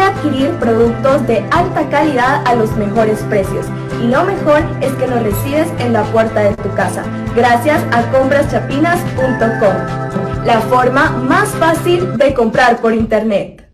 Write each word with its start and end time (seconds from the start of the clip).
y 0.00 0.02
adquirir 0.02 0.50
productos 0.58 1.26
de 1.26 1.44
alta 1.50 1.88
calidad 1.90 2.42
a 2.46 2.54
los 2.54 2.74
mejores 2.76 3.20
precios. 3.24 3.66
Y 4.02 4.06
lo 4.08 4.24
mejor 4.24 4.62
es 4.80 4.94
que 4.94 5.06
los 5.06 5.22
recibes 5.22 5.68
en 5.78 5.92
la 5.92 6.04
puerta 6.04 6.40
de 6.40 6.56
tu 6.56 6.74
casa, 6.74 7.04
gracias 7.36 7.84
a 7.92 8.10
compraschapinas.com, 8.10 10.46
la 10.46 10.62
forma 10.62 11.10
más 11.10 11.50
fácil 11.50 12.16
de 12.16 12.32
comprar 12.32 12.80
por 12.80 12.94
internet. 12.94 13.70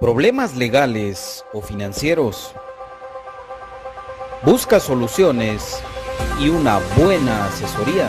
Problemas 0.00 0.56
legales 0.56 1.44
o 1.52 1.60
financieros 1.60 2.54
busca 4.42 4.80
soluciones 4.80 5.82
y 6.40 6.48
una 6.48 6.78
buena 6.96 7.44
asesoría. 7.44 8.08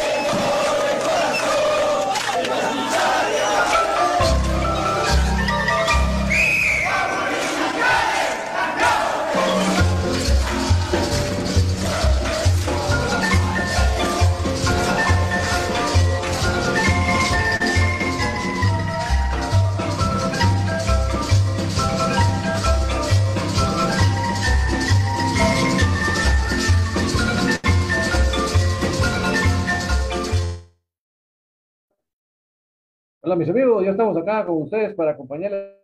Estamos 33.91 34.17
acá 34.17 34.45
con 34.45 34.63
ustedes 34.63 34.95
para 34.95 35.11
acompañarles 35.11 35.77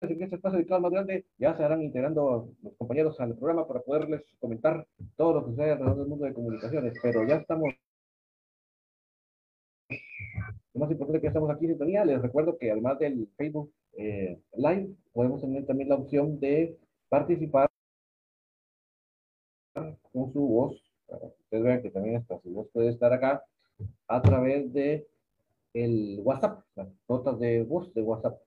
en 0.00 0.22
este 0.22 0.36
espacio 0.36 0.58
dedicado 0.58 0.80
más 0.80 0.92
grande. 0.92 1.26
Ya 1.38 1.56
se 1.56 1.64
harán 1.64 1.82
integrando 1.82 2.52
los 2.62 2.76
compañeros 2.76 3.18
al 3.20 3.36
programa 3.36 3.66
para 3.66 3.80
poderles 3.80 4.22
comentar 4.38 4.86
todo 5.16 5.34
lo 5.34 5.44
que 5.44 5.50
sucede 5.50 5.72
alrededor 5.72 5.98
del 5.98 6.08
mundo 6.08 6.24
de 6.24 6.34
comunicaciones. 6.34 6.94
Pero 7.02 7.26
ya 7.26 7.36
estamos. 7.36 7.74
Lo 10.74 10.80
más 10.80 10.90
importante 10.90 11.20
que 11.20 11.26
estamos 11.26 11.50
aquí 11.50 11.64
en 11.64 11.72
sintonía. 11.72 12.04
Les 12.04 12.20
recuerdo 12.20 12.56
que 12.58 12.70
además 12.70 12.98
del 12.98 13.28
Facebook 13.36 13.72
eh, 13.94 14.38
Live, 14.54 14.94
podemos 15.12 15.40
tener 15.40 15.66
también 15.66 15.88
la 15.88 15.96
opción 15.96 16.38
de 16.38 16.76
participar 17.08 17.68
con 19.72 20.32
su 20.32 20.40
voz. 20.40 20.82
Ustedes 21.08 21.64
vean 21.64 21.82
que 21.82 21.90
también 21.90 22.16
hasta 22.16 22.38
su 22.40 22.50
voz 22.50 22.68
puede 22.72 22.90
estar 22.90 23.12
acá 23.12 23.42
a 24.08 24.22
través 24.22 24.72
de 24.72 25.06
el 25.84 26.20
WhatsApp, 26.22 26.62
las 26.74 26.88
notas 27.08 27.38
de 27.38 27.62
voz 27.62 27.92
de 27.94 28.02
WhatsApp. 28.02 28.38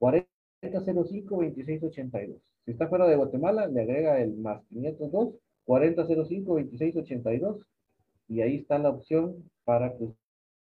4005-2682. 0.00 2.40
Si 2.64 2.70
está 2.70 2.88
fuera 2.88 3.06
de 3.06 3.16
Guatemala, 3.16 3.66
le 3.66 3.82
agrega 3.82 4.20
el 4.20 4.36
más 4.36 4.62
502 4.68 5.34
4005-2682 5.66 7.60
y 8.28 8.40
ahí 8.40 8.56
está 8.56 8.78
la 8.78 8.90
opción 8.90 9.50
para 9.64 9.96
que 9.96 10.08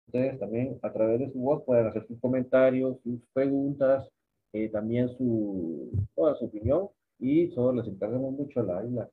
ustedes 0.07 0.39
también 0.39 0.79
a 0.83 0.93
través 0.93 1.19
de 1.21 1.33
su 1.33 1.41
voz 1.41 1.65
puedan 1.65 1.89
hacer 1.89 2.07
sus 2.07 2.21
comentarios, 2.21 3.01
sus 3.03 3.21
preguntas, 3.33 4.09
eh, 4.53 4.69
también 4.69 5.09
su, 5.17 5.91
toda 6.15 6.37
su 6.37 6.45
opinión 6.47 6.89
y 7.19 7.49
solo 7.49 7.83
les 7.83 7.93
encargamos 7.93 8.33
mucho 8.33 8.63
la 8.63 8.85
isla 8.85 9.11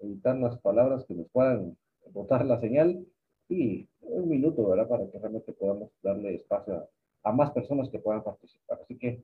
editar 0.00 0.36
las 0.36 0.58
palabras 0.60 1.04
que 1.06 1.14
nos 1.14 1.28
puedan 1.30 1.76
botar 2.12 2.44
la 2.44 2.60
señal 2.60 3.04
y 3.50 3.88
un 4.02 4.28
minuto, 4.28 4.66
¿verdad? 4.68 4.88
Para 4.88 5.10
que 5.10 5.18
realmente 5.18 5.52
podamos 5.52 5.90
darle 6.02 6.36
espacio 6.36 6.88
a, 7.24 7.32
más 7.32 7.50
personas 7.50 7.88
que 7.90 7.98
puedan 7.98 8.22
participar. 8.22 8.80
Así 8.82 8.96
que, 8.96 9.22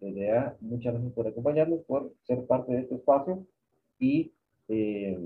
desde 0.00 0.26
ya, 0.26 0.56
muchas 0.60 0.94
gracias 0.94 1.12
por 1.12 1.26
acompañarnos, 1.26 1.80
por 1.84 2.12
ser 2.22 2.46
parte 2.46 2.72
de 2.72 2.80
este 2.80 2.94
espacio 2.94 3.46
y 3.98 4.32
eh, 4.68 5.18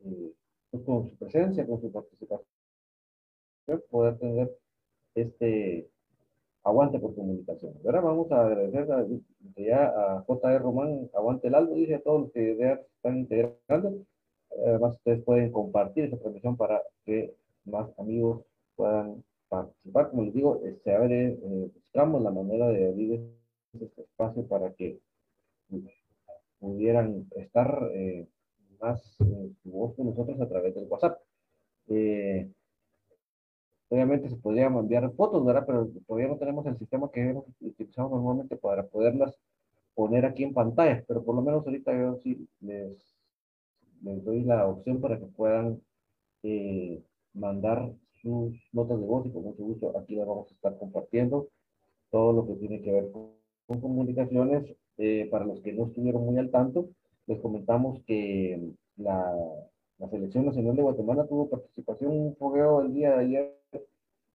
eh, 0.00 0.32
pues 0.70 0.82
con 0.84 1.08
su 1.08 1.16
presencia, 1.16 1.66
con 1.66 1.80
su 1.80 1.92
participación, 1.92 2.46
poder 3.90 4.18
tener 4.18 4.50
este 5.14 5.88
aguante 6.64 6.98
por 6.98 7.14
comunicación. 7.14 7.74
Ahora 7.84 8.00
vamos 8.00 8.30
a 8.32 8.46
agradecer 8.46 8.90
a, 8.92 9.06
ya 9.56 9.86
a 9.86 10.22
J.R. 10.22 10.58
Román, 10.58 11.10
aguante 11.14 11.48
el 11.48 11.54
algo, 11.54 11.74
dice 11.74 11.96
a 11.96 12.02
todos 12.02 12.22
los 12.22 12.32
que 12.32 12.56
ya 12.56 12.80
están 12.96 13.18
integrando. 13.18 14.04
Además, 14.66 14.96
ustedes 14.96 15.22
pueden 15.24 15.52
compartir 15.52 16.04
esta 16.04 16.18
transmisión 16.18 16.56
para 16.56 16.82
que 17.04 17.34
más 17.64 17.88
amigos 17.98 18.42
puedan 18.76 19.22
participar. 19.48 20.10
Como 20.10 20.24
les 20.24 20.34
digo, 20.34 20.60
se 20.84 20.94
abre, 20.94 21.28
eh, 21.32 21.70
buscamos 21.74 22.22
la 22.22 22.30
manera 22.30 22.68
de 22.68 22.88
abrir 22.88 23.20
este 23.80 24.02
espacio 24.02 24.46
para 24.46 24.72
que 24.74 24.98
pudieran 26.58 27.26
estar 27.36 27.90
eh, 27.92 28.26
más 28.80 29.16
eh, 29.20 29.52
su 29.62 29.70
voz 29.70 29.94
con 29.94 30.06
nosotros 30.06 30.40
a 30.40 30.48
través 30.48 30.74
del 30.74 30.86
WhatsApp. 30.88 31.20
obviamente 33.90 34.28
se 34.28 34.36
podrían 34.36 34.76
enviar 34.76 35.10
fotos, 35.12 35.44
¿verdad? 35.44 35.64
Pero 35.66 35.88
todavía 36.06 36.28
no 36.28 36.38
tenemos 36.38 36.66
el 36.66 36.78
sistema 36.78 37.10
que 37.10 37.34
utilizamos 37.60 38.12
normalmente 38.12 38.56
para 38.56 38.86
poderlas 38.86 39.38
poner 39.94 40.24
aquí 40.26 40.44
en 40.44 40.54
pantalla, 40.54 41.04
pero 41.08 41.24
por 41.24 41.34
lo 41.34 41.42
menos 41.42 41.66
ahorita 41.66 41.92
yo 41.92 42.16
sí 42.22 42.48
les 42.60 43.17
les 44.02 44.24
doy 44.24 44.42
la 44.42 44.66
opción 44.66 45.00
para 45.00 45.18
que 45.18 45.26
puedan 45.26 45.80
eh, 46.42 47.02
mandar 47.34 47.92
sus 48.22 48.54
notas 48.72 49.00
de 49.00 49.06
voz 49.06 49.26
y 49.26 49.30
con 49.30 49.44
mucho 49.44 49.62
gusto 49.64 49.98
aquí 49.98 50.14
las 50.16 50.26
vamos 50.26 50.50
a 50.50 50.54
estar 50.54 50.78
compartiendo 50.78 51.48
todo 52.10 52.32
lo 52.32 52.46
que 52.46 52.54
tiene 52.54 52.80
que 52.82 52.92
ver 52.92 53.10
con, 53.10 53.80
comunicaciones. 53.80 54.74
Eh, 55.00 55.28
para 55.30 55.44
los 55.44 55.60
que 55.60 55.72
no 55.72 55.86
estuvieron 55.86 56.24
muy 56.24 56.38
al 56.38 56.50
tanto, 56.50 56.88
les 57.26 57.40
comentamos 57.40 58.02
que 58.04 58.72
la, 58.96 59.32
la, 59.98 60.08
Selección 60.08 60.46
Nacional 60.46 60.74
de 60.74 60.82
Guatemala 60.82 61.26
tuvo 61.28 61.48
participación 61.48 62.12
en 62.12 62.20
un 62.22 62.36
fogueo 62.36 62.80
el 62.80 62.94
día 62.94 63.10
de 63.12 63.24
ayer 63.24 63.58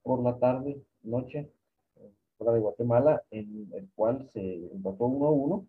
por 0.03 0.23
la 0.23 0.37
tarde, 0.37 0.81
noche, 1.01 1.49
fuera 2.37 2.53
de 2.53 2.59
Guatemala, 2.61 3.23
en 3.31 3.69
el 3.73 3.89
cual 3.95 4.29
se 4.31 4.67
empató 4.71 5.05
uno 5.05 5.27
a 5.27 5.31
uno, 5.31 5.67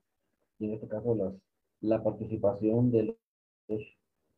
y 0.58 0.66
en 0.66 0.74
este 0.74 0.86
caso 0.86 1.14
las, 1.14 1.32
la 1.80 2.02
participación 2.02 2.90
del 2.92 3.16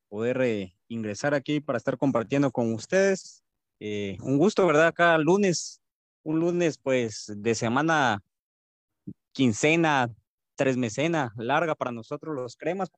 poder 0.08 0.40
eh, 0.42 0.74
ingresar 0.88 1.34
aquí 1.34 1.60
para 1.60 1.76
estar 1.76 1.96
compartiendo 1.96 2.50
con 2.50 2.72
ustedes. 2.72 3.44
Eh, 3.80 4.16
un 4.22 4.38
gusto, 4.38 4.66
¿verdad? 4.66 4.88
Acá 4.88 5.16
lunes 5.18 5.80
un 6.22 6.40
lunes 6.40 6.78
pues 6.78 7.32
de 7.36 7.54
semana 7.54 8.22
quincena, 9.32 10.10
tres 10.56 10.76
mecena, 10.76 11.32
larga 11.36 11.74
para 11.74 11.92
nosotros 11.92 12.34
los 12.34 12.56
cremas. 12.56 12.90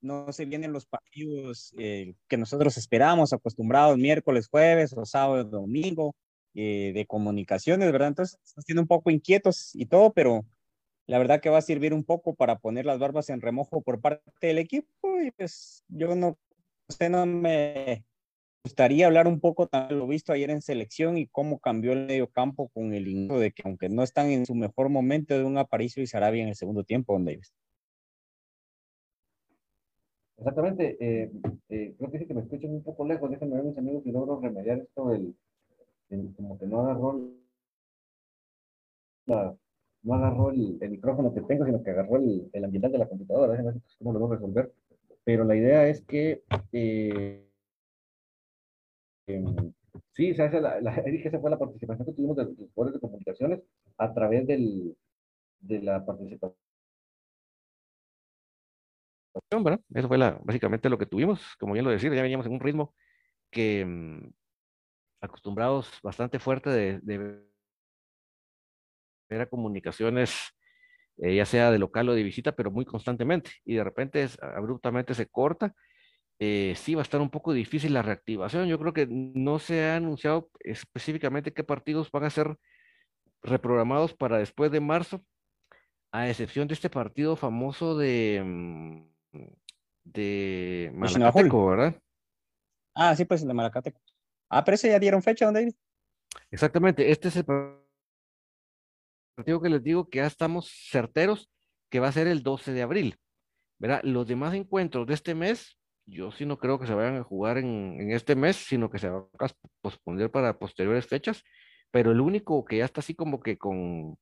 No 0.00 0.32
se 0.32 0.44
vienen 0.44 0.72
los 0.72 0.86
partidos 0.86 1.74
eh, 1.78 2.14
que 2.28 2.36
nosotros 2.36 2.76
esperamos, 2.76 3.32
acostumbrados 3.32 3.98
miércoles, 3.98 4.48
jueves 4.48 4.92
o 4.96 5.04
sábado, 5.04 5.44
domingo, 5.44 6.14
eh, 6.54 6.92
de 6.94 7.06
comunicaciones, 7.06 7.90
¿verdad? 7.92 8.08
Entonces, 8.08 8.38
estamos 8.44 8.64
siendo 8.64 8.82
un 8.82 8.88
poco 8.88 9.10
inquietos 9.10 9.74
y 9.74 9.86
todo, 9.86 10.12
pero 10.12 10.44
la 11.06 11.18
verdad 11.18 11.40
que 11.40 11.50
va 11.50 11.58
a 11.58 11.62
servir 11.62 11.94
un 11.94 12.04
poco 12.04 12.34
para 12.34 12.58
poner 12.58 12.86
las 12.86 12.98
barbas 12.98 13.30
en 13.30 13.40
remojo 13.40 13.80
por 13.82 14.00
parte 14.00 14.22
del 14.40 14.58
equipo 14.58 15.20
y 15.20 15.30
pues 15.32 15.84
yo 15.88 16.14
no, 16.14 16.36
usted 16.88 17.10
no 17.10 17.26
me 17.26 18.04
gustaría 18.64 19.06
hablar 19.06 19.26
un 19.26 19.40
poco 19.40 19.66
también 19.66 19.98
lo 19.98 20.06
visto 20.06 20.32
ayer 20.32 20.50
en 20.50 20.62
selección 20.62 21.16
y 21.16 21.26
cómo 21.26 21.58
cambió 21.58 21.92
el 21.92 22.06
medio 22.06 22.28
campo 22.28 22.68
con 22.68 22.92
el 22.92 23.08
inicio 23.08 23.38
de 23.38 23.52
que 23.52 23.62
aunque 23.64 23.88
no 23.88 24.02
están 24.02 24.28
en 24.30 24.46
su 24.46 24.54
mejor 24.54 24.88
momento 24.88 25.36
de 25.36 25.44
un 25.44 25.58
Aparicio 25.58 26.02
y 26.02 26.06
Sarabia 26.06 26.42
en 26.42 26.48
el 26.48 26.54
segundo 26.54 26.84
tiempo, 26.84 27.12
don 27.12 27.24
Davis. 27.24 27.52
Exactamente, 30.36 30.96
eh, 31.00 31.30
eh, 31.68 31.94
creo 31.98 32.10
que 32.12 32.18
sí 32.20 32.26
que 32.26 32.34
me 32.34 32.42
escuchan 32.42 32.70
un 32.70 32.82
poco 32.84 33.04
lejos, 33.04 33.28
déjenme 33.28 33.56
ver 33.56 33.64
mis 33.64 33.78
amigos 33.78 34.04
si 34.04 34.12
logro 34.12 34.38
remediar 34.40 34.78
esto 34.78 35.08
del, 35.08 35.34
como 36.36 36.56
que 36.58 36.66
no 36.66 36.80
agarró 36.80 37.20
la, 39.26 39.56
no 40.02 40.14
agarró 40.14 40.50
el, 40.50 40.78
el, 40.80 40.90
micrófono 40.90 41.34
que 41.34 41.40
tengo, 41.40 41.66
sino 41.66 41.82
que 41.82 41.90
agarró 41.90 42.16
el, 42.18 42.48
el 42.52 42.64
ambiental 42.64 42.92
de 42.92 42.98
la 42.98 43.08
computadora, 43.08 43.50
déjenme 43.50 43.72
ver 43.72 43.82
cómo 43.98 44.12
lo 44.12 44.20
voy 44.20 44.30
a 44.30 44.34
resolver, 44.36 44.72
pero 45.24 45.44
la 45.44 45.56
idea 45.56 45.88
es 45.88 46.02
que 46.02 46.44
eh, 46.72 47.47
em, 49.28 49.72
sí, 50.12 50.30
esa, 50.30 50.48
la, 50.60 50.80
la, 50.80 50.94
esa 51.06 51.38
fue 51.40 51.50
la 51.50 51.58
participación 51.58 52.06
que 52.06 52.12
tuvimos 52.12 52.36
de 52.36 52.44
los 52.44 52.54
jugadores 52.74 52.94
de 52.94 53.00
comunicaciones 53.00 53.60
a 53.98 54.12
través 54.14 54.46
del, 54.46 54.96
de 55.60 55.82
la 55.82 56.04
participación. 56.04 56.56
Eso 59.94 60.08
fue 60.08 60.18
la, 60.18 60.40
básicamente 60.42 60.88
lo 60.88 60.98
que 60.98 61.06
tuvimos, 61.06 61.56
como 61.58 61.74
bien 61.74 61.84
lo 61.84 61.90
decía, 61.90 62.12
ya 62.12 62.22
veníamos 62.22 62.46
en 62.46 62.52
un 62.52 62.60
ritmo 62.60 62.94
que 63.50 63.84
mmm, 63.84 64.30
acostumbrados 65.20 66.00
bastante 66.02 66.38
fuerte 66.38 66.70
de, 66.70 67.00
de 67.02 67.44
ver 69.28 69.40
a 69.42 69.46
comunicaciones, 69.46 70.32
eh, 71.18 71.36
ya 71.36 71.44
sea 71.44 71.70
de 71.70 71.78
local 71.78 72.08
o 72.08 72.14
de 72.14 72.22
visita, 72.22 72.52
pero 72.52 72.70
muy 72.70 72.84
constantemente, 72.84 73.50
y 73.64 73.74
de 73.76 73.84
repente 73.84 74.22
es, 74.22 74.38
abruptamente 74.42 75.14
se 75.14 75.26
corta. 75.26 75.74
Eh, 76.40 76.74
sí 76.76 76.94
va 76.94 77.00
a 77.00 77.02
estar 77.02 77.20
un 77.20 77.30
poco 77.30 77.52
difícil 77.52 77.92
la 77.92 78.02
reactivación. 78.02 78.68
Yo 78.68 78.78
creo 78.78 78.92
que 78.92 79.06
no 79.08 79.58
se 79.58 79.84
ha 79.84 79.96
anunciado 79.96 80.50
específicamente 80.60 81.52
qué 81.52 81.64
partidos 81.64 82.10
van 82.10 82.24
a 82.24 82.30
ser 82.30 82.56
reprogramados 83.42 84.14
para 84.14 84.38
después 84.38 84.70
de 84.70 84.80
marzo, 84.80 85.24
a 86.12 86.28
excepción 86.28 86.68
de 86.68 86.74
este 86.74 86.90
partido 86.90 87.36
famoso 87.36 87.96
de, 87.96 88.42
mm, 88.44 89.02
de 90.04 90.90
Malacateco, 90.94 91.66
¿verdad? 91.66 92.00
Ah, 92.94 93.14
sí, 93.14 93.24
pues 93.24 93.46
de 93.46 93.52
Malacateco. 93.52 94.00
Ah, 94.48 94.64
pero 94.64 94.76
ese 94.76 94.88
ya 94.88 94.98
dieron 94.98 95.22
fecha, 95.22 95.44
¿dónde 95.44 95.60
David? 95.60 95.74
Exactamente, 96.50 97.10
este 97.10 97.28
es 97.28 97.36
el 97.36 97.44
partido 99.36 99.60
que 99.60 99.68
les 99.68 99.82
digo 99.82 100.08
que 100.08 100.18
ya 100.18 100.26
estamos 100.26 100.70
certeros 100.90 101.50
que 101.90 102.00
va 102.00 102.08
a 102.08 102.12
ser 102.12 102.26
el 102.26 102.42
12 102.42 102.72
de 102.72 102.82
abril. 102.82 103.18
¿verdad? 103.78 104.00
Los 104.02 104.26
demás 104.26 104.54
encuentros 104.54 105.06
de 105.06 105.14
este 105.14 105.34
mes, 105.34 105.77
yo 106.08 106.30
sí 106.32 106.46
no 106.46 106.58
creo 106.58 106.78
que 106.78 106.86
se 106.86 106.94
vayan 106.94 107.16
a 107.16 107.22
jugar 107.22 107.58
en, 107.58 108.00
en 108.00 108.12
este 108.12 108.34
mes, 108.34 108.56
sino 108.56 108.90
que 108.90 108.98
se 108.98 109.08
va 109.08 109.26
a 109.38 109.48
posponer 109.80 110.30
para 110.30 110.58
posteriores 110.58 111.06
fechas, 111.06 111.42
pero 111.90 112.12
el 112.12 112.20
único 112.20 112.64
que 112.64 112.78
ya 112.78 112.84
está 112.84 113.00
así 113.00 113.14
como 113.14 113.40
que 113.40 113.58
con, 113.58 114.16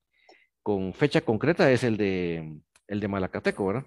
con 0.62 0.92
fecha 0.94 1.20
concreta 1.20 1.70
es 1.70 1.84
el 1.84 1.96
de, 1.96 2.60
el 2.88 3.00
de 3.00 3.08
Malacateco, 3.08 3.66
¿verdad? 3.66 3.84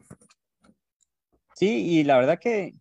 Sí, 1.55 1.99
y 1.99 2.03
la 2.03 2.17
verdad 2.17 2.39
que 2.39 2.73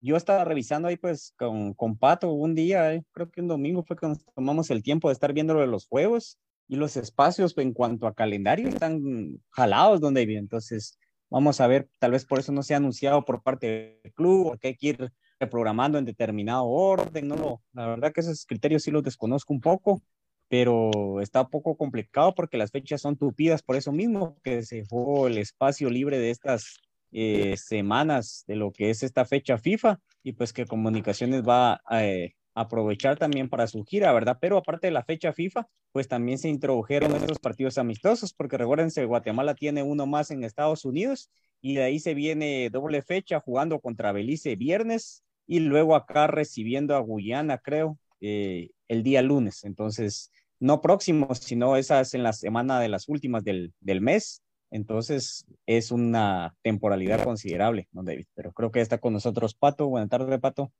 yo 0.00 0.16
estaba 0.16 0.44
revisando 0.44 0.88
ahí 0.88 0.96
pues 0.96 1.34
con, 1.38 1.74
con 1.74 1.98
Pato 1.98 2.32
un 2.32 2.54
día, 2.54 2.94
eh, 2.94 3.04
creo 3.12 3.30
que 3.30 3.42
un 3.42 3.48
domingo 3.48 3.82
fue 3.82 3.96
que 3.96 4.10
tomamos 4.34 4.70
el 4.70 4.82
tiempo 4.82 5.08
de 5.08 5.12
estar 5.12 5.32
viendo 5.34 5.54
de 5.54 5.66
los 5.66 5.86
juegos 5.86 6.38
y 6.66 6.76
los 6.76 6.96
espacios 6.96 7.56
en 7.58 7.74
cuanto 7.74 8.06
a 8.06 8.14
calendario 8.14 8.68
están 8.68 9.38
jalados 9.50 10.00
donde 10.00 10.24
vive. 10.24 10.38
Entonces, 10.38 10.99
vamos 11.30 11.60
a 11.60 11.66
ver, 11.66 11.88
tal 11.98 12.10
vez 12.10 12.26
por 12.26 12.38
eso 12.38 12.52
no 12.52 12.62
se 12.62 12.74
ha 12.74 12.78
anunciado 12.78 13.24
por 13.24 13.42
parte 13.42 14.00
del 14.02 14.12
club, 14.12 14.48
porque 14.48 14.68
hay 14.68 14.76
que 14.76 14.88
ir 14.88 15.12
reprogramando 15.38 15.96
en 15.98 16.04
determinado 16.04 16.66
orden, 16.66 17.28
no 17.28 17.36
lo, 17.36 17.62
la 17.72 17.86
verdad 17.86 18.12
que 18.12 18.20
esos 18.20 18.44
criterios 18.44 18.82
sí 18.82 18.90
los 18.90 19.02
desconozco 19.02 19.54
un 19.54 19.60
poco, 19.60 20.02
pero 20.48 21.20
está 21.20 21.46
poco 21.46 21.76
complicado 21.76 22.34
porque 22.34 22.58
las 22.58 22.72
fechas 22.72 23.00
son 23.00 23.16
tupidas 23.16 23.62
por 23.62 23.76
eso 23.76 23.92
mismo, 23.92 24.36
que 24.42 24.62
se 24.64 24.76
dejó 24.76 25.28
el 25.28 25.38
espacio 25.38 25.88
libre 25.88 26.18
de 26.18 26.30
estas 26.30 26.80
eh, 27.12 27.56
semanas 27.56 28.44
de 28.46 28.56
lo 28.56 28.72
que 28.72 28.90
es 28.90 29.02
esta 29.02 29.24
fecha 29.24 29.58
FIFA 29.58 30.00
y 30.22 30.32
pues 30.32 30.52
que 30.52 30.66
Comunicaciones 30.66 31.42
va 31.42 31.80
a 31.86 32.04
eh, 32.04 32.34
aprovechar 32.60 33.18
también 33.18 33.48
para 33.48 33.66
su 33.66 33.84
gira, 33.84 34.12
¿verdad? 34.12 34.38
Pero 34.40 34.56
aparte 34.56 34.86
de 34.86 34.92
la 34.92 35.04
fecha 35.04 35.32
FIFA, 35.32 35.66
pues 35.92 36.08
también 36.08 36.38
se 36.38 36.48
introdujeron 36.48 37.14
esos 37.14 37.38
partidos 37.38 37.78
amistosos, 37.78 38.32
porque 38.32 38.56
recuérdense, 38.58 39.04
Guatemala 39.04 39.54
tiene 39.54 39.82
uno 39.82 40.06
más 40.06 40.30
en 40.30 40.44
Estados 40.44 40.84
Unidos 40.84 41.30
y 41.60 41.74
de 41.74 41.84
ahí 41.84 41.98
se 41.98 42.14
viene 42.14 42.70
doble 42.70 43.02
fecha 43.02 43.40
jugando 43.40 43.80
contra 43.80 44.12
Belice 44.12 44.56
viernes 44.56 45.22
y 45.46 45.60
luego 45.60 45.94
acá 45.94 46.26
recibiendo 46.26 46.94
a 46.94 47.00
Guyana, 47.00 47.58
creo, 47.58 47.98
eh, 48.20 48.70
el 48.88 49.02
día 49.02 49.22
lunes. 49.22 49.64
Entonces, 49.64 50.30
no 50.58 50.80
próximo, 50.80 51.34
sino 51.34 51.76
esas 51.76 52.14
en 52.14 52.22
la 52.22 52.32
semana 52.32 52.80
de 52.80 52.88
las 52.88 53.08
últimas 53.08 53.44
del, 53.44 53.72
del 53.80 54.00
mes 54.00 54.42
entonces 54.70 55.44
es 55.66 55.90
una 55.90 56.54
temporalidad 56.62 57.24
considerable, 57.24 57.88
¿no, 57.92 58.02
David? 58.02 58.26
Pero 58.34 58.52
creo 58.52 58.70
que 58.70 58.80
está 58.80 58.98
con 58.98 59.12
nosotros 59.12 59.54
Pato. 59.54 59.88
Buenas 59.88 60.08
tardes, 60.08 60.38
Pato. 60.40 60.72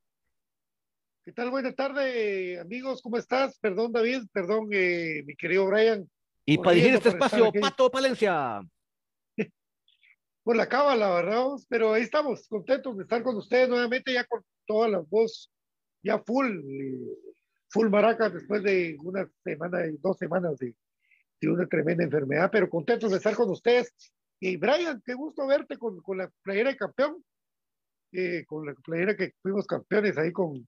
¿Qué 1.30 1.34
tal? 1.34 1.50
Buenas 1.52 1.76
tardes, 1.76 2.58
amigos. 2.58 3.00
¿Cómo 3.02 3.16
estás? 3.16 3.56
Perdón, 3.60 3.92
David. 3.92 4.22
Perdón, 4.32 4.68
eh, 4.72 5.22
mi 5.24 5.36
querido 5.36 5.64
Brian. 5.68 6.10
Y 6.44 6.58
para 6.58 6.72
dirigir 6.72 6.96
este 6.96 7.10
espacio, 7.10 7.52
Pato 7.52 7.88
Palencia. 7.88 8.60
Por 10.42 10.56
la 10.56 10.68
cábala, 10.68 11.08
¿verdad? 11.14 11.44
Pero 11.68 11.92
ahí 11.92 12.02
estamos, 12.02 12.48
contentos 12.48 12.96
de 12.96 13.04
estar 13.04 13.22
con 13.22 13.36
ustedes 13.36 13.68
nuevamente, 13.68 14.12
ya 14.12 14.24
con 14.24 14.42
toda 14.66 14.88
la 14.88 14.98
voz 14.98 15.52
ya 16.02 16.18
full, 16.18 16.50
full 17.68 17.88
maraca 17.90 18.28
después 18.28 18.64
de 18.64 18.96
una 19.00 19.30
semana, 19.44 19.86
y 19.86 19.98
dos 19.98 20.18
semanas 20.18 20.58
de, 20.58 20.74
de 21.40 21.48
una 21.48 21.64
tremenda 21.68 22.02
enfermedad, 22.02 22.50
pero 22.50 22.68
contentos 22.68 23.12
de 23.12 23.18
estar 23.18 23.36
con 23.36 23.48
ustedes. 23.50 23.94
Y 24.40 24.56
Brian, 24.56 25.00
qué 25.06 25.14
gusto 25.14 25.46
verte 25.46 25.78
con, 25.78 26.02
con 26.02 26.18
la 26.18 26.28
playera 26.42 26.70
de 26.70 26.76
campeón, 26.76 27.24
eh, 28.10 28.44
con 28.48 28.66
la 28.66 28.74
playera 28.74 29.16
que 29.16 29.34
fuimos 29.40 29.64
campeones 29.68 30.18
ahí 30.18 30.32
con 30.32 30.66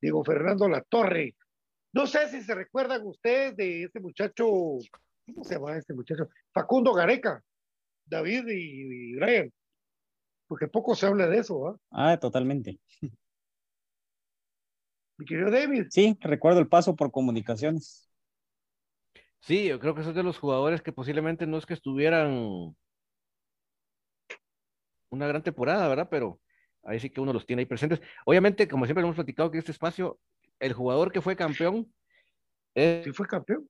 Diego 0.00 0.24
Fernando 0.24 0.68
La 0.68 0.82
Torre. 0.82 1.34
No 1.92 2.06
sé 2.06 2.28
si 2.28 2.42
se 2.42 2.54
recuerdan 2.54 3.06
ustedes 3.06 3.56
de 3.56 3.84
este 3.84 4.00
muchacho, 4.00 4.46
¿cómo 4.46 5.44
se 5.44 5.54
llama 5.54 5.76
este 5.76 5.94
muchacho? 5.94 6.28
Facundo 6.52 6.92
Gareca, 6.92 7.42
David 8.04 8.46
y, 8.48 9.12
y 9.12 9.14
Brian, 9.16 9.52
porque 10.46 10.68
poco 10.68 10.94
se 10.94 11.06
habla 11.06 11.26
de 11.26 11.38
eso. 11.38 11.68
¿ah? 11.68 11.76
Ah, 11.90 12.16
totalmente. 12.18 12.78
Mi 15.18 15.26
querido 15.26 15.50
David. 15.50 15.86
Sí, 15.90 16.16
recuerdo 16.20 16.60
el 16.60 16.68
paso 16.68 16.94
por 16.94 17.10
comunicaciones. 17.10 18.08
Sí, 19.40 19.66
yo 19.66 19.80
creo 19.80 19.94
que 19.94 20.02
son 20.02 20.14
de 20.14 20.22
los 20.22 20.38
jugadores 20.38 20.82
que 20.82 20.92
posiblemente 20.92 21.46
no 21.46 21.58
es 21.58 21.66
que 21.66 21.74
estuvieran 21.74 22.76
una 25.10 25.26
gran 25.26 25.42
temporada, 25.42 25.88
¿verdad? 25.88 26.08
Pero 26.10 26.40
ahí 26.88 27.00
sí 27.00 27.10
que 27.10 27.20
uno 27.20 27.32
los 27.32 27.46
tiene 27.46 27.60
ahí 27.60 27.66
presentes. 27.66 28.00
Obviamente, 28.24 28.68
como 28.68 28.84
siempre 28.86 29.02
hemos 29.02 29.16
platicado 29.16 29.50
que 29.50 29.58
este 29.58 29.72
espacio, 29.72 30.18
el 30.60 30.72
jugador 30.72 31.12
que 31.12 31.20
fue 31.20 31.36
campeón. 31.36 31.92
sí, 32.74 33.12
fue 33.12 33.26
campeón. 33.26 33.68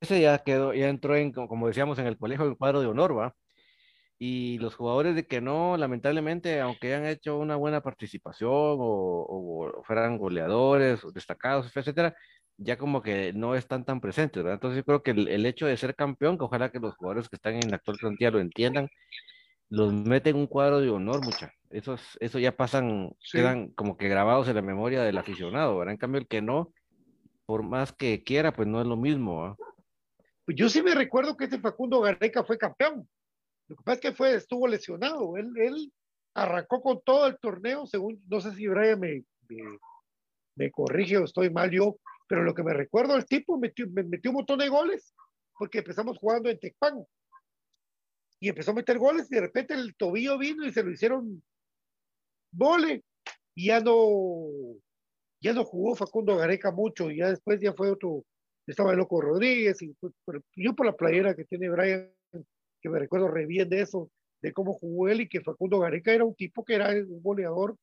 Ese 0.00 0.20
ya 0.20 0.38
quedó, 0.38 0.74
ya 0.74 0.88
entró 0.88 1.16
en, 1.16 1.32
como 1.32 1.68
decíamos, 1.68 1.98
en 1.98 2.06
el 2.06 2.18
colegio 2.18 2.44
del 2.44 2.56
cuadro 2.56 2.80
de 2.80 2.86
honor, 2.86 3.16
¿va? 3.16 3.34
Y 4.18 4.58
los 4.58 4.74
jugadores 4.74 5.14
de 5.14 5.26
que 5.26 5.40
no, 5.40 5.76
lamentablemente, 5.76 6.60
aunque 6.60 6.88
hayan 6.94 7.06
hecho 7.06 7.38
una 7.38 7.56
buena 7.56 7.82
participación 7.82 8.50
o, 8.50 9.26
o 9.28 9.82
fueran 9.84 10.18
goleadores, 10.18 11.00
destacados, 11.14 11.74
etcétera, 11.74 12.14
ya 12.58 12.76
como 12.78 13.02
que 13.02 13.32
no 13.32 13.54
están 13.54 13.84
tan 13.84 14.00
presentes, 14.00 14.42
¿verdad? 14.42 14.54
Entonces 14.54 14.78
yo 14.78 14.84
creo 14.84 15.02
que 15.02 15.10
el, 15.12 15.46
hecho 15.46 15.66
de 15.66 15.76
ser 15.76 15.94
campeón, 15.94 16.38
que 16.38 16.44
ojalá 16.44 16.70
que 16.70 16.80
los 16.80 16.96
jugadores 16.96 17.28
que 17.28 17.36
están 17.36 17.54
en 17.54 17.70
la 17.70 17.76
actual 17.76 17.98
plantilla 17.98 18.30
lo 18.30 18.40
entiendan, 18.40 18.88
los 19.68 19.92
meten 19.92 20.36
en 20.36 20.42
un 20.42 20.46
cuadro 20.46 20.80
de 20.80 20.90
honor, 20.90 21.24
mucha. 21.24 21.52
Esos, 21.70 22.00
eso 22.20 22.38
ya 22.38 22.56
pasan, 22.56 23.14
quedan 23.32 23.68
como 23.70 23.96
que 23.96 24.08
grabados 24.08 24.48
en 24.48 24.54
la 24.54 24.62
memoria 24.62 25.02
del 25.02 25.18
aficionado, 25.18 25.78
¿verdad? 25.78 25.92
En 25.92 25.98
cambio, 25.98 26.20
el 26.20 26.28
que 26.28 26.40
no, 26.40 26.72
por 27.44 27.62
más 27.62 27.92
que 27.92 28.22
quiera, 28.22 28.52
pues 28.52 28.68
no 28.68 28.80
es 28.80 28.86
lo 28.86 28.96
mismo, 28.96 29.56
Pues 30.44 30.56
yo 30.56 30.68
sí 30.68 30.82
me 30.82 30.94
recuerdo 30.94 31.36
que 31.36 31.44
este 31.44 31.58
Facundo 31.58 32.00
Garreca 32.00 32.44
fue 32.44 32.56
campeón. 32.56 33.08
Lo 33.68 33.76
que 33.76 33.82
pasa 33.82 33.94
es 33.94 34.00
que 34.00 34.12
fue, 34.12 34.34
estuvo 34.34 34.68
lesionado. 34.68 35.36
Él, 35.36 35.50
él 35.56 35.92
arrancó 36.34 36.80
con 36.80 37.00
todo 37.02 37.26
el 37.26 37.36
torneo, 37.38 37.86
según, 37.86 38.22
no 38.28 38.40
sé 38.40 38.52
si 38.52 38.68
Brian 38.68 39.00
me, 39.00 39.24
me, 39.48 39.78
me 40.54 40.70
corrige 40.70 41.18
o 41.18 41.24
estoy 41.24 41.50
mal 41.50 41.70
yo, 41.70 41.96
pero 42.28 42.42
lo 42.42 42.54
que 42.54 42.62
me 42.62 42.74
recuerdo, 42.74 43.16
el 43.16 43.26
tipo 43.26 43.58
metió, 43.58 43.86
metió 43.88 44.30
un 44.30 44.36
montón 44.36 44.58
de 44.58 44.68
goles, 44.68 45.14
porque 45.58 45.78
empezamos 45.78 46.18
jugando 46.18 46.48
en 46.48 46.58
Tecpan. 46.58 47.04
Y 48.40 48.48
empezó 48.48 48.72
a 48.72 48.74
meter 48.74 48.98
goles 48.98 49.30
y 49.30 49.34
de 49.34 49.40
repente 49.40 49.74
el 49.74 49.94
tobillo 49.96 50.38
vino 50.38 50.66
y 50.66 50.72
se 50.72 50.82
lo 50.82 50.90
hicieron 50.90 51.42
vole. 52.52 53.02
Y 53.54 53.68
ya 53.68 53.80
no, 53.80 54.48
ya 55.40 55.52
no 55.52 55.64
jugó 55.64 55.94
Facundo 55.94 56.36
Gareca 56.36 56.70
mucho, 56.70 57.10
y 57.10 57.18
ya 57.18 57.30
después 57.30 57.60
ya 57.60 57.72
fue 57.72 57.90
otro, 57.90 58.24
estaba 58.66 58.92
el 58.92 58.98
Loco 58.98 59.20
Rodríguez, 59.20 59.80
y 59.80 59.96
yo 60.56 60.74
por 60.74 60.84
la 60.84 60.94
playera 60.94 61.34
que 61.34 61.44
tiene 61.44 61.70
Brian, 61.70 62.12
que 62.82 62.88
me 62.90 62.98
recuerdo 62.98 63.28
re 63.28 63.46
bien 63.46 63.70
de 63.70 63.80
eso, 63.80 64.10
de 64.42 64.52
cómo 64.52 64.74
jugó 64.74 65.08
él 65.08 65.22
y 65.22 65.28
que 65.28 65.40
Facundo 65.40 65.78
Gareca 65.78 66.12
era 66.12 66.24
un 66.24 66.34
tipo 66.34 66.64
que 66.64 66.74
era 66.74 66.90
un 66.90 67.22
goleador 67.22 67.76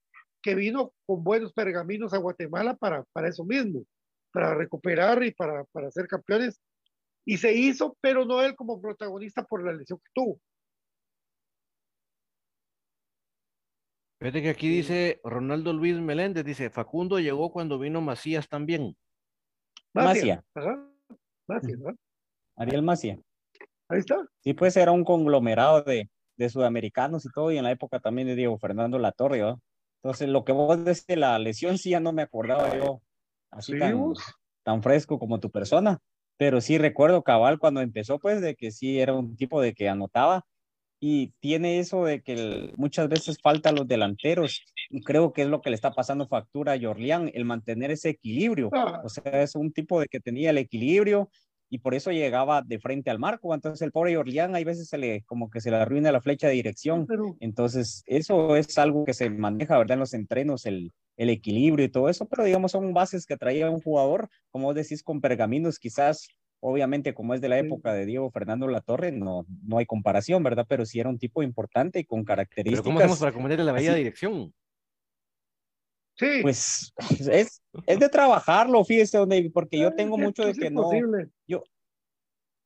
que 0.43 0.53
vino 0.53 0.93
con 1.07 1.23
buenos 1.23 1.53
pergaminos 1.53 2.13
a 2.13 2.19
Guatemala 2.19 2.75
para, 2.75 3.03
para 3.13 3.29
eso 3.29 3.43
mismo 3.43 3.83
para 4.33 4.55
recuperar 4.55 5.23
y 5.23 5.31
para, 5.31 5.63
para 5.65 5.91
ser 5.91 6.07
campeones. 6.07 6.59
Y 7.25 7.37
se 7.37 7.53
hizo, 7.53 7.97
pero 8.01 8.25
no 8.25 8.41
él 8.41 8.55
como 8.55 8.81
protagonista 8.81 9.43
por 9.43 9.65
la 9.65 9.73
lesión 9.73 9.99
que 9.99 10.11
tuvo. 10.13 10.39
Fíjate 14.19 14.41
que 14.41 14.49
aquí 14.49 14.69
dice 14.69 15.19
Ronaldo 15.23 15.73
Luis 15.73 15.99
Meléndez, 15.99 16.45
dice, 16.45 16.69
Facundo 16.69 17.19
llegó 17.19 17.51
cuando 17.51 17.77
vino 17.77 17.99
Macías 17.99 18.47
también. 18.47 18.95
Ajá. 19.93 20.07
Macia, 21.47 21.77
¿no? 21.77 21.93
Ariel 22.55 22.83
Macia. 22.83 23.19
Ahí 23.89 23.99
está. 23.99 24.25
Sí, 24.39 24.53
pues 24.53 24.77
era 24.77 24.91
un 24.91 25.03
conglomerado 25.03 25.81
de, 25.83 26.09
de 26.37 26.49
sudamericanos 26.49 27.25
y 27.25 27.29
todo, 27.29 27.51
y 27.51 27.57
en 27.57 27.63
la 27.63 27.71
época 27.71 27.99
también 27.99 28.27
de 28.27 28.35
Diego 28.35 28.57
Fernando 28.57 28.97
Latorre, 28.97 29.39
¿no? 29.39 29.61
Entonces, 30.01 30.29
lo 30.29 30.43
que 30.43 30.51
vos 30.51 30.83
desde 30.83 31.15
la 31.15 31.37
lesión 31.39 31.77
sí 31.77 31.91
ya 31.91 31.99
no 31.99 32.11
me 32.11 32.23
acordaba 32.23 32.75
yo 32.77 33.01
así 33.51 33.73
Sí, 33.73 33.79
tan, 33.79 34.13
tan 34.63 34.83
fresco 34.83 35.19
como 35.19 35.39
tu 35.39 35.49
persona, 35.49 35.99
pero 36.37 36.61
sí 36.61 36.77
recuerdo 36.77 37.23
cabal 37.23 37.59
cuando 37.59 37.81
empezó, 37.81 38.19
pues, 38.19 38.41
de 38.41 38.55
que 38.55 38.71
sí 38.71 38.99
era 38.99 39.13
un 39.13 39.35
tipo 39.37 39.61
de 39.61 39.73
que 39.73 39.89
anotaba 39.89 40.45
y 40.99 41.33
tiene 41.39 41.79
eso 41.79 42.05
de 42.05 42.21
que 42.21 42.33
el- 42.33 42.73
muchas 42.77 43.09
veces 43.09 43.37
falta 43.41 43.69
a 43.69 43.73
los 43.73 43.87
delanteros 43.87 44.63
y 44.89 45.01
creo 45.03 45.33
que 45.33 45.43
es 45.43 45.47
lo 45.49 45.61
que 45.61 45.69
le 45.69 45.75
está 45.75 45.91
pasando 45.91 46.27
factura 46.27 46.73
a 46.73 46.79
Jorlián, 46.81 47.29
el 47.33 47.45
mantener 47.45 47.91
ese 47.91 48.09
equilibrio. 48.09 48.69
Ah, 48.73 49.01
O 49.03 49.09
sea, 49.09 49.23
es 49.43 49.55
un 49.55 49.71
tipo 49.73 49.99
de 49.99 50.07
que 50.07 50.19
tenía 50.21 50.51
el 50.51 50.57
equilibrio 50.57 51.29
y 51.69 51.79
por 51.79 51.93
eso 51.95 52.11
llegaba 52.11 52.61
de 52.61 52.79
frente 52.79 53.09
al 53.09 53.19
marco. 53.19 53.53
Entonces 53.53 53.81
el 53.81 53.91
pobre 53.91 54.15
Jorlián 54.15 54.55
hay 54.55 54.63
veces 54.63 54.87
se 54.87 54.97
le 54.97 55.23
como 55.23 55.49
que 55.49 55.59
se 55.59 55.71
le 55.71 55.77
arruina 55.77 56.11
la 56.11 56.21
flecha 56.21 56.47
de 56.47 56.53
dirección. 56.53 57.05
Entonces 57.39 58.03
eso 58.05 58.55
es 58.55 58.77
algo 58.77 59.03
que 59.05 59.13
se 59.13 59.29
maneja, 59.29 59.77
¿verdad? 59.77 59.95
En 59.95 59.99
los 59.99 60.13
entrenos, 60.13 60.65
el, 60.65 60.91
el 61.17 61.29
equilibrio 61.29 61.85
y 61.85 61.89
todo 61.89 62.09
eso, 62.09 62.27
pero 62.27 62.43
digamos 62.43 62.71
son 62.71 62.93
bases 62.93 63.25
que 63.25 63.37
traía 63.37 63.69
un 63.69 63.81
jugador, 63.81 64.29
como 64.49 64.65
vos 64.67 64.75
decís, 64.75 65.03
con 65.03 65.21
pergaminos 65.21 65.79
quizás. 65.79 66.27
Obviamente, 66.65 67.13
como 67.13 67.33
es 67.33 67.41
de 67.41 67.49
la 67.49 67.59
época 67.59 67.93
de 67.93 68.05
Diego 68.05 68.31
Fernando 68.31 68.69
Latorre, 68.69 69.11
no, 69.11 69.45
no 69.65 69.79
hay 69.79 69.85
comparación, 69.85 70.41
¿verdad? 70.43 70.65
Pero 70.67 70.85
sí 70.85 70.97
era 70.97 71.09
un 71.09 71.19
tipo 71.19 71.43
importante 71.43 71.99
y 71.99 72.05
con 72.05 72.23
Pero 72.23 72.37
¿cómo 72.37 72.39
hacemos 72.39 72.47
características 72.55 73.19
para 73.19 73.33
cometerle 73.33 73.65
la 73.65 73.73
bella 73.73 73.91
así- 73.91 73.97
dirección? 73.97 74.53
sí. 76.15 76.25
pues 76.41 76.93
es, 77.29 77.61
es 77.85 77.99
de 77.99 78.09
trabajarlo, 78.09 78.83
fíjese, 78.85 79.17
donde, 79.17 79.51
porque 79.53 79.77
yo 79.77 79.93
tengo 79.93 80.17
mucho 80.17 80.45
de 80.45 80.53
que 80.53 80.69
no, 80.69 80.83
imposible. 80.83 81.29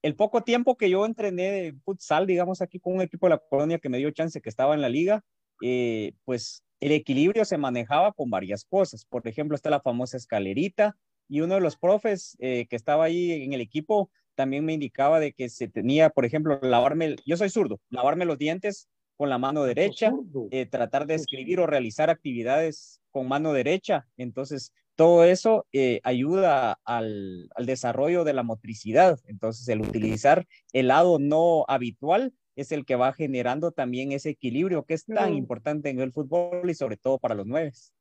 el 0.04 0.16
poco 0.16 0.44
tiempo 0.44 0.78
que 0.78 0.90
yo 0.90 1.06
entrené 1.06 1.52
de 1.52 1.76
futsal, 1.84 2.28
digamos, 2.28 2.62
aquí 2.62 2.80
con 2.80 2.94
un 2.94 3.02
equipo 3.02 3.26
de 3.26 3.32
la 3.32 3.40
colonia 3.50 3.80
que 3.80 3.90
me 3.90 3.98
dio 3.98 4.12
chance 4.12 4.42
que 4.42 4.50
estaba 4.50 4.76
en 4.76 4.82
la 4.82 4.90
liga, 4.90 5.24
eh, 5.62 6.14
pues 6.24 6.64
el 6.80 6.92
equilibrio 6.92 7.46
se 7.46 7.58
manejaba 7.58 8.12
con 8.14 8.30
varias 8.30 8.66
cosas. 8.66 9.06
Por 9.06 9.28
ejemplo, 9.28 9.56
está 9.56 9.70
la 9.70 9.82
famosa 9.82 10.18
escalerita 10.18 10.96
y 11.28 11.42
uno 11.42 11.56
de 11.56 11.62
los 11.62 11.78
profes 11.78 12.38
eh, 12.40 12.68
que 12.70 12.76
estaba 12.76 13.06
ahí 13.06 13.32
en 13.32 13.54
el 13.54 13.62
equipo 13.62 14.10
también 14.36 14.64
me 14.66 14.74
indicaba 14.74 15.20
de 15.20 15.34
que 15.34 15.50
se 15.50 15.68
tenía, 15.68 16.12
por 16.12 16.24
ejemplo, 16.24 16.60
lavarme, 16.62 17.16
yo 17.26 17.38
soy 17.38 17.50
zurdo, 17.50 17.82
lavarme 17.90 18.26
los 18.26 18.38
dientes 18.38 18.88
con 19.16 19.30
la 19.30 19.40
mano 19.40 19.64
derecha, 19.64 20.14
eh, 20.52 20.68
tratar 20.68 21.08
de 21.08 21.16
escribir 21.16 21.60
o 21.60 21.66
realizar 21.66 22.12
actividades 22.12 23.02
con 23.10 23.28
mano 23.28 23.52
derecha. 23.52 24.08
Entonces, 24.16 24.74
todo 24.96 25.24
eso 25.24 25.66
eh, 25.74 26.02
ayuda 26.04 26.80
al, 26.86 27.50
al 27.56 27.66
desarrollo 27.66 28.24
de 28.24 28.34
la 28.34 28.44
motricidad. 28.44 29.20
Entonces, 29.26 29.68
el 29.70 29.82
utilizar 29.82 30.46
el 30.72 30.90
lado 30.90 31.18
no 31.18 31.66
habitual 31.68 32.32
es 32.58 32.72
el 32.72 32.86
que 32.86 32.96
va 32.96 33.14
generando 33.14 33.72
también 33.72 34.12
ese 34.12 34.32
equilibrio 34.32 34.84
que 34.84 34.96
es 34.96 35.06
tan 35.06 35.36
importante 35.36 35.90
en 35.90 36.00
el 36.00 36.12
fútbol 36.12 36.68
y 36.70 36.74
sobre 36.74 36.98
todo 36.98 37.20
para 37.20 37.36
los 37.36 37.46
nueves. 37.46 37.94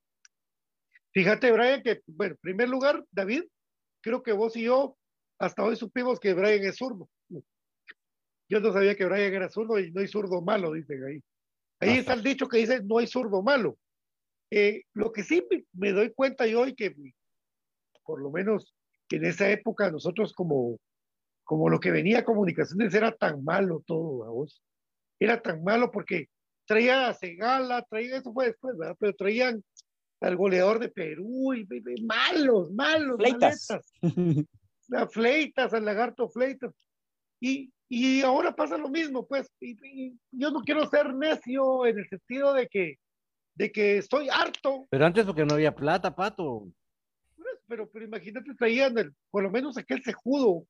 Fíjate, 1.12 1.52
Brian, 1.52 1.82
que, 1.82 2.00
bueno, 2.06 2.32
en 2.34 2.40
primer 2.40 2.68
lugar, 2.70 3.04
David, 3.10 3.44
creo 4.00 4.22
que 4.22 4.32
vos 4.32 4.56
y 4.56 4.62
yo 4.62 4.96
hasta 5.38 5.62
hoy 5.62 5.76
supimos 5.76 6.18
que 6.18 6.32
Brian 6.32 6.64
es 6.64 6.76
zurdo. 6.76 7.08
Yo 8.48 8.60
no 8.60 8.72
sabía 8.72 8.96
que 8.96 9.04
Brian 9.04 9.34
era 9.34 9.50
zurdo 9.50 9.78
y 9.78 9.92
no 9.92 10.00
hay 10.00 10.08
zurdo 10.08 10.40
malo, 10.40 10.72
dicen 10.72 11.04
ahí. 11.04 11.22
Ahí 11.80 11.90
Ajá. 11.90 11.98
está 11.98 12.12
el 12.14 12.22
dicho 12.22 12.48
que 12.48 12.58
dice, 12.58 12.82
no 12.82 12.98
hay 12.98 13.06
zurdo 13.06 13.42
malo. 13.42 13.76
Eh, 14.50 14.84
lo 14.94 15.12
que 15.12 15.22
sí 15.22 15.46
me, 15.50 15.64
me 15.74 15.92
doy 15.92 16.14
cuenta 16.14 16.46
yo 16.46 16.66
y 16.66 16.74
que 16.74 16.94
por 18.04 18.22
lo 18.22 18.30
menos 18.30 18.74
en 19.10 19.26
esa 19.26 19.50
época 19.50 19.90
nosotros 19.90 20.32
como, 20.32 20.78
como 21.46 21.70
lo 21.70 21.78
que 21.78 21.92
venía 21.92 22.18
a 22.18 22.24
comunicaciones 22.24 22.92
era 22.92 23.12
tan 23.12 23.42
malo 23.44 23.82
todo, 23.86 24.24
a 24.24 24.30
vos. 24.30 24.60
Era 25.20 25.40
tan 25.40 25.62
malo 25.62 25.90
porque 25.92 26.28
traía 26.66 27.08
a 27.08 27.14
Segala, 27.14 27.82
traía, 27.88 28.16
eso 28.16 28.32
fue 28.32 28.46
después, 28.48 28.76
¿verdad? 28.76 28.96
Pero 28.98 29.14
traían 29.14 29.62
al 30.20 30.36
goleador 30.36 30.80
de 30.80 30.88
Perú 30.88 31.54
y, 31.54 31.60
y- 31.60 32.00
y 32.00 32.04
malos, 32.04 32.72
malos, 32.72 33.16
Fleitas. 33.16 33.68
maletas. 34.02 34.42
a 34.92 35.06
Fleitas, 35.08 35.72
al 35.72 35.84
lagarto 35.84 36.28
Fleitas. 36.28 36.74
Y, 37.40 37.70
y 37.88 38.22
ahora 38.22 38.54
pasa 38.56 38.76
lo 38.76 38.88
mismo, 38.88 39.24
pues. 39.24 39.48
Y, 39.60 40.12
yo 40.32 40.50
no 40.50 40.62
quiero 40.62 40.88
ser 40.90 41.14
necio 41.14 41.86
en 41.86 41.98
el 42.00 42.08
sentido 42.08 42.54
de 42.54 42.66
que, 42.66 42.98
de 43.54 43.70
que 43.70 43.98
estoy 43.98 44.28
harto, 44.28 44.86
Pero 44.90 45.06
antes 45.06 45.24
porque 45.24 45.44
no 45.46 45.54
había 45.54 45.74
plata, 45.74 46.14
pato. 46.16 46.66
pues, 47.36 47.58
pero, 47.68 47.88
pero 47.88 48.04
imagínate, 48.04 48.52
traían 48.54 48.98
el, 48.98 49.14
por 49.30 49.44
lo 49.44 49.50
menos 49.52 49.76
aquel 49.78 50.02
cejudo. 50.02 50.66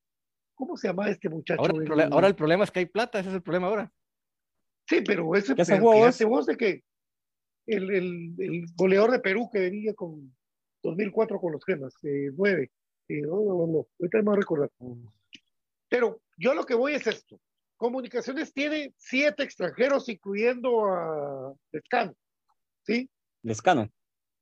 ¿Cómo 0.56 0.76
se 0.76 0.88
llama 0.88 1.08
este 1.10 1.28
muchacho? 1.28 1.60
Ahora 1.60 1.74
el, 1.76 1.92
El- 2.00 2.12
ahora 2.12 2.26
el 2.26 2.34
problema 2.34 2.64
es 2.64 2.70
que 2.72 2.80
hay 2.80 2.86
plata, 2.86 3.20
ese 3.20 3.28
es 3.28 3.34
el 3.36 3.42
problema 3.42 3.68
ahora. 3.68 3.92
Sí, 4.88 5.02
pero 5.06 5.34
ese 5.36 5.54
¿Qué 5.54 5.64
pero 5.64 5.76
cejudo 5.78 5.92
fíjate 5.92 6.24
vos? 6.24 6.38
vos 6.38 6.46
de 6.46 6.56
que 6.56 6.84
el, 7.66 7.90
el, 7.90 8.34
el 8.38 8.64
goleador 8.74 9.10
de 9.10 9.18
Perú 9.20 9.48
que 9.52 9.60
venía 9.60 9.94
con 9.94 10.34
2004 10.82 11.38
con 11.40 11.52
los 11.52 11.64
gemas, 11.64 11.94
eh, 12.04 12.30
nueve. 12.36 12.70
eh, 13.08 13.20
no, 13.22 13.36
no, 13.36 13.66
no, 13.66 13.86
ahorita 14.00 14.18
me 14.18 14.22
voy 14.22 14.34
a 14.34 14.36
recordar. 14.40 14.70
Pero 15.88 16.20
yo 16.36 16.54
lo 16.54 16.64
que 16.64 16.74
voy 16.74 16.94
es 16.94 17.06
esto. 17.06 17.38
Comunicaciones 17.76 18.52
tiene 18.54 18.94
siete 18.96 19.42
extranjeros, 19.42 20.08
incluyendo 20.08 20.86
a 20.86 21.54
Lescano, 21.70 22.14
¿sí? 22.84 23.10
Lescano. 23.42 23.90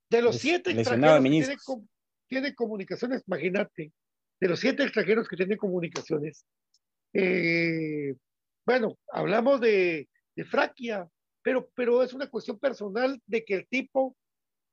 De 0.08 0.22
los 0.22 0.36
siete 0.36 0.72
lesionado 0.72 1.16
extranjeros 1.16 1.64
que 1.64 1.66
tiene, 1.66 1.88
tiene 2.28 2.54
comunicaciones, 2.54 3.24
imagínate, 3.26 3.92
de 4.44 4.50
los 4.50 4.60
siete 4.60 4.82
extranjeros 4.82 5.26
que 5.26 5.36
tienen 5.36 5.56
comunicaciones, 5.56 6.44
eh, 7.14 8.14
bueno, 8.66 8.98
hablamos 9.10 9.58
de, 9.58 10.06
de 10.36 10.44
Fraquia, 10.44 11.08
pero, 11.40 11.70
pero 11.74 12.02
es 12.02 12.12
una 12.12 12.28
cuestión 12.28 12.58
personal 12.58 13.18
de 13.24 13.42
que 13.42 13.54
el 13.54 13.66
tipo, 13.68 14.14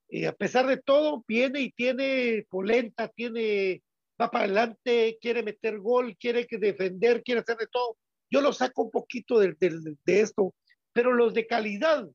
eh, 0.10 0.28
a 0.28 0.34
pesar 0.34 0.68
de 0.68 0.76
todo, 0.76 1.24
viene 1.26 1.62
y 1.62 1.72
tiene 1.72 2.46
polenta, 2.50 3.08
tiene, 3.08 3.82
va 4.22 4.30
para 4.30 4.44
adelante, 4.44 5.18
quiere 5.22 5.42
meter 5.42 5.80
gol, 5.80 6.18
quiere 6.18 6.46
que 6.46 6.58
defender, 6.58 7.24
quiere 7.24 7.40
hacer 7.40 7.56
de 7.56 7.68
todo. 7.68 7.98
Yo 8.30 8.42
lo 8.42 8.52
saco 8.52 8.84
un 8.84 8.92
poquito 8.92 9.40
de, 9.40 9.54
de- 9.58 9.96
de 10.06 10.20
esto, 10.20 10.54
pero 10.92 11.14
los 11.14 11.34
de 11.34 11.48
calidad, 11.48 12.10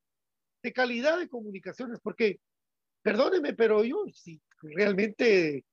de 0.62 0.72
calidad 0.74 1.18
de 1.18 1.28
comunicaciones, 1.30 2.00
porque, 2.02 2.38
perdóneme, 3.02 3.54
pero 3.54 3.82
yo 3.82 4.04
sí, 4.12 4.42
realmente 4.60 5.64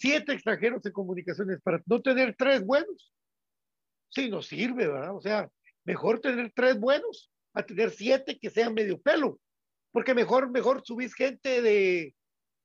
siete 0.00 0.32
extranjeros 0.32 0.84
en 0.86 0.92
comunicaciones 0.92 1.60
para 1.60 1.82
no 1.84 2.00
tener 2.00 2.34
tres 2.34 2.64
buenos, 2.64 3.12
sí 4.08 4.30
nos 4.30 4.46
sirve, 4.46 4.88
¿verdad? 4.88 5.14
O 5.14 5.20
sea, 5.20 5.50
mejor 5.84 6.20
tener 6.20 6.50
tres 6.54 6.80
buenos 6.80 7.30
a 7.52 7.62
tener 7.62 7.90
siete 7.90 8.38
que 8.38 8.48
sean 8.48 8.72
medio 8.72 8.98
pelo, 8.98 9.38
porque 9.92 10.14
mejor, 10.14 10.50
mejor 10.50 10.82
subís 10.86 11.12
gente 11.14 11.60
de, 11.60 12.14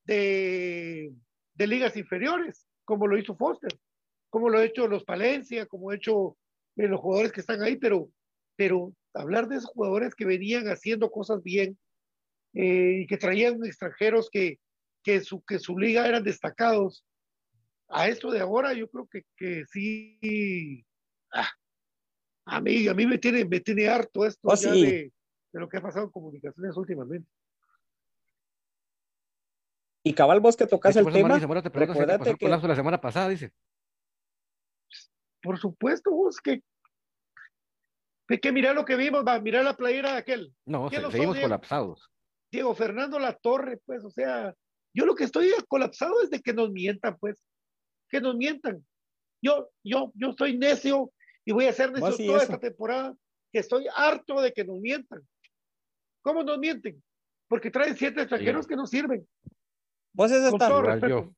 de, 0.05 1.11
de 1.55 1.67
ligas 1.67 1.97
inferiores, 1.97 2.65
como 2.85 3.05
lo 3.05 3.17
hizo 3.17 3.35
Foster, 3.35 3.77
como 4.29 4.47
lo 4.49 4.59
ha 4.59 4.65
hecho 4.65 4.87
los 4.87 5.03
Palencia, 5.03 5.65
como 5.65 5.89
ha 5.89 5.95
hecho 5.95 6.37
eh, 6.77 6.87
los 6.87 7.01
jugadores 7.01 7.33
que 7.33 7.41
están 7.41 7.61
ahí, 7.61 7.75
pero, 7.75 8.09
pero 8.55 8.93
hablar 9.13 9.49
de 9.49 9.57
esos 9.57 9.71
jugadores 9.71 10.15
que 10.15 10.25
venían 10.25 10.67
haciendo 10.67 11.11
cosas 11.11 11.43
bien 11.43 11.77
eh, 12.53 13.01
y 13.01 13.07
que 13.07 13.17
traían 13.17 13.65
extranjeros 13.65 14.29
que, 14.29 14.57
que, 15.03 15.19
su, 15.19 15.43
que 15.43 15.59
su 15.59 15.77
liga 15.77 16.07
eran 16.07 16.23
destacados, 16.23 17.03
a 17.89 18.07
esto 18.07 18.31
de 18.31 18.39
ahora 18.39 18.73
yo 18.73 18.89
creo 18.89 19.07
que, 19.07 19.23
que 19.37 19.65
sí, 19.65 20.85
ah, 21.33 21.49
a 22.45 22.61
mí, 22.61 22.87
a 22.87 22.93
mí 22.93 23.05
me 23.05 23.17
tiene, 23.17 23.45
me 23.45 23.59
tiene 23.59 23.87
harto 23.87 24.25
esto 24.25 24.47
Oh, 24.49 24.55
ya 24.55 24.73
sí. 24.73 24.81
de, 24.81 25.13
de 25.53 25.59
lo 25.59 25.67
que 25.69 25.77
ha 25.77 25.81
pasado 25.81 26.05
en 26.05 26.11
comunicaciones 26.11 26.75
últimamente. 26.77 27.29
Y 30.03 30.13
cabal, 30.13 30.39
vos 30.39 30.55
que 30.55 30.67
tocas 30.67 30.95
el 30.95 31.03
por 31.03 31.11
eso 31.11 31.17
tema, 31.19 31.39
Zamora 31.39 31.61
te 31.63 31.71
que- 32.37 32.67
la 32.67 32.75
semana 32.75 33.01
pasada, 33.01 33.27
dice. 33.29 33.51
Por 35.41 35.57
supuesto, 35.57 36.11
vos 36.11 36.39
que, 36.41 36.61
que, 38.27 38.39
que 38.39 38.51
mira 38.51 38.73
lo 38.73 38.85
que 38.85 38.95
vimos, 38.95 39.23
va, 39.27 39.39
mira 39.39 39.63
la 39.63 39.75
playera 39.75 40.11
de 40.13 40.17
aquel. 40.17 40.53
No, 40.65 40.89
¿Quién 40.89 41.01
se- 41.01 41.05
lo 41.07 41.11
seguimos 41.11 41.35
son, 41.37 41.43
colapsados. 41.43 42.09
Diego 42.51 42.75
Fernando 42.75 43.17
La 43.19 43.33
Torre, 43.33 43.79
pues, 43.85 44.03
o 44.03 44.09
sea, 44.11 44.53
yo 44.93 45.05
lo 45.05 45.15
que 45.15 45.23
estoy 45.23 45.51
colapsado 45.67 46.21
es 46.21 46.29
de 46.29 46.39
que 46.41 46.53
nos 46.53 46.71
mientan, 46.71 47.17
pues, 47.17 47.41
que 48.09 48.21
nos 48.21 48.35
mientan. 48.35 48.85
Yo, 49.41 49.69
yo, 49.83 50.11
yo 50.15 50.29
estoy 50.29 50.57
necio 50.57 51.11
y 51.43 51.51
voy 51.51 51.65
a 51.65 51.73
ser 51.73 51.91
necio 51.91 52.25
toda 52.25 52.43
esta 52.43 52.59
temporada, 52.59 53.15
que 53.51 53.59
estoy 53.59 53.85
harto 53.95 54.41
de 54.41 54.51
que 54.51 54.65
nos 54.65 54.79
mientan. 54.79 55.21
¿Cómo 56.21 56.43
nos 56.43 56.57
mienten? 56.57 57.01
Porque 57.47 57.69
traen 57.69 57.95
siete 57.95 58.21
extranjeros 58.21 58.65
que 58.65 58.75
no 58.75 58.87
sirven. 58.87 59.27
vos 60.13 60.31
esa 60.31 60.49
está, 60.49 61.29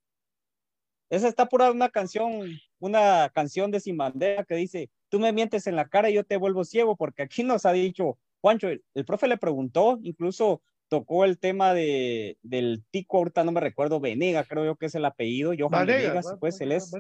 esa 1.10 1.28
está 1.28 1.46
pura 1.48 1.72
una 1.72 1.90
canción, 1.90 2.50
una 2.80 3.30
canción 3.34 3.72
de 3.72 3.82
Sin 3.82 3.98
Bandera 3.98 4.46
que 4.46 4.56
dice, 4.56 4.90
tú 5.10 5.20
me 5.20 5.34
mientes 5.34 5.68
en 5.68 5.76
la 5.76 5.88
cara 5.88 6.10
y 6.10 6.14
yo 6.14 6.24
te 6.24 6.38
vuelvo 6.38 6.64
ciego, 6.64 6.96
porque 6.96 7.24
aquí 7.24 7.44
nos 7.44 7.66
ha 7.66 7.74
dicho 7.74 8.18
Juancho, 8.42 8.70
el, 8.70 9.06
profe 9.06 9.28
le 9.28 9.38
preguntó, 9.38 10.00
incluso 10.02 10.62
tocó 10.90 11.26
el 11.26 11.38
tema 11.38 11.74
de, 11.74 12.38
del 12.44 12.84
tico, 12.92 13.18
ahorita 13.18 13.44
no 13.44 13.52
me 13.52 13.62
recuerdo, 13.62 14.00
Venega, 14.00 14.44
creo 14.44 14.66
yo 14.66 14.76
que 14.76 14.88
es 14.88 14.96
el 14.96 15.06
apellido, 15.06 15.54
Johan 15.58 15.86
Venegas, 15.86 16.36
pues 16.40 16.60
él 16.62 16.72
es, 16.72 16.92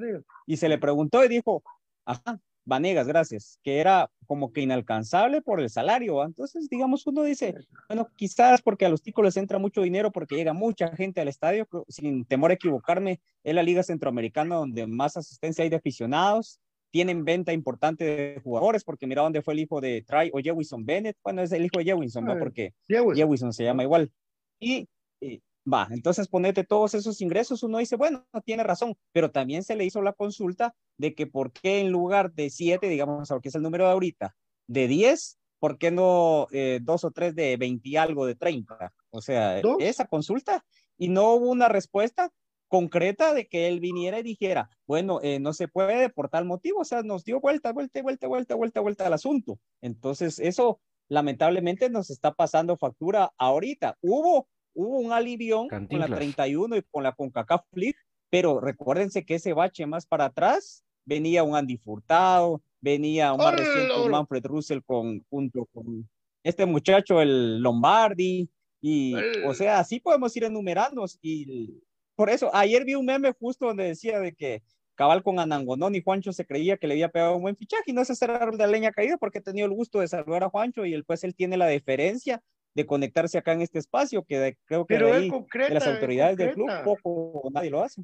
y 0.45 0.57
se 0.57 0.69
le 0.69 0.77
preguntó 0.77 1.23
y 1.23 1.27
dijo, 1.27 1.63
ajá, 2.05 2.39
Vanegas, 2.67 3.07
gracias, 3.07 3.59
que 3.63 3.79
era 3.79 4.11
como 4.25 4.51
que 4.51 4.59
inalcanzable 4.59 5.41
por 5.41 5.61
el 5.61 5.69
salario. 5.69 6.21
Entonces, 6.21 6.67
digamos, 6.69 7.07
uno 7.07 7.23
dice, 7.23 7.55
bueno, 7.87 8.09
quizás 8.17 8.61
porque 8.61 8.85
a 8.85 8.89
los 8.89 9.01
ticos 9.01 9.23
les 9.23 9.37
entra 9.37 9.57
mucho 9.57 9.81
dinero 9.81 10.11
porque 10.11 10.35
llega 10.35 10.51
mucha 10.51 10.93
gente 10.93 11.21
al 11.21 11.29
estadio, 11.29 11.65
sin 11.87 12.25
temor 12.25 12.51
a 12.51 12.55
equivocarme, 12.55 13.21
es 13.43 13.55
la 13.55 13.63
Liga 13.63 13.83
Centroamericana 13.83 14.55
donde 14.55 14.85
más 14.85 15.15
asistencia 15.15 15.63
hay 15.63 15.69
de 15.69 15.77
aficionados, 15.77 16.59
tienen 16.91 17.25
venta 17.25 17.53
importante 17.53 18.03
de 18.03 18.41
jugadores, 18.43 18.83
porque 18.83 19.07
mira 19.07 19.21
dónde 19.21 19.41
fue 19.41 19.53
el 19.53 19.61
hijo 19.61 19.81
de 19.81 20.03
Try 20.03 20.31
o 20.33 20.39
Jewison 20.39 20.85
Bennett, 20.85 21.17
bueno, 21.23 21.41
es 21.41 21.51
el 21.51 21.65
hijo 21.65 21.79
de 21.79 21.85
Jewison, 21.85 22.25
¿no? 22.25 22.37
Porque 22.37 22.73
Jewison 22.87 23.53
se 23.53 23.63
llama 23.63 23.83
igual. 23.83 24.11
Y, 24.59 24.87
y 25.19 25.41
Va, 25.71 25.87
entonces 25.91 26.29
ponete 26.29 26.63
todos 26.63 26.93
esos 26.93 27.19
ingresos, 27.19 27.61
uno 27.61 27.79
dice, 27.79 27.97
bueno, 27.97 28.25
tiene 28.45 28.63
razón, 28.63 28.95
pero 29.11 29.31
también 29.31 29.63
se 29.63 29.75
le 29.75 29.83
hizo 29.83 30.01
la 30.01 30.13
consulta 30.13 30.73
de 30.97 31.13
que 31.13 31.27
por 31.27 31.51
qué 31.51 31.81
en 31.81 31.91
lugar 31.91 32.31
de 32.31 32.49
siete, 32.49 32.87
digamos, 32.87 33.29
que 33.41 33.49
es 33.49 33.55
el 33.55 33.63
número 33.63 33.85
de 33.85 33.91
ahorita, 33.91 34.35
de 34.67 34.87
diez, 34.87 35.37
¿por 35.59 35.77
qué 35.77 35.91
no 35.91 36.47
eh, 36.51 36.79
dos 36.81 37.03
o 37.03 37.11
tres 37.11 37.35
de 37.35 37.57
20 37.57 37.89
y 37.89 37.97
algo 37.97 38.25
de 38.25 38.35
30? 38.35 38.93
O 39.09 39.21
sea, 39.21 39.59
esa 39.79 40.05
consulta 40.05 40.63
y 40.97 41.09
no 41.09 41.33
hubo 41.33 41.49
una 41.49 41.67
respuesta 41.67 42.31
concreta 42.67 43.33
de 43.33 43.47
que 43.47 43.67
él 43.67 43.79
viniera 43.79 44.19
y 44.19 44.23
dijera, 44.23 44.69
bueno, 44.85 45.19
eh, 45.23 45.39
no 45.39 45.53
se 45.53 45.67
puede 45.67 46.09
por 46.09 46.29
tal 46.29 46.45
motivo, 46.45 46.81
o 46.81 46.85
sea, 46.85 47.03
nos 47.03 47.23
dio 47.23 47.39
vuelta, 47.39 47.73
vuelta, 47.73 48.01
vuelta, 48.01 48.27
vuelta, 48.27 48.55
vuelta, 48.55 48.81
vuelta 48.81 49.07
al 49.07 49.13
asunto. 49.13 49.59
Entonces, 49.81 50.39
eso 50.39 50.79
lamentablemente 51.09 51.89
nos 51.89 52.09
está 52.09 52.33
pasando 52.33 52.77
factura 52.77 53.31
ahorita. 53.37 53.97
Hubo 54.01 54.47
hubo 54.77 54.99
un 54.99 55.11
alivio 55.11 55.67
con 55.69 55.99
la 55.99 56.07
31 56.07 56.77
y 56.77 56.81
con 56.83 57.03
la 57.03 57.11
CONCACAF 57.11 57.65
League, 57.73 57.97
pero 58.29 58.61
recuérdense 58.61 59.25
que 59.25 59.35
ese 59.35 59.53
bache 59.53 59.87
más 59.87 60.05
para 60.05 60.25
atrás 60.25 60.85
venía 61.03 61.43
un 61.43 61.55
Andy 61.55 61.77
Furtado, 61.77 62.61
venía 62.79 63.33
un 63.33 63.39
más 63.39 63.55
reciente 63.55 64.09
Manfred 64.09 64.45
Russell 64.45 64.81
con, 64.85 65.25
junto 65.29 65.65
con 65.73 66.07
este 66.43 66.65
muchacho, 66.67 67.21
el 67.21 67.59
Lombardi, 67.59 68.47
y 68.79 69.15
o 69.45 69.53
sea, 69.55 69.79
así 69.79 69.99
podemos 69.99 70.35
ir 70.37 70.43
enumerando. 70.43 71.03
Y 71.21 71.81
por 72.17 72.31
eso, 72.31 72.49
ayer 72.55 72.83
vi 72.83 72.95
un 72.95 73.05
meme 73.05 73.31
justo 73.39 73.67
donde 73.67 73.83
decía 73.83 74.19
de 74.19 74.33
que 74.33 74.63
cabal 74.95 75.21
con 75.21 75.39
Anangonón 75.39 75.93
y 75.93 76.01
Juancho 76.01 76.33
se 76.33 76.47
creía 76.47 76.77
que 76.77 76.87
le 76.87 76.95
había 76.95 77.09
pegado 77.09 77.35
un 77.35 77.43
buen 77.43 77.55
fichaje 77.55 77.83
y 77.85 77.93
no 77.93 78.01
es 78.01 78.09
hacer 78.09 78.31
de 78.31 78.67
leña 78.67 78.91
caída 78.91 79.17
porque 79.17 79.37
he 79.37 79.41
tenido 79.41 79.67
el 79.67 79.73
gusto 79.73 79.99
de 79.99 80.07
saludar 80.07 80.43
a 80.43 80.49
Juancho 80.49 80.83
y 80.83 80.95
el, 80.95 81.05
pues 81.05 81.23
él 81.23 81.35
tiene 81.35 81.57
la 81.57 81.67
deferencia 81.67 82.41
de 82.73 82.87
conectarse 82.87 83.37
acá 83.37 83.53
en 83.53 83.61
este 83.61 83.77
espacio, 83.77 84.23
que 84.23 84.57
creo 84.65 84.87
que 84.87 84.97
de, 84.97 85.11
ahí, 85.11 85.31
las 85.69 85.85
autoridades 85.85 86.37
del 86.37 86.55
club 86.55 86.71
poco 86.83 87.47
nadie 87.51 87.69
lo 87.69 87.83
hace. 87.83 88.03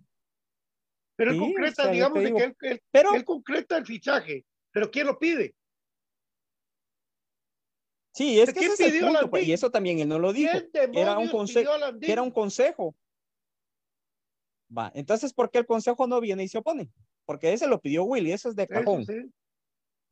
Pero 1.16 1.32
él 1.32 1.40
concreta, 1.40 1.90
digamos, 1.90 2.20
que 2.20 2.44
él, 2.70 2.82
pero, 2.92 3.16
él 3.16 3.26
concreta 3.26 3.78
el 3.78 3.86
fichaje, 3.88 4.46
pero 4.72 4.92
¿quién 4.92 5.08
lo 5.08 5.18
pide? 5.18 5.56
Sí, 8.12 8.40
es 8.40 8.54
que 8.54 8.66
ese 8.66 8.86
es 8.86 8.94
el 8.94 9.00
punto, 9.00 9.28
pues, 9.32 9.48
y 9.48 9.54
eso 9.54 9.72
también 9.72 9.98
él 9.98 10.08
no 10.08 10.20
lo 10.20 10.34
dijo, 10.34 10.56
era 10.94 11.18
un 11.18 11.30
consejo, 11.30 11.72
era 12.00 12.22
un 12.22 12.30
consejo. 12.30 12.96
Va, 14.76 14.92
entonces, 14.96 15.34
¿por 15.34 15.52
qué 15.52 15.60
el 15.60 15.66
consejo 15.66 16.08
no 16.08 16.20
viene 16.20 16.44
y 16.44 16.48
se 16.48 16.58
opone? 16.58 16.90
Porque 17.26 17.54
ese 17.54 17.68
lo 17.68 17.80
pidió 17.80 18.04
Willy, 18.04 18.32
eso 18.32 18.50
es 18.50 18.56
de 18.56 18.68
cajón. 18.68 19.06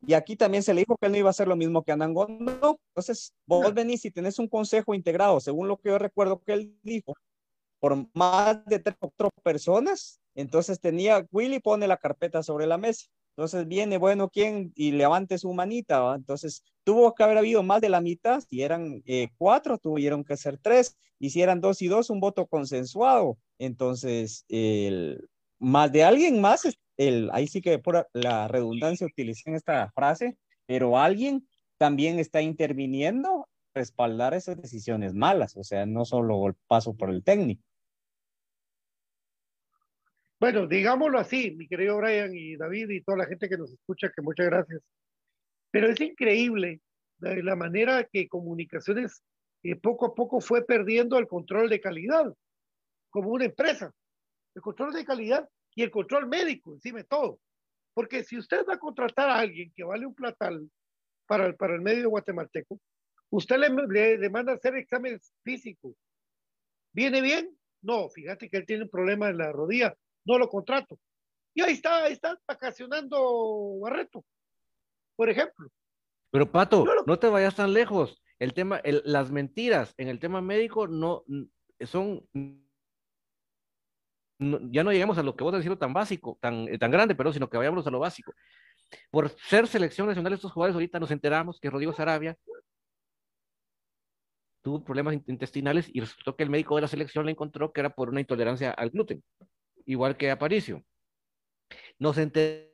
Y 0.06 0.13
aquí 0.13 0.36
también 0.36 0.63
se 0.63 0.74
le 0.74 0.82
dijo 0.82 0.97
que 0.97 1.06
él 1.06 1.12
no 1.12 1.17
iba 1.17 1.30
a 1.30 1.32
hacer 1.32 1.47
lo 1.47 1.56
mismo 1.56 1.84
que 1.84 1.91
Anango. 1.91 2.28
No. 2.28 2.80
Entonces, 2.89 3.34
vos 3.45 3.74
venís 3.74 4.04
y 4.06 4.12
tenés 4.12 4.39
un 4.39 4.47
consejo 4.47 4.93
integrado, 4.95 5.39
según 5.39 5.67
lo 5.67 5.78
que 5.78 5.89
yo 5.89 5.97
recuerdo 6.00 6.41
que 6.41 6.54
él 6.54 6.76
dijo, 6.82 7.13
por 7.80 8.08
más 8.13 8.63
de 8.65 8.80
tres 8.80 8.95
cuatro 9.00 9.30
personas. 9.43 10.19
Entonces 10.34 10.80
tenía, 10.80 11.26
Willy 11.32 11.60
pone 11.60 11.88
la 11.88 11.97
carpeta 11.97 12.41
sobre 12.41 12.65
la 12.65 12.78
mesa. 12.78 13.08
Entonces 13.36 13.67
viene, 13.67 13.98
bueno, 13.98 14.30
¿quién? 14.30 14.72
Y 14.76 14.91
levante 14.91 15.38
su 15.38 15.54
manita. 15.54 16.13
Entonces 16.15 16.63
tuvo 16.84 17.13
que 17.15 17.24
haber 17.24 17.38
habido 17.38 17.63
más 17.63 17.82
de 17.82 17.89
la 17.89 18.02
mitad. 18.02 18.41
Si 18.41 18.62
eran 18.62 19.02
eh, 19.06 19.30
cuatro, 19.38 19.78
tuvieron 19.78 20.24
que 20.24 20.38
ser 20.38 20.58
tres. 20.58 20.98
Y 21.20 21.30
si 21.30 21.41
eran 21.41 21.62
dos 21.62 21.82
y 21.82 21.88
dos, 21.88 22.10
un 22.10 22.20
voto 22.20 22.48
consensuado. 22.48 23.38
Entonces, 23.60 24.46
el, 24.50 25.30
más 25.60 25.91
de 25.91 26.04
alguien 26.04 26.41
más 26.41 26.65
ahí 27.32 27.48
sí 27.48 27.62
que 27.62 27.80
por 27.80 28.08
la 28.13 28.48
redundancia 28.48 29.08
utilicé 29.08 29.54
esta 29.56 29.91
frase, 29.91 30.38
pero 30.65 30.98
alguien 30.98 31.48
también 31.78 32.20
está 32.20 32.41
interviniendo 32.41 33.48
respaldar 33.74 34.34
esas 34.34 34.62
decisiones 34.62 35.13
malas, 35.13 35.56
o 35.56 35.63
sea, 35.63 35.86
no 35.86 36.06
solo 36.06 36.48
el 36.48 36.56
paso 36.67 36.94
por 36.94 37.10
el 37.10 37.24
técnico. 37.24 37.63
Bueno, 40.41 40.65
digámoslo 40.65 41.19
así, 41.19 41.51
mi 41.51 41.67
querido 41.67 41.97
Brian 41.97 42.36
y 42.36 42.56
David 42.56 42.89
y 42.89 43.04
toda 43.04 43.19
la 43.19 43.27
gente 43.27 43.47
que 43.47 43.60
nos 43.60 43.71
escucha, 43.71 44.10
que 44.10 44.23
muchas 44.23 44.47
gracias. 44.47 44.82
Pero 45.69 45.88
es 45.88 46.01
increíble 46.01 46.82
la 47.19 47.56
manera 47.56 48.04
que 48.12 48.27
comunicaciones 48.27 49.21
eh, 49.62 49.75
poco 49.75 50.08
a 50.08 50.15
poco 50.15 50.41
fue 50.41 50.65
perdiendo 50.65 51.19
el 51.19 51.27
control 51.27 51.69
de 51.69 51.80
calidad, 51.80 52.34
como 53.12 53.30
una 53.30 53.45
empresa. 53.45 53.93
El 54.56 54.63
control 54.63 54.93
de 54.93 55.06
calidad 55.06 55.47
y 55.75 55.84
el 55.84 55.91
control 55.91 56.27
médico, 56.27 56.73
encima 56.73 56.97
de 56.97 57.04
todo. 57.04 57.39
Porque 57.93 58.23
si 58.23 58.36
usted 58.39 58.65
va 58.67 58.73
a 58.73 58.80
contratar 58.80 59.30
a 59.30 59.38
alguien 59.38 59.71
que 59.75 59.84
vale 59.84 60.08
un 60.08 60.15
platal 60.15 60.67
para 61.27 61.45
el, 61.45 61.56
para 61.56 61.75
el 61.75 61.82
medio 61.82 62.10
guatemalteco, 62.10 62.80
usted 63.30 63.58
le, 63.60 64.17
le, 64.17 64.30
manda 64.32 64.54
a 64.54 64.56
hacer 64.56 64.75
exámenes 64.75 65.32
físicos. 65.43 65.93
¿Viene 66.93 67.21
bien? 67.21 67.56
No, 67.84 68.10
fíjate 68.10 68.49
que 68.49 68.58
él 68.58 68.65
tiene 68.65 68.86
un 68.86 68.89
problema 68.89 69.30
en 69.30 69.38
la 69.38 69.51
rodilla, 69.51 69.95
no 70.25 70.38
lo 70.38 70.47
contrato. 70.49 70.97
Y 71.53 71.62
ahí 71.62 71.73
está, 71.73 72.03
ahí 72.03 72.13
está 72.13 72.39
vacacionando 72.47 73.79
Barreto, 73.79 74.23
por 75.15 75.29
ejemplo. 75.29 75.69
Pero 76.31 76.49
Pato, 76.49 76.86
no, 77.05 77.19
te 77.19 77.27
vayas 77.27 77.55
tan 77.55 77.73
lejos. 77.73 78.21
El 78.39 78.53
tema, 78.53 78.81
las 78.84 79.31
mentiras 79.31 79.93
en 79.97 80.07
el 80.07 80.19
tema 80.19 80.41
médico 80.41 80.88
no 80.88 81.23
son 81.81 82.25
ya 84.71 84.84
no 84.84 84.91
lleguemos 84.91 85.17
a 85.17 85.23
lo 85.23 85.36
que 85.36 85.43
vos 85.43 85.53
decís 85.53 85.77
tan 85.77 85.93
básico, 85.93 86.38
tan, 86.41 86.67
eh, 86.67 86.77
tan 86.79 86.89
grande, 86.91 87.15
pero 87.15 87.31
sino 87.31 87.49
que 87.49 87.57
vayamos 87.57 87.86
a 87.86 87.91
lo 87.91 87.99
básico. 87.99 88.34
Por 89.12 89.29
ser 89.29 89.67
selección 89.67 90.07
nacional 90.07 90.31
de 90.31 90.36
estos 90.36 90.51
jugadores, 90.51 90.73
ahorita 90.73 90.99
nos 90.99 91.12
enteramos 91.12 91.60
que 91.60 91.69
Rodrigo 91.69 91.93
Sarabia 91.93 92.36
tuvo 94.62 94.84
problemas 94.84 95.15
intestinales 95.27 95.89
y 95.93 95.99
resultó 95.99 96.36
que 96.36 96.43
el 96.43 96.49
médico 96.49 96.75
de 96.75 96.81
la 96.81 96.88
selección 96.88 97.25
le 97.25 97.31
encontró 97.31 97.71
que 97.71 97.81
era 97.81 97.89
por 97.91 98.10
una 98.10 98.19
intolerancia 98.19 98.71
al 98.71 98.89
gluten, 98.89 99.23
igual 99.86 100.17
que 100.17 100.32
Aparicio. 100.32 100.84
Nos 102.00 102.17
enteramos 102.17 102.72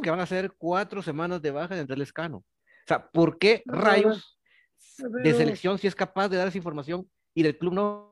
que 0.00 0.10
van 0.10 0.20
a 0.20 0.26
ser 0.26 0.52
cuatro 0.56 1.02
semanas 1.02 1.42
de 1.42 1.50
baja 1.50 1.74
de 1.74 1.94
el 1.94 2.12
Cano. 2.12 2.38
O 2.38 2.44
sea, 2.86 3.10
¿por 3.10 3.38
qué 3.38 3.62
rayos 3.66 4.38
de 4.98 5.34
selección 5.34 5.78
si 5.78 5.86
es 5.86 5.94
capaz 5.94 6.28
de 6.28 6.36
dar 6.36 6.48
esa 6.48 6.58
información 6.58 7.10
y 7.34 7.42
del 7.42 7.58
club 7.58 7.74
no 7.74 8.08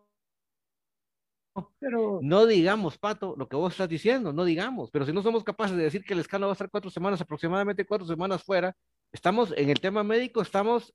pero... 1.78 2.20
No 2.22 2.46
digamos, 2.46 2.98
Pato, 2.98 3.34
lo 3.36 3.48
que 3.48 3.56
vos 3.56 3.72
estás 3.72 3.88
diciendo, 3.88 4.32
no 4.32 4.44
digamos, 4.44 4.90
pero 4.90 5.06
si 5.06 5.12
no 5.12 5.22
somos 5.22 5.44
capaces 5.44 5.76
de 5.76 5.84
decir 5.84 6.04
que 6.04 6.14
el 6.14 6.20
escándalo 6.20 6.48
va 6.48 6.52
a 6.52 6.54
estar 6.54 6.70
cuatro 6.70 6.90
semanas, 6.90 7.20
aproximadamente 7.20 7.86
cuatro 7.86 8.06
semanas 8.06 8.42
fuera, 8.42 8.76
estamos 9.12 9.54
en 9.56 9.70
el 9.70 9.80
tema 9.80 10.02
médico, 10.02 10.42
estamos 10.42 10.94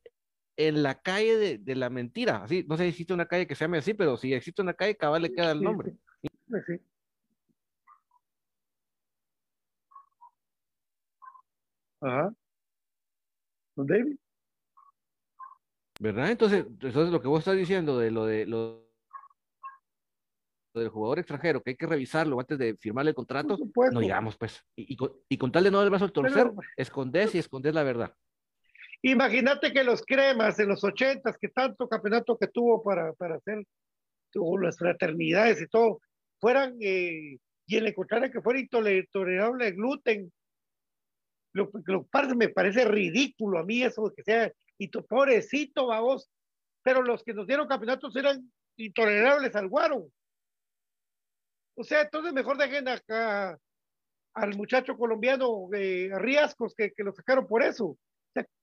en 0.57 0.83
la 0.83 1.01
calle 1.01 1.37
de, 1.37 1.57
de 1.57 1.75
la 1.75 1.89
mentira. 1.89 2.43
Así, 2.43 2.65
no 2.67 2.77
sé 2.77 2.83
si 2.83 2.89
existe 2.89 3.13
una 3.13 3.27
calle 3.27 3.47
que 3.47 3.55
se 3.55 3.65
llame 3.65 3.79
así, 3.79 3.93
pero 3.93 4.17
si 4.17 4.33
existe 4.33 4.61
una 4.61 4.73
calle, 4.73 4.95
cabal 4.95 5.21
le 5.21 5.33
queda 5.33 5.51
el 5.51 5.61
nombre. 5.61 5.93
Sí, 6.21 6.29
Ajá. 12.01 12.33
David? 13.75 14.17
¿Verdad? 15.99 16.31
Entonces, 16.31 16.65
entonces 16.67 17.11
lo 17.11 17.21
que 17.21 17.27
vos 17.27 17.39
estás 17.39 17.55
diciendo 17.55 17.99
de 17.99 18.09
lo 18.09 18.25
de 18.25 18.47
lo 18.47 18.89
del 20.73 20.89
jugador 20.89 21.19
extranjero, 21.19 21.61
que 21.61 21.71
hay 21.71 21.75
que 21.75 21.85
revisarlo 21.85 22.39
antes 22.39 22.57
de 22.57 22.75
firmar 22.77 23.05
el 23.07 23.13
contrato, 23.13 23.57
no 23.91 23.99
digamos 23.99 24.37
pues. 24.37 24.65
Y, 24.75 24.97
y, 25.29 25.37
con, 25.37 25.51
tal 25.51 25.63
de 25.63 25.71
no 25.71 25.77
dar 25.77 25.85
el 25.85 25.89
brazo 25.91 26.05
al 26.05 26.11
torcer, 26.11 26.51
escondes 26.77 27.35
y 27.35 27.39
escondes 27.39 27.75
la 27.75 27.83
verdad. 27.83 28.15
Imagínate 29.03 29.73
que 29.73 29.83
los 29.83 30.03
cremas 30.03 30.59
en 30.59 30.69
los 30.69 30.83
ochentas, 30.83 31.37
que 31.37 31.49
tanto 31.49 31.89
campeonato 31.89 32.37
que 32.37 32.47
tuvo 32.47 32.83
para, 32.83 33.13
para 33.13 33.35
hacer 33.35 33.63
las 34.61 34.77
fraternidades 34.77 35.61
y 35.61 35.67
todo, 35.67 35.99
fueran 36.39 36.77
eh, 36.79 37.37
y 37.67 37.79
le 37.79 37.89
encontraran 37.89 38.31
que 38.31 38.41
fuera 38.41 38.59
intolerable 38.59 39.67
el 39.67 39.75
gluten. 39.75 40.31
Lo, 41.53 41.69
lo, 41.85 42.07
me 42.35 42.49
parece 42.49 42.85
ridículo 42.85 43.59
a 43.59 43.63
mí 43.63 43.83
eso 43.83 44.13
que 44.15 44.23
sea, 44.23 44.51
y 44.77 44.87
tu 44.87 45.05
pobrecito, 45.05 45.87
vamos, 45.87 46.29
pero 46.83 47.01
los 47.01 47.23
que 47.23 47.33
nos 47.33 47.47
dieron 47.47 47.67
campeonatos 47.67 48.15
eran 48.15 48.51
intolerables 48.77 49.55
al 49.55 49.67
guaro. 49.67 50.07
O 51.75 51.83
sea, 51.83 52.01
entonces 52.01 52.33
mejor 52.33 52.57
dejen 52.57 52.87
acá 52.87 53.57
al 54.33 54.55
muchacho 54.55 54.97
colombiano 54.97 55.69
eh, 55.73 56.09
Riascos 56.13 56.73
que, 56.75 56.91
que, 56.91 57.03
lo 57.03 57.13
sacaron 57.13 57.47
por 57.47 57.63
eso. 57.63 57.97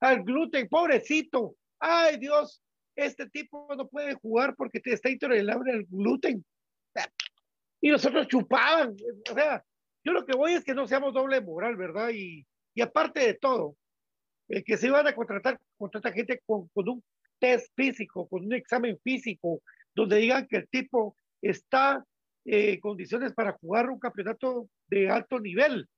Al 0.00 0.22
gluten, 0.22 0.68
pobrecito. 0.68 1.57
Ay, 1.78 2.18
Dios, 2.18 2.62
este 2.96 3.28
tipo 3.28 3.68
no 3.76 3.88
puede 3.88 4.14
jugar 4.14 4.54
porque 4.57 4.81
está 4.85 5.11
intolerable 5.11 5.72
al 5.72 5.85
gluten. 5.85 6.44
Y 7.81 7.90
nosotros 7.90 8.26
chupaban. 8.28 8.96
O 9.31 9.35
sea, 9.35 9.62
yo 10.04 10.12
lo 10.12 10.24
que 10.24 10.37
voy 10.37 10.52
es 10.52 10.64
que 10.64 10.74
no 10.74 10.87
seamos 10.87 11.14
doble 11.14 11.40
moral, 11.40 11.76
¿verdad? 11.76 12.11
Y, 12.12 12.46
y 12.74 12.81
aparte 12.81 13.20
de 13.20 13.35
todo, 13.35 13.76
el 14.48 14.64
que 14.64 14.76
se 14.76 14.88
iban 14.88 15.07
a 15.07 15.14
contratar, 15.14 15.61
contratar 15.76 16.12
gente 16.12 16.40
con, 16.46 16.68
con 16.68 16.88
un 16.88 17.04
test 17.38 17.72
físico, 17.76 18.26
con 18.28 18.44
un 18.44 18.52
examen 18.54 18.98
físico, 19.04 19.62
donde 19.94 20.16
digan 20.16 20.46
que 20.48 20.57
el 20.57 20.68
tipo 20.68 21.16
está 21.42 22.04
eh, 22.44 22.72
en 22.72 22.81
condiciones 22.81 23.33
para 23.33 23.52
jugar 23.52 23.90
un 23.90 23.98
campeonato 23.98 24.68
de 24.88 25.11
alto 25.11 25.38
nivel. 25.38 25.88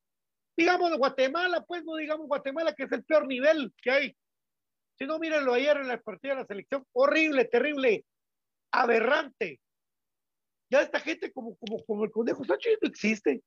Digamos 0.61 0.94
Guatemala, 0.99 1.64
pues 1.64 1.83
no 1.85 1.96
digamos 1.96 2.27
Guatemala, 2.27 2.75
que 2.75 2.83
es 2.83 2.92
el 2.92 3.03
peor 3.03 3.27
nivel 3.27 3.73
que 3.81 3.90
hay. 3.90 4.16
Si 4.99 5.07
no, 5.07 5.18
mírenlo 5.18 5.55
ayer 5.55 5.79
en 5.79 5.88
la 5.88 5.99
partida 5.99 6.35
de 6.35 6.40
la 6.42 6.46
selección, 6.46 6.87
horrible, 6.92 7.46
terrible, 7.46 8.05
aberrante. 8.70 9.59
Ya 10.70 10.83
esta 10.83 11.01
gente 11.01 11.33
como, 11.33 11.57
como, 11.57 11.83
como 11.87 12.05
el 12.05 12.11
conejo 12.11 12.44
Sánchez 12.44 12.77
no 12.83 12.88
existe. 12.88 13.42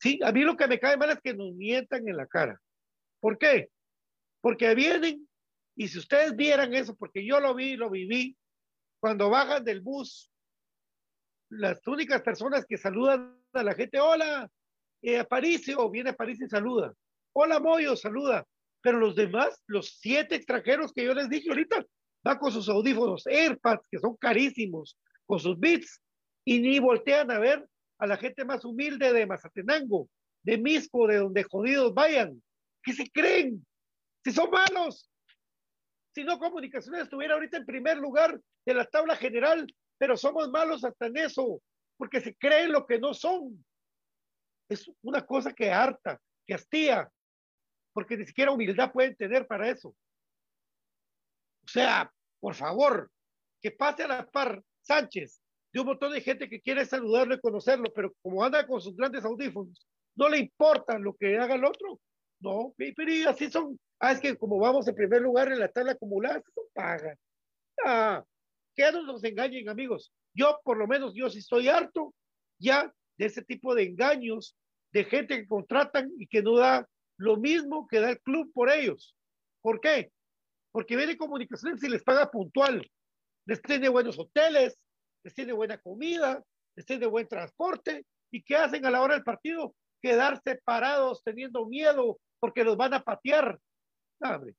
Sí, 0.00 0.18
a 0.24 0.32
mí 0.32 0.40
lo 0.44 0.56
que 0.56 0.66
me 0.66 0.80
cae 0.80 0.96
mal 0.96 1.10
es 1.10 1.20
que 1.20 1.34
nos 1.34 1.52
mientan 1.52 2.08
en 2.08 2.16
la 2.16 2.26
cara. 2.26 2.58
¿Por 3.20 3.36
qué? 3.36 3.68
Porque 4.40 4.74
vienen, 4.74 5.28
y 5.76 5.88
si 5.88 5.98
ustedes 5.98 6.34
vieran 6.34 6.72
eso, 6.72 6.96
porque 6.96 7.22
yo 7.22 7.38
lo 7.38 7.54
vi, 7.54 7.76
lo 7.76 7.90
viví, 7.90 8.34
cuando 8.98 9.28
bajan 9.28 9.62
del 9.62 9.82
bus, 9.82 10.32
las 11.50 11.86
únicas 11.86 12.22
personas 12.22 12.64
que 12.64 12.78
saludan 12.78 13.38
a 13.52 13.62
la 13.62 13.74
gente, 13.74 14.00
hola, 14.00 14.50
eh, 15.02 15.18
Aparicio, 15.18 15.90
viene 15.90 16.10
Aparicio 16.10 16.46
y 16.46 16.48
saluda. 16.48 16.92
Hola 17.34 17.58
Moyo, 17.58 17.96
saluda. 17.96 18.46
Pero 18.80 18.98
los 18.98 19.14
demás, 19.14 19.62
los 19.66 19.98
siete 20.00 20.34
extranjeros 20.34 20.92
que 20.92 21.04
yo 21.04 21.14
les 21.14 21.28
dije 21.28 21.48
ahorita, 21.50 21.84
van 22.24 22.38
con 22.38 22.52
sus 22.52 22.68
audífonos 22.68 23.26
AirPads, 23.26 23.86
que 23.90 23.98
son 23.98 24.16
carísimos, 24.16 24.98
con 25.26 25.38
sus 25.38 25.58
bits, 25.58 26.00
y 26.44 26.60
ni 26.60 26.78
voltean 26.78 27.30
a 27.30 27.38
ver 27.38 27.66
a 27.98 28.06
la 28.06 28.16
gente 28.16 28.44
más 28.44 28.64
humilde 28.64 29.12
de 29.12 29.26
Mazatenango, 29.26 30.08
de 30.42 30.58
Misco, 30.58 31.06
de 31.06 31.18
donde 31.18 31.44
jodidos 31.44 31.94
vayan. 31.94 32.42
¿Qué 32.82 32.92
se 32.92 33.08
creen? 33.10 33.64
Si 34.24 34.32
son 34.32 34.50
malos. 34.50 35.08
Si 36.14 36.24
no, 36.24 36.38
Comunicaciones 36.38 37.04
estuviera 37.04 37.34
ahorita 37.34 37.56
en 37.56 37.66
primer 37.66 37.98
lugar 37.98 38.40
de 38.66 38.74
la 38.74 38.84
tabla 38.84 39.16
general, 39.16 39.66
pero 39.98 40.16
somos 40.16 40.50
malos 40.50 40.84
hasta 40.84 41.06
en 41.06 41.16
eso, 41.16 41.62
porque 41.96 42.20
se 42.20 42.34
creen 42.34 42.72
lo 42.72 42.86
que 42.86 42.98
no 42.98 43.14
son. 43.14 43.64
Es 44.72 44.90
una 45.02 45.24
cosa 45.24 45.52
que 45.52 45.70
harta, 45.70 46.20
que 46.46 46.54
hastía, 46.54 47.10
porque 47.92 48.16
ni 48.16 48.24
siquiera 48.24 48.52
humildad 48.52 48.92
pueden 48.92 49.14
tener 49.16 49.46
para 49.46 49.68
eso. 49.68 49.88
O 51.64 51.68
sea, 51.68 52.12
por 52.40 52.54
favor, 52.54 53.10
que 53.60 53.70
pase 53.70 54.04
a 54.04 54.08
la 54.08 54.26
par 54.26 54.62
Sánchez 54.80 55.40
de 55.72 55.80
un 55.80 55.86
montón 55.86 56.12
de 56.12 56.20
gente 56.20 56.48
que 56.48 56.60
quiere 56.60 56.84
saludarlo 56.84 57.34
y 57.34 57.40
conocerlo, 57.40 57.92
pero 57.94 58.12
como 58.20 58.44
anda 58.44 58.66
con 58.66 58.80
sus 58.80 58.96
grandes 58.96 59.24
audífonos, 59.24 59.86
no 60.16 60.28
le 60.28 60.38
importa 60.38 60.98
lo 60.98 61.14
que 61.14 61.38
haga 61.38 61.54
el 61.54 61.64
otro. 61.64 62.00
No, 62.40 62.74
pero 62.76 63.30
así 63.30 63.50
son. 63.50 63.78
Ah, 64.00 64.12
es 64.12 64.20
que 64.20 64.36
como 64.36 64.58
vamos 64.58 64.88
en 64.88 64.96
primer 64.96 65.22
lugar 65.22 65.52
en 65.52 65.60
la 65.60 65.68
tabla 65.68 65.92
acumulada, 65.92 66.42
son 66.54 66.64
pagan. 66.74 67.16
Ah, 67.84 68.24
que 68.74 68.90
no 68.90 69.02
nos 69.02 69.22
engañen, 69.22 69.68
amigos. 69.68 70.12
Yo, 70.34 70.60
por 70.64 70.76
lo 70.76 70.88
menos, 70.88 71.14
yo 71.14 71.30
sí 71.30 71.38
estoy 71.38 71.68
harto 71.68 72.12
ya 72.58 72.92
de 73.22 73.28
ese 73.28 73.42
tipo 73.42 73.72
de 73.76 73.84
engaños, 73.84 74.56
de 74.92 75.04
gente 75.04 75.38
que 75.38 75.46
contratan 75.46 76.10
y 76.18 76.26
que 76.26 76.42
no 76.42 76.56
da 76.56 76.88
lo 77.16 77.36
mismo 77.36 77.86
que 77.86 78.00
da 78.00 78.10
el 78.10 78.20
club 78.20 78.50
por 78.52 78.68
ellos. 78.68 79.16
¿Por 79.60 79.80
qué? 79.80 80.10
Porque 80.72 80.96
viene 80.96 81.16
comunicaciones 81.16 81.84
y 81.84 81.88
les 81.88 82.02
paga 82.02 82.32
puntual. 82.32 82.84
Les 83.46 83.62
tiene 83.62 83.88
buenos 83.88 84.18
hoteles, 84.18 84.76
les 85.22 85.34
tiene 85.34 85.52
buena 85.52 85.78
comida, 85.78 86.42
les 86.74 86.84
tiene 86.84 87.06
buen 87.06 87.28
transporte, 87.28 88.04
y 88.32 88.42
¿qué 88.42 88.56
hacen 88.56 88.84
a 88.86 88.90
la 88.90 89.00
hora 89.00 89.14
del 89.14 89.22
partido? 89.22 89.72
Quedarse 90.00 90.60
parados 90.64 91.22
teniendo 91.22 91.66
miedo 91.66 92.18
porque 92.40 92.64
los 92.64 92.76
van 92.76 92.94
a 92.94 93.04
patear. 93.04 93.56
¿Sabe? 94.18 94.56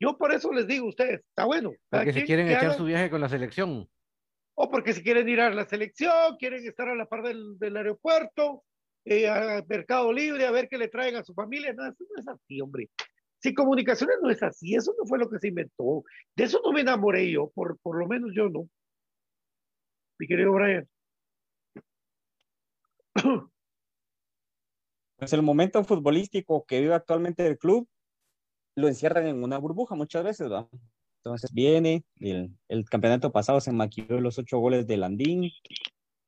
Yo 0.00 0.16
por 0.16 0.32
eso 0.32 0.50
les 0.50 0.66
digo 0.66 0.86
a 0.86 0.90
ustedes, 0.90 1.20
está 1.28 1.44
bueno. 1.44 1.74
Porque 1.90 2.14
si 2.14 2.22
quieren 2.22 2.48
echar 2.48 2.74
su 2.74 2.86
viaje 2.86 3.10
con 3.10 3.20
la 3.20 3.28
selección. 3.28 3.86
O 4.62 4.70
porque 4.70 4.92
si 4.92 5.02
quieren 5.02 5.26
ir 5.26 5.40
a 5.40 5.48
la 5.48 5.64
selección, 5.64 6.36
quieren 6.38 6.66
estar 6.66 6.86
a 6.86 6.94
la 6.94 7.06
par 7.06 7.22
del, 7.22 7.76
aeropuerto, 7.76 8.62
eh, 9.06 9.26
a 9.26 9.64
Mercado 9.66 10.12
Libre, 10.12 10.46
a 10.46 10.50
ver 10.50 10.68
qué 10.68 10.76
le 10.76 10.88
traen 10.88 11.16
a 11.16 11.24
su 11.24 11.32
familia. 11.32 11.72
No, 11.72 11.86
eso 11.86 12.04
no 12.10 12.20
es 12.20 12.28
así, 12.28 12.60
hombre. 12.60 12.90
Si 13.38 13.54
comunicaciones 13.54 14.16
no 14.20 14.28
es 14.28 14.42
así, 14.42 14.74
eso 14.74 14.94
no 14.98 15.06
fue 15.06 15.18
lo 15.18 15.30
que 15.30 15.38
se 15.38 15.48
inventó. 15.48 16.04
De 16.36 16.44
eso 16.44 16.60
no 16.62 16.72
me 16.72 16.82
enamoré 16.82 17.30
yo, 17.30 17.48
por, 17.54 17.78
por 17.78 17.98
lo 17.98 18.06
menos 18.06 18.32
yo 18.34 18.50
no 18.50 18.68
mi 20.20 20.26
querido 20.26 20.52
Brian. 20.52 20.88
Pues 25.16 25.34
el 25.34 25.42
momento 25.42 25.84
futbolístico 25.84 26.64
que 26.64 26.80
vive 26.80 26.94
actualmente 26.94 27.46
el 27.46 27.58
club 27.58 27.86
lo 28.74 28.88
encierran 28.88 29.26
en 29.26 29.44
una 29.44 29.58
burbuja 29.58 29.94
muchas 29.94 30.24
veces, 30.24 30.50
¿va? 30.50 30.66
Entonces 31.22 31.52
viene, 31.52 32.04
el, 32.20 32.50
el 32.68 32.84
campeonato 32.86 33.30
pasado 33.30 33.60
se 33.60 33.72
maquilló 33.72 34.20
los 34.20 34.38
ocho 34.38 34.58
goles 34.58 34.86
de 34.86 34.96
Landín 34.96 35.50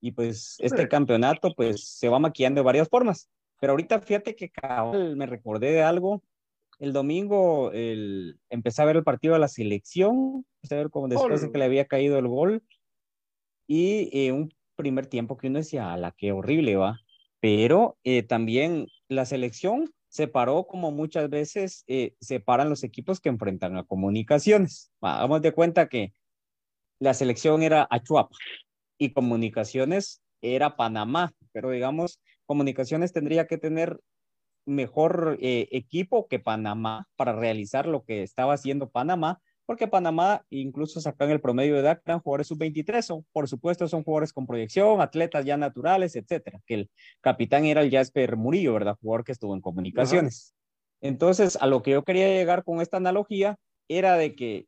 y 0.02 0.12
pues 0.12 0.56
este 0.58 0.88
campeonato 0.88 1.54
pues 1.54 1.84
se 1.84 2.08
va 2.08 2.18
maquillando 2.18 2.60
de 2.60 2.64
varias 2.64 2.88
formas. 2.88 3.30
Pero 3.60 3.72
ahorita 3.72 4.00
fíjate 4.00 4.34
que 4.34 4.50
me 5.14 5.26
recordé 5.26 5.70
de 5.70 5.82
algo. 5.82 6.22
El 6.80 6.92
domingo 6.92 7.70
el, 7.70 8.40
empecé 8.50 8.82
a 8.82 8.86
ver 8.86 8.96
el 8.96 9.04
partido 9.04 9.34
de 9.34 9.40
la 9.40 9.46
selección, 9.46 10.44
empecé 10.56 10.74
a 10.74 10.78
ver 10.78 10.90
como 10.90 11.06
después 11.06 11.40
de 11.40 11.52
que 11.52 11.58
le 11.58 11.64
había 11.64 11.86
caído 11.86 12.18
el 12.18 12.26
gol, 12.26 12.64
y 13.68 14.10
eh, 14.12 14.32
un 14.32 14.52
primer 14.74 15.06
tiempo 15.06 15.36
que 15.36 15.46
uno 15.46 15.60
decía, 15.60 15.92
a 15.92 15.96
la 15.96 16.10
que 16.10 16.32
horrible 16.32 16.74
va. 16.74 16.98
Pero 17.38 17.96
eh, 18.02 18.24
también 18.24 18.88
la 19.08 19.24
selección 19.26 19.92
se 20.12 20.28
paró 20.28 20.66
como 20.66 20.90
muchas 20.90 21.30
veces 21.30 21.84
eh, 21.86 22.14
se 22.20 22.38
paran 22.38 22.68
los 22.68 22.84
equipos 22.84 23.18
que 23.18 23.30
enfrentan 23.30 23.78
a 23.78 23.84
comunicaciones. 23.84 24.92
Vamos 25.00 25.40
de 25.40 25.52
cuenta 25.52 25.88
que 25.88 26.12
la 26.98 27.14
selección 27.14 27.62
era 27.62 27.88
Achuapa 27.90 28.36
y 28.98 29.14
comunicaciones 29.14 30.20
era 30.42 30.76
Panamá, 30.76 31.32
pero 31.52 31.70
digamos, 31.70 32.20
comunicaciones 32.44 33.14
tendría 33.14 33.46
que 33.46 33.56
tener 33.56 34.00
mejor 34.66 35.38
equipo 35.40 36.28
que 36.28 36.38
Panamá 36.38 37.08
para 37.16 37.32
realizar 37.32 37.86
lo 37.86 38.04
que 38.04 38.22
estaba 38.22 38.52
haciendo 38.52 38.90
Panamá, 38.90 39.40
porque 39.72 39.88
Panamá 39.88 40.44
incluso 40.50 41.00
sacan 41.00 41.30
el 41.30 41.40
promedio 41.40 41.72
de 41.72 41.80
edad, 41.80 42.02
eran 42.04 42.20
jugadores 42.20 42.46
sub-23, 42.48 43.24
por 43.32 43.48
supuesto 43.48 43.88
son 43.88 44.04
jugadores 44.04 44.30
con 44.30 44.46
proyección, 44.46 45.00
atletas 45.00 45.46
ya 45.46 45.56
naturales, 45.56 46.14
etcétera, 46.14 46.60
que 46.66 46.74
el 46.74 46.90
capitán 47.22 47.64
era 47.64 47.80
el 47.80 47.90
Jasper 47.90 48.36
Murillo, 48.36 48.74
¿verdad? 48.74 48.98
Jugador 49.00 49.24
que 49.24 49.32
estuvo 49.32 49.54
en 49.54 49.62
comunicaciones. 49.62 50.54
Entonces, 51.00 51.56
a 51.56 51.66
lo 51.66 51.82
que 51.82 51.92
yo 51.92 52.04
quería 52.04 52.28
llegar 52.28 52.64
con 52.64 52.82
esta 52.82 52.98
analogía 52.98 53.56
era 53.88 54.18
de 54.18 54.34
que 54.34 54.66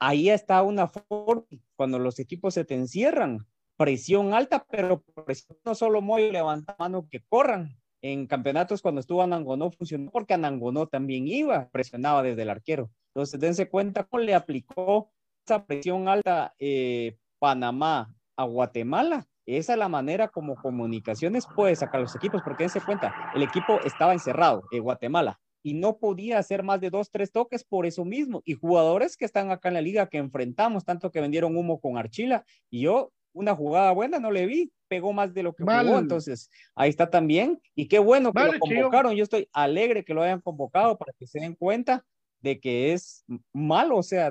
ahí 0.00 0.30
está 0.30 0.62
una 0.62 0.88
forma, 0.88 1.44
cuando 1.76 1.98
los 1.98 2.18
equipos 2.18 2.54
se 2.54 2.64
te 2.64 2.74
encierran, 2.74 3.46
presión 3.76 4.32
alta, 4.32 4.64
pero 4.70 5.02
presión 5.26 5.58
no 5.62 5.74
solo 5.74 6.00
muy 6.00 6.32
levanta 6.32 6.74
mano 6.78 7.06
que 7.10 7.22
corran. 7.28 7.76
En 8.00 8.26
campeonatos 8.26 8.80
cuando 8.80 9.02
estuvo 9.02 9.22
Anangonó 9.22 9.70
funcionó 9.70 10.10
porque 10.10 10.32
Anangonó 10.32 10.86
también 10.86 11.28
iba, 11.28 11.68
presionaba 11.68 12.22
desde 12.22 12.40
el 12.40 12.48
arquero. 12.48 12.90
Entonces, 13.14 13.38
dense 13.38 13.68
cuenta 13.68 14.04
cómo 14.04 14.22
le 14.22 14.34
aplicó 14.34 15.10
esa 15.46 15.64
presión 15.66 16.08
alta 16.08 16.54
eh, 16.58 17.16
Panamá 17.38 18.14
a 18.36 18.44
Guatemala. 18.44 19.26
Esa 19.44 19.72
es 19.72 19.78
la 19.78 19.88
manera 19.88 20.28
como 20.28 20.54
comunicaciones 20.54 21.46
puede 21.54 21.74
sacar 21.76 22.00
los 22.00 22.14
equipos, 22.14 22.42
porque 22.42 22.64
dense 22.64 22.80
cuenta, 22.80 23.32
el 23.34 23.42
equipo 23.42 23.80
estaba 23.84 24.12
encerrado 24.12 24.62
en 24.70 24.82
Guatemala 24.82 25.40
y 25.64 25.74
no 25.74 25.98
podía 25.98 26.38
hacer 26.38 26.62
más 26.62 26.80
de 26.80 26.90
dos, 26.90 27.10
tres 27.10 27.32
toques 27.32 27.64
por 27.64 27.86
eso 27.86 28.04
mismo. 28.04 28.42
Y 28.44 28.54
jugadores 28.54 29.16
que 29.16 29.24
están 29.24 29.50
acá 29.50 29.68
en 29.68 29.74
la 29.74 29.80
liga 29.80 30.08
que 30.08 30.18
enfrentamos, 30.18 30.84
tanto 30.84 31.10
que 31.10 31.20
vendieron 31.20 31.56
humo 31.56 31.80
con 31.80 31.98
Archila, 31.98 32.44
y 32.70 32.82
yo 32.82 33.12
una 33.34 33.54
jugada 33.54 33.92
buena 33.92 34.18
no 34.18 34.30
le 34.30 34.46
vi, 34.46 34.72
pegó 34.88 35.12
más 35.12 35.32
de 35.32 35.42
lo 35.42 35.54
que 35.54 35.64
jugó, 35.64 35.98
entonces 35.98 36.50
ahí 36.74 36.90
está 36.90 37.10
también. 37.10 37.60
Y 37.74 37.88
qué 37.88 37.98
bueno 37.98 38.32
que 38.32 38.44
lo 38.44 38.58
convocaron, 38.58 39.14
yo 39.14 39.24
estoy 39.24 39.48
alegre 39.52 40.04
que 40.04 40.14
lo 40.14 40.22
hayan 40.22 40.40
convocado 40.40 40.98
para 40.98 41.12
que 41.18 41.26
se 41.26 41.40
den 41.40 41.54
cuenta 41.54 42.04
de 42.42 42.60
que 42.60 42.92
es 42.92 43.24
malo, 43.52 43.98
o 43.98 44.02
sea, 44.02 44.30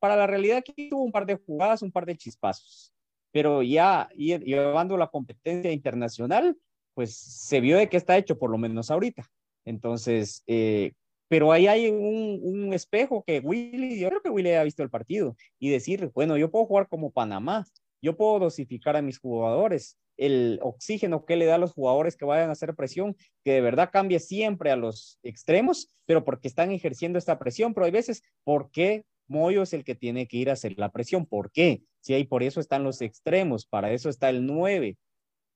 para 0.00 0.16
la 0.16 0.26
realidad 0.26 0.58
aquí 0.58 0.88
tuvo 0.90 1.04
un 1.04 1.12
par 1.12 1.26
de 1.26 1.36
jugadas, 1.36 1.82
un 1.82 1.92
par 1.92 2.06
de 2.06 2.16
chispazos, 2.16 2.92
pero 3.30 3.62
ya 3.62 4.08
llevando 4.16 4.96
la 4.96 5.06
competencia 5.06 5.70
internacional, 5.70 6.56
pues 6.94 7.16
se 7.16 7.60
vio 7.60 7.78
de 7.78 7.88
que 7.88 7.96
está 7.96 8.16
hecho, 8.18 8.38
por 8.38 8.50
lo 8.50 8.58
menos 8.58 8.90
ahorita. 8.90 9.24
Entonces, 9.64 10.42
eh, 10.46 10.92
pero 11.28 11.50
ahí 11.52 11.66
hay 11.66 11.88
un, 11.88 12.74
espejo 12.74 13.24
que 13.24 13.40
Willy, 13.40 13.98
yo 13.98 14.08
creo 14.08 14.22
que 14.22 14.28
Willy 14.28 14.50
ha 14.52 14.64
visto 14.64 14.82
el 14.82 14.90
partido 14.90 15.34
y 15.58 15.70
decir, 15.70 16.10
bueno, 16.14 16.36
yo 16.36 16.50
puedo 16.50 16.66
jugar 16.66 16.88
como 16.88 17.10
Panamá, 17.10 17.64
yo 18.02 18.16
puedo 18.16 18.38
dosificar 18.38 18.96
a 18.96 19.02
mis 19.02 19.18
jugadores 19.18 19.98
el 20.16 20.58
oxígeno 20.62 21.24
que 21.24 21.36
le 21.36 21.46
da 21.46 21.54
a 21.54 21.58
los 21.58 21.72
jugadores 21.72 22.16
que 22.16 22.24
vayan 22.24 22.50
a 22.50 22.52
hacer 22.52 22.74
presión, 22.74 23.16
que 23.44 23.52
de 23.52 23.60
verdad 23.60 23.90
cambie 23.92 24.20
siempre 24.20 24.70
a 24.70 24.76
los 24.76 25.18
extremos, 25.22 25.88
pero 26.06 26.24
porque 26.24 26.48
están 26.48 26.70
ejerciendo 26.70 27.18
esta 27.18 27.38
presión, 27.38 27.74
pero 27.74 27.86
hay 27.86 27.92
veces, 27.92 28.22
¿por 28.44 28.70
qué 28.70 29.04
Moyo 29.26 29.62
es 29.62 29.72
el 29.72 29.84
que 29.84 29.94
tiene 29.94 30.26
que 30.26 30.36
ir 30.36 30.50
a 30.50 30.54
hacer 30.54 30.74
la 30.76 30.90
presión? 30.90 31.26
¿Por 31.26 31.50
qué? 31.50 31.82
Si 32.00 32.12
hay, 32.12 32.24
por 32.24 32.42
eso 32.42 32.60
están 32.60 32.84
los 32.84 33.00
extremos, 33.00 33.66
para 33.66 33.92
eso 33.92 34.10
está 34.10 34.28
el 34.28 34.44
9 34.44 34.98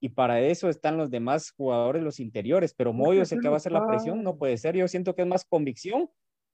y 0.00 0.08
para 0.10 0.40
eso 0.40 0.68
están 0.68 0.96
los 0.96 1.10
demás 1.10 1.50
jugadores, 1.50 2.02
los 2.02 2.20
interiores, 2.20 2.74
pero 2.74 2.92
Moyo 2.92 3.22
es 3.22 3.32
el 3.32 3.40
que 3.40 3.48
va 3.48 3.54
a 3.54 3.58
hacer 3.58 3.72
la 3.72 3.86
presión, 3.86 4.22
no 4.22 4.36
puede 4.36 4.56
ser, 4.56 4.76
yo 4.76 4.88
siento 4.88 5.14
que 5.14 5.22
es 5.22 5.28
más 5.28 5.44
convicción 5.44 6.10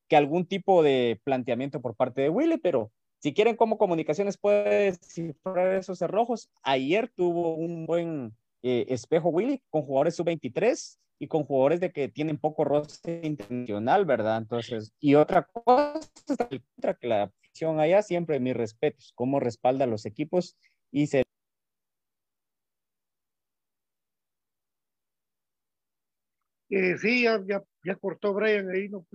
que 0.08 0.16
algún 0.16 0.46
tipo 0.46 0.82
de 0.82 1.20
planteamiento 1.24 1.80
por 1.80 1.96
parte 1.96 2.22
de 2.22 2.28
Willy, 2.28 2.58
pero 2.58 2.92
si 3.22 3.32
quieren 3.32 3.54
como 3.54 3.78
comunicaciones 3.78 4.36
puede 4.36 4.94
cifrar 4.94 5.74
esos 5.74 5.98
cerrojos. 5.98 6.50
Ayer 6.64 7.08
tuvo 7.14 7.54
un 7.54 7.86
buen 7.86 8.36
eh, 8.62 8.86
espejo 8.88 9.28
Willy 9.28 9.62
con 9.70 9.82
jugadores 9.82 10.16
sub-23 10.16 10.98
y 11.20 11.28
con 11.28 11.44
jugadores 11.44 11.78
de 11.78 11.92
que 11.92 12.08
tienen 12.08 12.36
poco 12.36 12.64
roce 12.64 13.20
intencional, 13.22 14.04
¿verdad? 14.06 14.38
Entonces, 14.38 14.92
y 14.98 15.14
otra 15.14 15.44
cosa, 15.44 16.00
que 17.00 17.06
la 17.06 17.22
afición 17.24 17.78
allá 17.78 18.02
siempre 18.02 18.40
mis 18.40 18.56
respetos, 18.56 19.12
cómo 19.14 19.38
respalda 19.38 19.84
a 19.84 19.88
los 19.88 20.04
equipos 20.04 20.56
y 20.90 21.06
se 21.06 21.22
Eh, 26.70 26.96
sí, 26.96 27.24
ya, 27.24 27.38
ya, 27.84 27.94
cortó 27.96 28.32
Brian 28.32 28.68
ahí, 28.70 28.88
no, 28.88 29.06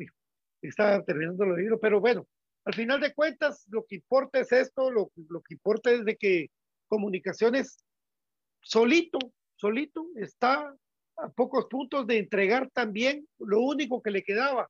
estaba 0.61 1.03
terminando 1.03 1.43
el 1.43 1.55
libro, 1.55 1.79
pero 1.79 1.99
bueno, 1.99 2.27
al 2.67 2.73
final 2.73 2.99
de 2.99 3.13
cuentas, 3.13 3.65
lo 3.69 3.85
que 3.85 3.95
importa 3.95 4.41
es 4.41 4.51
esto, 4.51 4.91
lo, 4.91 5.09
que 5.15 5.53
importa 5.53 5.89
es 5.89 6.03
de 6.03 6.17
que 6.17 6.51
comunicaciones 6.89 7.77
solito, 8.59 9.19
solito 9.55 10.05
está 10.17 10.75
a 11.15 11.29
pocos 11.29 11.67
puntos 11.67 12.05
de 12.05 12.17
entregar 12.17 12.69
también 12.71 13.25
lo 13.39 13.61
único 13.61 14.01
que 14.01 14.11
le 14.11 14.21
quedaba, 14.21 14.69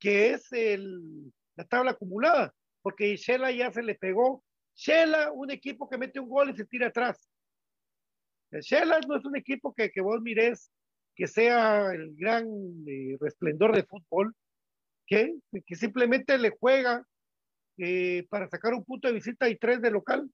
que 0.00 0.32
es 0.32 0.52
el, 0.52 1.32
la 1.54 1.64
tabla 1.68 1.92
acumulada, 1.92 2.52
porque 2.82 3.14
Shela 3.14 3.52
ya 3.52 3.70
se 3.70 3.84
le 3.84 3.94
pegó. 3.94 4.42
Shela, 4.74 5.30
un 5.30 5.52
equipo 5.52 5.88
que 5.88 5.98
mete 5.98 6.18
un 6.18 6.28
gol 6.28 6.50
y 6.50 6.56
se 6.56 6.64
tira 6.64 6.88
atrás. 6.88 7.30
Shela 8.50 8.98
no 9.06 9.14
es 9.14 9.24
un 9.24 9.36
equipo 9.36 9.72
que, 9.72 9.92
que 9.92 10.00
vos 10.00 10.20
mires 10.20 10.72
que 11.14 11.28
sea 11.28 11.92
el 11.92 12.12
gran 12.16 12.48
eh, 12.88 13.16
resplendor 13.20 13.72
de 13.76 13.84
fútbol, 13.84 14.34
que, 15.06 15.36
que 15.64 15.76
simplemente 15.76 16.36
le 16.36 16.50
juega 16.50 17.06
eh, 17.78 18.26
para 18.28 18.48
sacar 18.48 18.74
un 18.74 18.84
punto 18.84 19.08
de 19.08 19.14
visita 19.14 19.48
y 19.48 19.56
tres 19.56 19.80
de 19.80 19.90
local. 19.90 20.30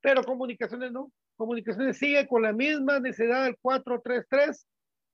Pero 0.00 0.24
comunicaciones 0.24 0.92
no. 0.92 1.12
Comunicaciones 1.36 1.98
sigue 1.98 2.26
con 2.26 2.42
la 2.42 2.52
misma 2.52 3.00
necesidad 3.00 3.44
del 3.44 3.56
4-3-3 3.58 4.64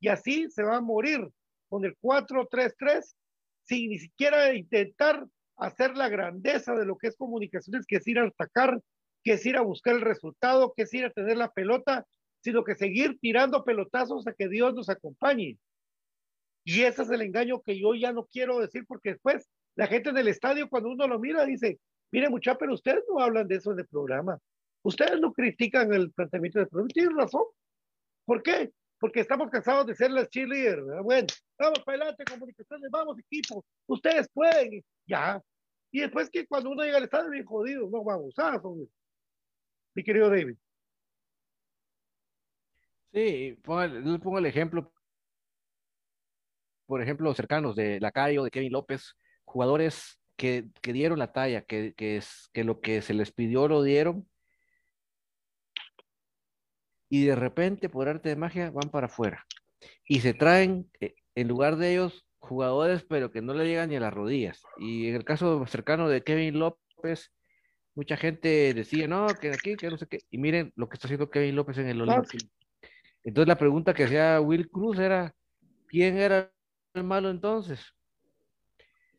y 0.01 0.09
así 0.09 0.51
se 0.51 0.63
va 0.63 0.77
a 0.77 0.81
morir 0.81 1.29
con 1.69 1.85
el 1.85 1.97
4-3-3 1.99 3.15
sin 3.65 3.91
ni 3.91 3.99
siquiera 3.99 4.55
intentar 4.55 5.27
hacer 5.57 5.97
la 5.97 6.09
grandeza 6.09 6.75
de 6.75 6.87
lo 6.87 6.97
que 6.97 7.09
es 7.09 7.17
comunicaciones, 7.17 7.87
que 7.87 7.97
es 7.97 8.07
ir 8.07 8.19
a 8.19 8.27
atacar, 8.27 8.81
que 9.23 9.33
es 9.35 9.45
ir 9.45 9.57
a 9.57 9.63
buscar 9.63 9.95
el 9.95 10.01
resultado, 10.01 10.73
que 10.75 10.83
es 10.83 10.95
ir 10.95 11.05
a 11.05 11.11
tener 11.11 11.37
la 11.37 11.53
pelota 11.53 12.07
sino 12.41 12.65
que 12.65 12.75
seguir 12.77 13.19
tirando 13.21 13.65
pelotazos 13.65 14.27
a 14.27 14.33
que 14.33 14.49
Dios 14.49 14.75
nos 14.75 14.89
acompañe. 14.89 15.59
Y 16.65 16.83
ese 16.83 17.03
es 17.03 17.11
el 17.11 17.23
engaño 17.23 17.63
que 17.63 17.79
yo 17.79 17.95
ya 17.95 18.13
no 18.13 18.27
quiero 18.27 18.59
decir 18.59 18.85
porque 18.87 19.11
después 19.11 19.49
la 19.79 19.87
gente 19.87 20.11
en 20.11 20.19
el 20.19 20.27
estadio 20.27 20.69
cuando 20.69 20.91
uno 20.91 21.07
lo 21.07 21.21
mira 21.21 21.45
dice, 21.45 21.79
mire 22.11 22.29
mucha, 22.29 22.57
pero 22.57 22.75
ustedes 22.75 23.05
no 23.09 23.21
hablan 23.21 23.47
de 23.47 23.55
eso 23.55 23.71
en 23.71 23.79
el 23.79 23.87
programa. 23.87 24.37
Ustedes 24.83 25.21
no 25.21 25.33
critican 25.33 25.95
el 25.95 26.11
planteamiento 26.11 26.59
del 26.59 26.67
programa. 26.67 26.89
Tienen 26.93 27.17
razón. 27.17 27.45
¿Por 28.25 28.43
qué? 28.43 28.73
Porque 28.99 29.21
estamos 29.21 29.49
cansados 29.51 29.87
de 29.87 29.95
ser 29.95 30.11
las 30.11 30.29
cheerleaders. 30.31 30.85
Bueno, 31.05 31.29
vamos 31.57 31.79
para 31.85 31.97
adelante, 31.97 32.25
comunicaciones, 32.25 32.91
vamos 32.91 33.21
equipo. 33.21 33.65
Ustedes 33.87 34.29
pueden. 34.35 34.83
Ya. 35.07 35.41
Y 35.93 36.01
después 36.01 36.29
que 36.29 36.45
cuando 36.49 36.71
uno 36.71 36.83
llega 36.83 36.97
al 36.97 37.05
estadio 37.05 37.31
bien 37.31 37.45
jodido, 37.45 37.89
no 37.89 38.03
vamos. 38.03 38.35
Ah, 38.37 38.61
mi 39.95 40.03
querido 40.03 40.29
David. 40.29 40.57
Sí, 43.13 43.51
le 43.51 44.19
pongo 44.19 44.39
el 44.39 44.47
ejemplo, 44.47 44.93
por 46.87 47.01
ejemplo, 47.01 47.33
cercanos 47.33 47.77
de 47.77 48.01
Lacayo, 48.01 48.43
de 48.43 48.51
Kevin 48.51 48.73
López, 48.73 49.15
jugadores 49.49 50.21
que, 50.37 50.69
que 50.83 50.93
dieron 50.93 51.19
la 51.19 51.33
talla, 51.33 51.63
que, 51.63 51.95
que, 51.95 52.19
es, 52.19 52.49
que 52.53 52.65
lo 52.65 52.81
que 52.81 53.03
se 53.03 53.15
les 53.15 53.33
pidió 53.33 53.67
lo 53.67 53.83
dieron, 53.83 54.29
y 57.11 57.25
de 57.25 57.35
repente, 57.35 57.89
por 57.89 58.09
arte 58.09 58.29
de 58.29 58.37
magia, 58.37 58.71
van 58.71 58.91
para 58.91 59.07
afuera. 59.07 59.47
Y 60.07 60.21
se 60.21 60.35
traen, 60.35 60.91
eh, 61.01 61.15
en 61.35 61.49
lugar 61.49 61.77
de 61.77 61.93
ellos, 61.93 62.27
jugadores, 62.39 63.05
pero 63.09 63.31
que 63.31 63.43
no 63.43 63.55
le 63.55 63.67
llegan 63.67 63.89
ni 63.89 63.97
a 63.97 64.01
las 64.01 64.13
rodillas. 64.13 64.63
Y 64.79 65.09
en 65.09 65.15
el 65.17 65.25
caso 65.25 65.67
cercano 65.67 66.09
de 66.09 66.23
Kevin 66.23 66.59
López, 66.59 67.33
mucha 67.95 68.17
gente 68.17 68.75
decía, 68.75 69.09
no, 69.09 69.27
que 69.41 69.51
aquí, 69.51 69.77
que 69.77 69.91
no 69.91 69.97
sé 69.97 70.07
qué. 70.07 70.21
Y 70.31 70.39
miren 70.39 70.73
lo 70.77 70.89
que 70.89 70.95
está 70.95 71.07
haciendo 71.07 71.31
Kevin 71.31 71.57
López 71.57 71.79
en 71.79 71.89
el 71.89 72.03
Olimpia. 72.03 72.41
Entonces 73.25 73.49
la 73.49 73.59
pregunta 73.59 73.95
que 73.95 74.05
hacía 74.05 74.41
Will 74.41 74.71
Cruz 74.71 74.99
era, 74.99 75.35
¿quién 75.87 76.19
era 76.19 76.53
el 76.95 77.05
malo 77.05 77.31
entonces? 77.31 77.81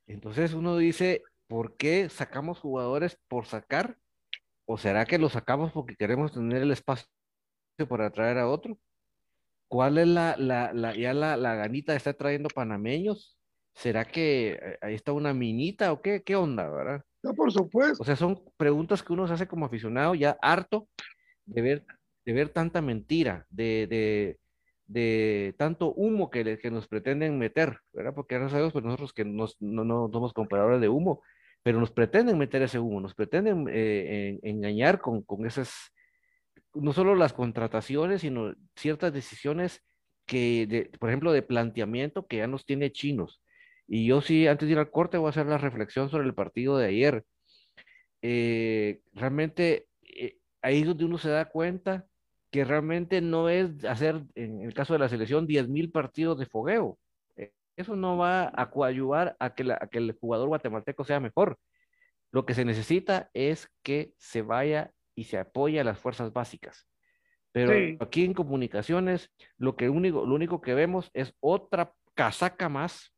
Entonces 0.10 0.54
uno 0.54 0.76
dice, 0.78 1.24
¿por 1.48 1.78
qué 1.78 2.10
sacamos 2.10 2.60
jugadores 2.60 3.18
por 3.28 3.46
sacar? 3.46 3.98
¿O 4.66 4.78
será 4.78 5.06
que 5.06 5.18
los 5.18 5.34
sacamos 5.34 5.72
porque 5.72 5.96
queremos 5.96 6.34
tener 6.34 6.62
el 6.62 6.72
espacio 6.72 7.08
para 7.88 8.08
atraer 8.08 8.38
a 8.40 8.50
otro? 8.50 8.78
¿Cuál 9.68 10.00
es 10.00 10.08
la, 10.08 10.36
la, 10.38 10.74
la 10.74 10.96
ya 10.96 11.14
la, 11.14 11.38
la, 11.38 11.56
ganita 11.56 11.94
de 11.94 11.98
estar 11.98 12.16
trayendo 12.16 12.50
panameños? 12.50 13.38
¿Será 13.76 14.04
que 14.06 14.60
eh, 14.62 14.78
ahí 14.82 14.96
está 14.96 15.14
una 15.14 15.34
minita 15.34 15.92
o 15.94 16.02
qué? 16.02 16.24
¿Qué 16.24 16.36
onda, 16.36 16.68
verdad? 16.68 17.04
No, 17.22 17.34
por 17.34 17.52
supuesto. 17.52 18.02
O 18.02 18.06
sea, 18.06 18.16
son 18.16 18.44
preguntas 18.58 19.04
que 19.04 19.14
uno 19.14 19.28
se 19.28 19.34
hace 19.34 19.48
como 19.48 19.66
aficionado 19.66 20.16
ya 20.16 20.38
harto 20.42 20.88
de 21.46 21.62
ver 21.62 21.86
de 22.26 22.34
ver 22.34 22.50
tanta 22.50 22.82
mentira, 22.82 23.48
de, 23.50 23.88
de, 23.88 24.40
de 24.90 25.54
tanto 25.56 25.94
humo 25.94 26.32
que, 26.32 26.58
que 26.58 26.72
nos 26.72 26.88
pretenden 26.88 27.38
meter, 27.38 27.78
¿verdad? 27.94 28.14
Porque 28.16 28.40
no 28.40 28.50
sabemos 28.50 28.74
pues 28.74 28.84
nosotros 28.84 29.14
que 29.14 29.24
nos, 29.24 29.56
no, 29.62 29.84
no 29.86 30.10
somos 30.12 30.34
compradores 30.34 30.82
de 30.82 30.90
humo, 30.90 31.22
pero 31.62 31.80
nos 31.80 31.92
pretenden 31.92 32.40
meter 32.40 32.64
ese 32.64 32.80
humo, 32.80 33.00
nos 33.00 33.14
pretenden 33.14 33.68
eh, 33.70 34.40
engañar 34.42 35.00
con, 35.00 35.22
con 35.22 35.46
esas, 35.46 35.72
no 36.74 36.92
solo 36.92 37.14
las 37.14 37.34
contrataciones, 37.34 38.22
sino 38.22 38.56
ciertas 38.76 39.14
decisiones 39.14 39.84
que, 40.26 40.66
de, 40.66 40.86
por 41.00 41.10
ejemplo, 41.10 41.32
de 41.34 41.44
planteamiento 41.44 42.26
que 42.26 42.38
ya 42.38 42.48
nos 42.48 42.66
tiene 42.66 42.92
chinos. 42.92 43.44
Y 43.88 44.08
yo 44.08 44.22
sí, 44.22 44.48
antes 44.48 44.68
de 44.68 44.74
ir 44.74 44.80
al 44.80 44.90
corte, 44.90 45.20
voy 45.20 45.28
a 45.28 45.30
hacer 45.30 45.46
la 45.46 45.60
reflexión 45.60 46.10
sobre 46.10 46.26
el 46.26 46.34
partido 46.34 46.78
de 46.80 46.88
ayer. 46.88 47.26
Eh, 48.24 49.02
realmente 49.14 49.88
eh, 50.02 50.38
ahí 50.64 50.82
es 50.82 50.88
donde 50.88 51.06
uno 51.06 51.20
se 51.20 51.30
da 51.30 51.46
cuenta 51.46 52.09
que 52.52 52.66
realmente 52.66 53.22
no 53.22 53.50
es 53.50 53.84
hacer, 53.86 54.24
en 54.36 54.62
el 54.62 54.74
caso 54.74 54.94
de 54.94 55.00
la 55.00 55.10
selección, 55.10 55.48
10.000 55.48 55.92
partidos 55.92 56.40
de 56.40 56.46
fogueo. 56.46 56.98
Eh, 57.36 57.54
eso 57.76 57.96
no 57.96 58.18
va 58.18 58.52
a 58.56 58.70
coadyuvar 58.70 59.36
a 59.40 59.54
que, 59.54 59.76
que 59.92 59.98
el 59.98 60.14
jugador 60.14 60.48
guatemalteco 60.48 61.04
sea 61.04 61.20
mejor. 61.20 61.58
Lo 62.32 62.46
que 62.46 62.54
se 62.54 62.66
necesita 62.66 63.30
es 63.34 63.70
que 63.84 64.14
se 64.18 64.42
vaya 64.42 64.92
y 65.16 65.26
se 65.26 65.38
apoye 65.38 65.80
a 65.80 65.84
las 65.84 66.00
fuerzas 66.00 66.34
básicas. 66.34 66.88
Pero 67.52 67.98
aquí 68.00 68.26
en 68.26 68.34
comunicaciones, 68.34 69.32
lo, 69.58 69.76
que 69.76 69.90
único, 69.90 70.26
lo 70.26 70.36
único 70.36 70.62
que 70.62 70.76
vemos 70.76 71.10
es 71.14 71.34
otra 71.40 71.94
casaca 72.14 72.70
más 72.70 73.12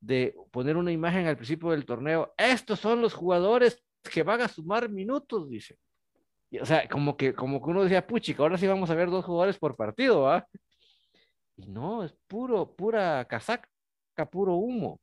de 0.00 0.34
poner 0.50 0.76
una 0.76 0.92
imagen 0.92 1.26
al 1.26 1.36
principio 1.36 1.70
del 1.70 1.86
torneo. 1.86 2.34
Estos 2.36 2.80
son 2.80 3.00
los 3.00 3.14
jugadores 3.14 3.82
que 4.12 4.22
van 4.22 4.42
a 4.42 4.48
sumar 4.48 4.90
minutos, 4.90 5.48
dice 5.48 5.78
o 6.60 6.66
sea, 6.66 6.88
como 6.88 7.16
que, 7.16 7.34
como 7.34 7.62
que 7.62 7.70
uno 7.70 7.82
decía, 7.82 8.06
puchica, 8.06 8.42
ahora 8.42 8.58
sí 8.58 8.66
vamos 8.66 8.90
a 8.90 8.94
ver 8.94 9.10
dos 9.10 9.24
jugadores 9.24 9.58
por 9.58 9.76
partido, 9.76 10.22
¿va? 10.22 10.46
Y 11.56 11.66
no, 11.66 12.04
es 12.04 12.14
puro, 12.28 12.74
pura 12.74 13.24
casaca, 13.26 13.68
puro 14.30 14.54
humo. 14.56 15.00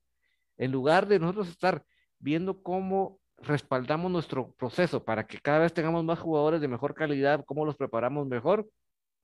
En 0.57 0.71
lugar 0.71 1.07
de 1.07 1.19
nosotros 1.19 1.49
estar 1.49 1.83
viendo 2.19 2.61
cómo 2.61 3.19
respaldamos 3.37 4.11
nuestro 4.11 4.53
proceso 4.53 5.03
para 5.03 5.25
que 5.25 5.39
cada 5.39 5.59
vez 5.59 5.73
tengamos 5.73 6.03
más 6.03 6.19
jugadores 6.19 6.61
de 6.61 6.67
mejor 6.67 6.93
calidad, 6.93 7.43
cómo 7.45 7.65
los 7.65 7.77
preparamos 7.77 8.27
mejor. 8.27 8.69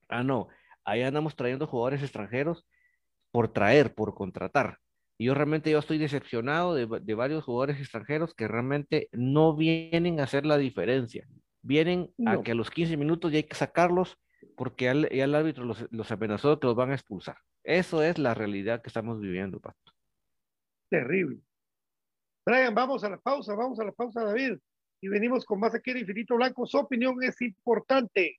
Ah, 0.09 0.23
no, 0.23 0.47
ahí 0.85 1.03
andamos 1.03 1.35
trayendo 1.35 1.67
jugadores 1.67 2.01
extranjeros 2.01 2.65
por 3.31 3.49
traer, 3.49 3.93
por 3.93 4.15
contratar. 4.15 4.79
Y 5.17 5.25
yo 5.25 5.33
realmente 5.33 5.71
yo 5.71 5.79
estoy 5.79 5.97
decepcionado 5.97 6.73
de, 6.75 6.87
de 7.01 7.13
varios 7.15 7.43
jugadores 7.43 7.79
extranjeros 7.79 8.33
que 8.33 8.47
realmente 8.47 9.09
no 9.11 9.55
vienen 9.55 10.19
a 10.19 10.23
hacer 10.23 10.45
la 10.45 10.57
diferencia 10.57 11.27
vienen 11.65 12.13
a 12.25 12.41
que 12.43 12.51
a 12.51 12.55
los 12.55 12.69
15 12.69 12.95
minutos 12.95 13.31
ya 13.31 13.37
hay 13.37 13.43
que 13.43 13.55
sacarlos 13.55 14.17
porque 14.55 14.85
ya 14.85 15.23
el 15.23 15.35
árbitro 15.35 15.65
los, 15.65 15.85
los 15.91 16.11
amenazó 16.11 16.59
que 16.59 16.67
los 16.67 16.75
van 16.75 16.91
a 16.91 16.93
expulsar. 16.93 17.37
Eso 17.63 18.03
es 18.03 18.19
la 18.19 18.35
realidad 18.35 18.81
que 18.81 18.89
estamos 18.89 19.19
viviendo, 19.19 19.59
Pato. 19.59 19.91
Terrible. 20.89 21.39
Brian, 22.45 22.75
vamos 22.75 23.03
a 23.03 23.09
la 23.09 23.17
pausa, 23.17 23.55
vamos 23.55 23.79
a 23.79 23.83
la 23.83 23.91
pausa, 23.91 24.23
David. 24.23 24.59
y 25.01 25.07
venimos 25.07 25.43
con 25.45 25.59
más 25.59 25.73
aquí 25.73 25.91
en 25.91 25.97
Infinito 25.97 26.35
Blanco. 26.35 26.67
Su 26.67 26.77
opinión 26.77 27.21
es 27.23 27.41
importante. 27.41 28.37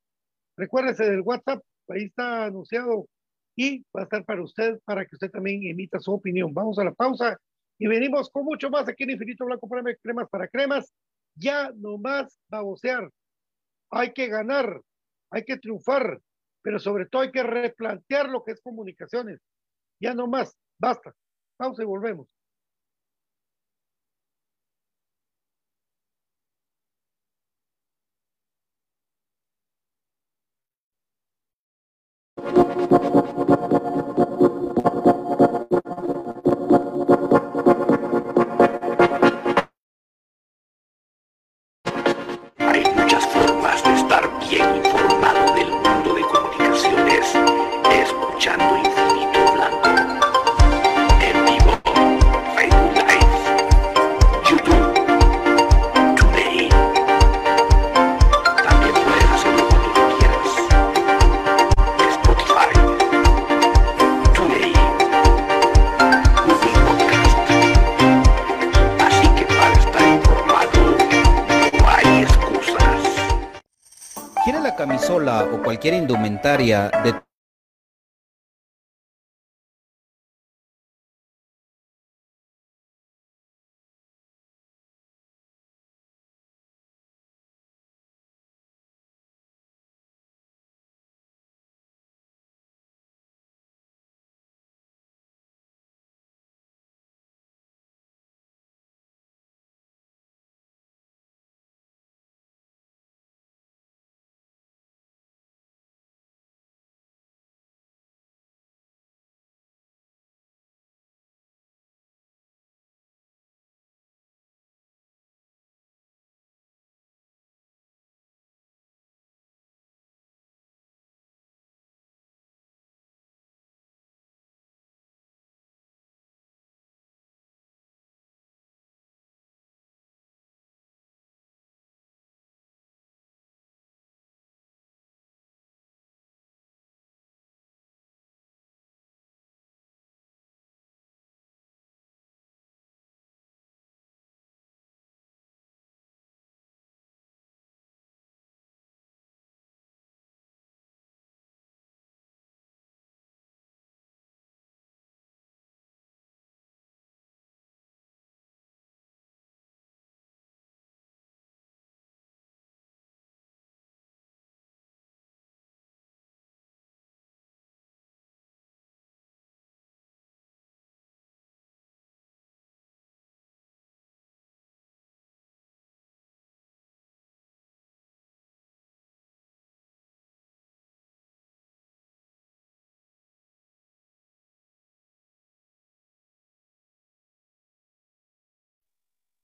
Recuérdese 0.57 1.11
del 1.11 1.23
WhatsApp, 1.23 1.61
ahí 1.89 2.05
está 2.05 2.45
anunciado 2.45 3.09
y 3.57 3.81
va 3.95 4.03
a 4.03 4.05
estar 4.05 4.25
para 4.25 4.43
usted, 4.43 4.79
para 4.85 5.05
que 5.05 5.17
usted 5.17 5.31
también 5.31 5.65
emita 5.65 5.99
su 5.99 6.13
opinión. 6.13 6.55
Vamos 6.55 6.79
a 6.79 6.85
la 6.85 6.95
pausa 6.95 7.37
y 7.79 7.89
venimos 7.89 8.31
con 8.31 8.45
mucho 8.45 8.71
más 8.71 8.89
aquí 8.89 9.03
en 9.03 9.11
Infinito 9.11 9.45
Blanco 9.45 9.69
para 9.69 9.83
cremas 9.97 10.29
para 10.31 10.47
cremas. 10.47 10.95
Ya 11.37 11.71
no 11.77 11.99
más 11.99 12.39
babosear. 12.49 13.11
Hay 13.91 14.13
que 14.13 14.29
ganar, 14.29 14.83
hay 15.31 15.45
que 15.45 15.59
triunfar, 15.59 16.21
pero 16.63 16.79
sobre 16.79 17.07
todo 17.07 17.23
hay 17.23 17.31
que 17.31 17.43
replantear 17.43 18.29
lo 18.29 18.43
que 18.45 18.53
es 18.53 18.61
comunicaciones. 18.61 19.41
Ya 20.01 20.15
no 20.15 20.27
más, 20.27 20.57
basta. 20.79 21.15
Pausa 21.57 21.83
y 21.83 21.87
volvemos. 21.87 22.29
Cualquier 75.63 75.95
indumentaria 75.95 76.91
de 77.05 77.26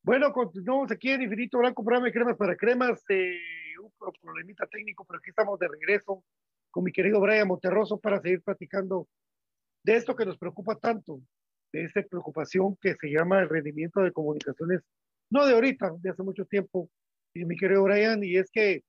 Bueno, 0.05 0.32
continuamos 0.32 0.90
aquí 0.90 1.11
en 1.11 1.22
Infinito 1.22 1.59
Blanco, 1.59 1.84
programa 1.84 2.07
de 2.07 2.12
cremas 2.12 2.36
para 2.36 2.57
cremas. 2.57 3.05
Eh, 3.09 3.38
un 3.80 3.92
problemita 4.20 4.66
técnico, 4.66 5.05
pero 5.05 5.20
aquí 5.20 5.30
estamos 5.30 5.57
de 5.61 5.68
regreso 5.68 6.24
con 6.72 6.82
mi 6.82 6.90
querido 6.90 7.20
Brian 7.20 7.46
Monterroso 7.46 8.00
para 8.00 8.20
seguir 8.20 8.42
platicando 8.42 9.07
de 9.84 9.94
esto 9.94 10.16
que 10.16 10.26
nos 10.26 10.38
preocupa 10.38 10.74
tanto, 10.74 11.20
de 11.72 11.84
esta 11.84 12.03
preocupación 12.03 12.76
que 12.80 12.96
se 12.96 13.11
llama 13.11 13.42
el 13.42 13.48
rendimiento 13.48 14.00
de 14.00 14.11
comunicaciones, 14.11 14.80
no 15.30 15.46
de 15.46 15.55
ahorita, 15.55 15.92
de 16.00 16.11
hace 16.11 16.24
mucho 16.24 16.46
tiempo, 16.46 16.90
y 17.32 17.44
mi 17.44 17.57
querido 17.57 17.84
Brian, 17.84 18.24
y 18.24 18.36
es 18.36 18.50
que 18.50 18.82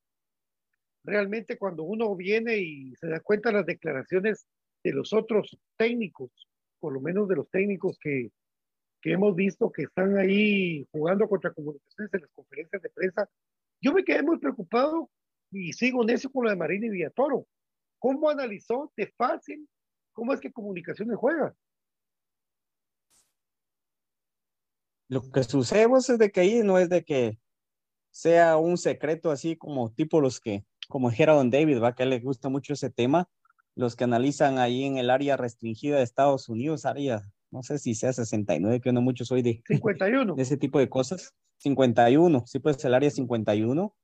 realmente 1.03 1.59
cuando 1.59 1.83
uno 1.83 2.15
viene 2.15 2.57
y 2.57 2.95
se 2.95 3.07
da 3.07 3.19
cuenta 3.19 3.49
de 3.49 3.57
las 3.57 3.65
declaraciones 3.67 4.47
de 4.83 4.93
los 4.93 5.13
otros 5.13 5.55
técnicos, 5.77 6.31
por 6.79 6.91
lo 6.91 7.01
menos 7.01 7.27
de 7.27 7.35
los 7.35 7.49
técnicos 7.51 7.99
que 8.01 8.31
que 9.03 9.11
hemos 9.11 9.35
visto 9.35 9.69
que 9.69 9.83
están 9.83 10.17
ahí 10.17 10.87
jugando 10.89 11.27
contra 11.27 11.53
comunicaciones 11.53 12.13
en 12.13 12.21
las 12.21 12.31
conferencias 12.31 12.81
de 12.81 12.89
prensa, 12.89 13.29
yo 13.81 13.91
me 13.91 14.05
quedé 14.05 14.23
muy 14.23 14.39
preocupado 14.39 15.09
y 15.51 15.73
sigo 15.73 16.05
necio 16.05 16.31
con 16.31 16.45
lo 16.45 16.49
de 16.49 16.55
Marini 16.55 16.89
Villatoro. 16.89 17.45
¿Cómo 17.99 18.29
analizó 18.29 18.93
de 18.95 19.13
fácil 19.17 19.67
cómo 20.13 20.31
es 20.31 20.39
que 20.39 20.53
comunicaciones 20.53 21.17
juega? 21.17 21.53
Lo 25.09 25.21
que 25.31 25.43
sucede 25.43 25.85
es 25.97 26.17
de 26.17 26.31
que 26.31 26.39
ahí 26.39 26.61
no 26.63 26.79
es 26.79 26.87
de 26.87 27.03
que 27.03 27.37
sea 28.09 28.55
un 28.55 28.77
secreto 28.77 29.31
así 29.31 29.57
como 29.57 29.91
tipo 29.91 30.21
los 30.21 30.39
que, 30.39 30.65
como 30.87 31.09
dijera 31.09 31.33
Don 31.33 31.49
David, 31.49 31.81
va 31.81 31.93
que 31.93 32.03
a 32.03 32.05
él 32.05 32.11
le 32.11 32.19
gusta 32.19 32.47
mucho 32.47 32.71
ese 32.71 32.89
tema, 32.89 33.29
los 33.75 33.97
que 33.97 34.05
analizan 34.05 34.59
ahí 34.59 34.85
en 34.85 34.97
el 34.97 35.09
área 35.09 35.35
restringida 35.35 35.97
de 35.97 36.03
Estados 36.03 36.47
Unidos, 36.47 36.85
área 36.85 37.32
no 37.53 37.61
sé 37.61 37.77
si 37.77 37.93
sea 37.93 38.11
69, 38.11 38.81
que 38.81 38.91
no 38.91 39.01
mucho 39.01 39.25
soy 39.25 39.43
de, 39.43 39.61
51. 39.67 40.33
de 40.33 40.41
ese 40.41 40.57
tipo 40.57 40.79
de 40.79 40.89
cosas. 40.89 41.33
51, 41.57 42.43
sí, 42.47 42.57
pues 42.57 42.83
el 42.83 42.95
área 42.95 43.11
51, 43.11 43.95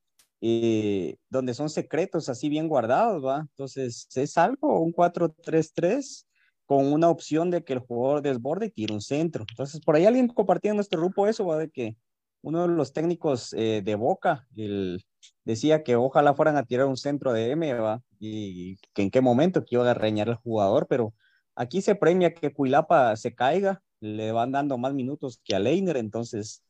eh, 0.42 1.18
donde 1.30 1.56
son 1.56 1.70
secretos 1.70 2.30
así 2.30 2.48
bien 2.48 2.68
guardados, 2.68 3.26
¿va? 3.26 3.40
Entonces, 3.40 4.08
es 4.16 4.38
algo, 4.38 4.80
un 4.80 4.94
4-3-3 4.94 6.28
con 6.68 6.94
una 6.94 7.10
opción 7.10 7.50
de 7.50 7.64
que 7.64 7.74
el 7.74 7.80
jugador 7.80 8.22
desborde 8.22 8.68
y 8.68 8.70
tire 8.70 8.94
un 8.94 9.02
centro. 9.02 9.46
Entonces, 9.50 9.82
por 9.82 9.96
ahí 9.96 10.06
alguien 10.06 10.28
compartía 10.28 10.70
en 10.70 10.78
nuestro 10.78 11.00
grupo 11.00 11.28
eso, 11.28 11.44
¿va? 11.48 11.58
De 11.58 11.72
que 11.72 11.98
uno 12.42 12.68
de 12.68 12.74
los 12.74 12.94
técnicos 12.94 13.54
eh, 13.54 13.82
de 13.84 13.96
Boca 13.96 14.48
el, 14.56 15.04
decía 15.44 15.84
que 15.84 15.96
ojalá 15.96 16.36
fueran 16.36 16.56
a 16.56 16.64
tirar 16.64 16.86
un 16.86 16.98
centro 16.98 17.34
de 17.34 17.50
M, 17.50 17.74
¿va? 17.74 18.04
Y 18.20 18.78
que 18.94 19.02
en 19.02 19.10
qué 19.10 19.22
momento 19.22 19.66
que 19.66 19.76
iba 19.76 19.90
a 19.90 19.96
reñar 19.96 20.30
el 20.30 20.36
jugador, 20.36 20.86
pero 20.88 21.16
Aquí 21.60 21.82
se 21.82 21.94
premia 21.94 22.34
que 22.34 22.54
Cuilapa 22.54 23.14
se 23.18 23.36
caiga, 23.36 23.84
le 24.00 24.32
van 24.32 24.54
dando 24.54 24.78
más 24.78 24.94
minutos 24.94 25.42
que 25.44 25.58
a 25.58 25.60
Leiner, 25.60 25.98
entonces 25.98 26.64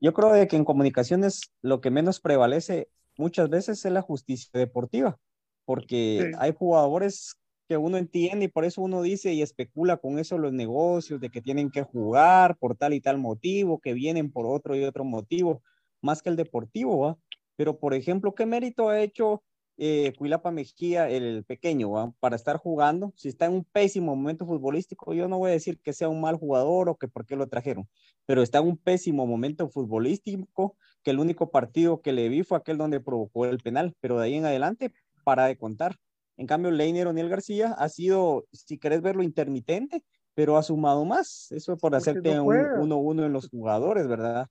yo 0.00 0.12
creo 0.14 0.32
de 0.32 0.48
que 0.48 0.56
en 0.56 0.64
comunicaciones 0.64 1.42
lo 1.62 1.80
que 1.80 1.92
menos 1.92 2.18
prevalece 2.18 2.88
muchas 3.16 3.48
veces 3.48 3.84
es 3.84 3.92
la 3.92 4.02
justicia 4.02 4.50
deportiva, 4.52 5.16
porque 5.64 6.32
hay 6.40 6.52
jugadores 6.52 7.36
que 7.68 7.76
uno 7.76 7.98
entiende 7.98 8.46
y 8.46 8.48
por 8.48 8.64
eso 8.64 8.82
uno 8.82 9.00
dice 9.00 9.32
y 9.32 9.42
especula 9.42 9.96
con 9.96 10.18
eso 10.18 10.38
los 10.38 10.52
negocios, 10.52 11.20
de 11.20 11.30
que 11.30 11.40
tienen 11.40 11.70
que 11.70 11.84
jugar 11.84 12.56
por 12.58 12.76
tal 12.76 12.94
y 12.94 13.00
tal 13.00 13.18
motivo, 13.18 13.78
que 13.78 13.94
vienen 13.94 14.32
por 14.32 14.44
otro 14.46 14.74
y 14.74 14.82
otro 14.82 15.04
motivo, 15.04 15.62
más 16.02 16.20
que 16.20 16.30
el 16.30 16.36
deportivo, 16.36 16.98
¿va? 16.98 17.16
Pero, 17.54 17.78
por 17.78 17.94
ejemplo, 17.94 18.34
¿qué 18.34 18.44
mérito 18.44 18.88
ha 18.88 19.00
hecho 19.00 19.44
eh, 19.78 20.12
Cuilapa 20.16 20.50
Mejía, 20.50 21.08
el 21.10 21.44
pequeño, 21.44 21.90
¿va? 21.90 22.12
para 22.18 22.36
estar 22.36 22.56
jugando? 22.56 23.12
Si 23.16 23.28
está 23.28 23.46
en 23.46 23.52
un 23.52 23.64
pésimo 23.64 24.16
momento 24.16 24.46
futbolístico, 24.46 25.12
yo 25.12 25.28
no 25.28 25.38
voy 25.38 25.50
a 25.50 25.54
decir 25.54 25.78
que 25.80 25.92
sea 25.92 26.08
un 26.08 26.20
mal 26.20 26.36
jugador 26.36 26.88
o 26.88 26.96
que 26.96 27.08
por 27.08 27.26
qué 27.26 27.36
lo 27.36 27.48
trajeron, 27.48 27.88
pero 28.24 28.42
está 28.42 28.58
en 28.58 28.68
un 28.68 28.78
pésimo 28.78 29.26
momento 29.26 29.68
futbolístico, 29.68 30.76
que 31.02 31.10
el 31.10 31.18
único 31.18 31.50
partido 31.50 32.00
que 32.00 32.12
le 32.12 32.28
vi 32.28 32.42
fue 32.42 32.58
aquel 32.58 32.78
donde 32.78 33.00
provocó 33.00 33.44
el 33.46 33.58
penal, 33.58 33.94
pero 34.00 34.18
de 34.18 34.26
ahí 34.26 34.34
en 34.34 34.46
adelante, 34.46 34.92
para 35.24 35.46
de 35.46 35.56
contar. 35.56 35.96
En 36.38 36.46
cambio, 36.46 36.70
Leiner 36.70 37.06
O'Neill 37.06 37.28
García 37.28 37.74
ha 37.78 37.88
sido, 37.88 38.46
si 38.52 38.78
querés 38.78 39.02
verlo, 39.02 39.22
intermitente, 39.22 40.04
pero 40.34 40.56
ha 40.56 40.62
sumado 40.62 41.04
más. 41.04 41.50
Eso 41.50 41.76
por 41.76 41.94
hacerte 41.94 42.38
un 42.40 42.90
1-1 42.90 43.24
en 43.24 43.32
los 43.32 43.48
jugadores, 43.48 44.06
¿verdad? 44.06 44.48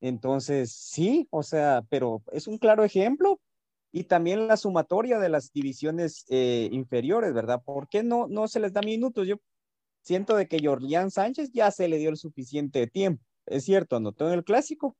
Entonces, 0.00 0.72
sí, 0.72 1.26
o 1.30 1.42
sea, 1.42 1.82
pero 1.88 2.22
es 2.32 2.46
un 2.46 2.58
claro 2.58 2.84
ejemplo 2.84 3.40
y 3.92 4.04
también 4.04 4.46
la 4.46 4.56
sumatoria 4.56 5.18
de 5.18 5.28
las 5.28 5.52
divisiones 5.52 6.24
eh, 6.28 6.68
inferiores, 6.72 7.32
¿verdad? 7.32 7.62
¿Por 7.64 7.88
qué 7.88 8.02
no, 8.02 8.26
no 8.28 8.48
se 8.48 8.60
les 8.60 8.72
da 8.72 8.82
minutos? 8.82 9.26
Yo 9.26 9.36
siento 10.02 10.36
de 10.36 10.46
que 10.46 10.60
Jorlián 10.62 11.10
Sánchez 11.10 11.50
ya 11.52 11.70
se 11.70 11.88
le 11.88 11.98
dio 11.98 12.10
el 12.10 12.16
suficiente 12.16 12.86
tiempo. 12.86 13.24
Es 13.46 13.64
cierto, 13.64 13.96
anotó 13.96 14.28
en 14.28 14.34
el 14.34 14.44
clásico, 14.44 14.96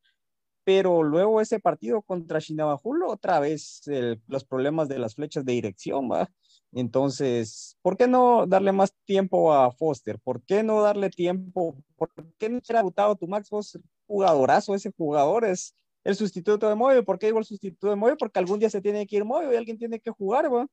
pero 0.64 1.02
luego 1.02 1.40
ese 1.40 1.60
partido 1.60 2.02
contra 2.02 2.40
Shinabajulo, 2.40 3.08
otra 3.08 3.40
vez 3.40 3.82
los 4.26 4.44
problemas 4.44 4.88
de 4.88 4.98
las 4.98 5.14
flechas 5.14 5.44
de 5.44 5.52
dirección, 5.52 6.10
¿va? 6.10 6.30
Entonces, 6.72 7.78
¿por 7.82 7.96
qué 7.96 8.06
no 8.06 8.46
darle 8.46 8.72
más 8.72 8.92
tiempo 9.04 9.54
a 9.54 9.70
Foster? 9.72 10.18
¿Por 10.18 10.42
qué 10.42 10.62
no 10.62 10.82
darle 10.82 11.08
tiempo? 11.10 11.76
¿Por 11.96 12.10
qué 12.36 12.48
no 12.48 12.58
hubiera 12.58 12.82
votado 12.82 13.16
tu 13.16 13.26
Max 13.26 13.48
Foster? 13.48 13.80
Jugadorazo, 14.06 14.74
ese 14.74 14.92
jugador 14.96 15.44
es 15.44 15.74
el 16.04 16.14
sustituto 16.14 16.68
de 16.68 16.74
Moyo. 16.74 17.04
¿Por 17.04 17.18
qué 17.18 17.26
digo 17.26 17.38
el 17.38 17.44
sustituto 17.44 17.90
de 17.90 17.96
Moyo? 17.96 18.16
Porque 18.16 18.38
algún 18.38 18.58
día 18.58 18.70
se 18.70 18.80
tiene 18.80 19.06
que 19.06 19.16
ir 19.16 19.24
Moyo 19.24 19.52
y 19.52 19.56
alguien 19.56 19.78
tiene 19.78 20.00
que 20.00 20.10
jugar, 20.10 20.52
¿va? 20.52 20.66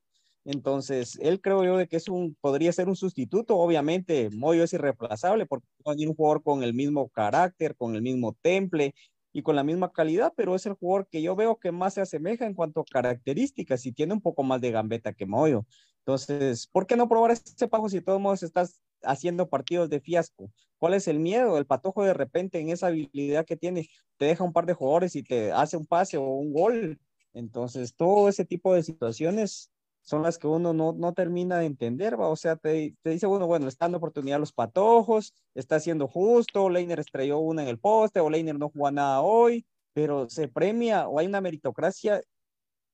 Entonces, 0.45 1.17
él 1.21 1.41
creo 1.41 1.63
yo 1.63 1.77
de 1.77 1.87
que 1.87 1.97
es 1.97 2.07
un, 2.07 2.37
podría 2.39 2.71
ser 2.71 2.87
un 2.87 2.95
sustituto. 2.95 3.57
Obviamente, 3.57 4.29
Moyo 4.31 4.63
es 4.63 4.73
irreemplazable 4.73 5.45
porque 5.45 5.65
no 5.83 5.91
hay 5.91 6.05
un 6.05 6.15
jugador 6.15 6.43
con 6.43 6.61
el 6.63 6.73
mismo 6.73 7.09
carácter, 7.09 7.75
con 7.75 7.95
el 7.95 8.01
mismo 8.03 8.37
temple, 8.41 8.93
y 9.35 9.41
con 9.41 9.57
la 9.57 9.65
misma 9.65 9.91
calidad, 9.91 10.31
pero 10.37 10.55
es 10.55 10.65
el 10.65 10.75
jugador 10.75 11.09
que 11.11 11.21
yo 11.21 11.35
veo 11.35 11.57
que 11.57 11.73
más 11.73 11.95
se 11.95 11.99
asemeja 11.99 12.45
en 12.45 12.53
cuanto 12.53 12.79
a 12.79 12.85
características 12.85 13.85
y 13.85 13.91
tiene 13.91 14.13
un 14.13 14.21
poco 14.21 14.43
más 14.43 14.61
de 14.61 14.71
gambeta 14.71 15.11
que 15.11 15.25
Moyo. 15.25 15.65
Entonces, 16.05 16.67
¿por 16.67 16.87
qué 16.87 16.95
no 16.95 17.09
probar 17.09 17.31
este 17.31 17.67
pajo 17.67 17.89
si 17.89 17.97
de 17.97 18.03
todos 18.03 18.21
modos 18.21 18.43
estás 18.43 18.81
haciendo 19.05 19.49
partidos 19.49 19.89
de 19.89 19.99
fiasco? 19.99 20.51
¿Cuál 20.77 20.93
es 20.93 21.07
el 21.07 21.19
miedo? 21.19 21.57
El 21.57 21.65
patojo 21.65 22.03
de 22.03 22.13
repente 22.13 22.59
en 22.59 22.69
esa 22.69 22.87
habilidad 22.87 23.45
que 23.45 23.57
tiene 23.57 23.87
te 24.17 24.25
deja 24.25 24.43
un 24.43 24.53
par 24.53 24.65
de 24.65 24.73
jugadores 24.73 25.15
y 25.15 25.23
te 25.23 25.51
hace 25.51 25.77
un 25.77 25.85
pase 25.85 26.17
o 26.17 26.23
un 26.23 26.53
gol. 26.53 26.99
Entonces, 27.33 27.95
todo 27.95 28.29
ese 28.29 28.45
tipo 28.45 28.73
de 28.73 28.83
situaciones 28.83 29.71
son 30.01 30.21
las 30.21 30.37
que 30.37 30.47
uno 30.47 30.73
no, 30.73 30.93
no 30.93 31.13
termina 31.13 31.57
de 31.57 31.65
entender, 31.65 32.19
¿va? 32.19 32.27
o 32.29 32.35
sea, 32.35 32.55
te, 32.55 32.95
te, 33.01 33.09
dice 33.09 33.25
uno, 33.25 33.47
bueno, 33.47 33.67
está 33.67 33.85
dando 33.85 33.97
oportunidad 33.97 34.35
a 34.35 34.39
los 34.39 34.53
patojos, 34.53 35.33
está 35.55 35.79
siendo 35.79 36.07
justo, 36.07 36.69
Leiner 36.69 36.99
estrelló 36.99 37.39
una 37.39 37.63
en 37.63 37.69
el 37.69 37.79
poste, 37.79 38.19
o 38.19 38.29
Leiner 38.29 38.57
no 38.57 38.69
jugó 38.69 38.91
nada 38.91 39.21
hoy, 39.21 39.65
pero 39.93 40.29
se 40.29 40.47
premia 40.47 41.07
o 41.07 41.17
hay 41.17 41.25
una 41.25 41.41
meritocracia 41.41 42.21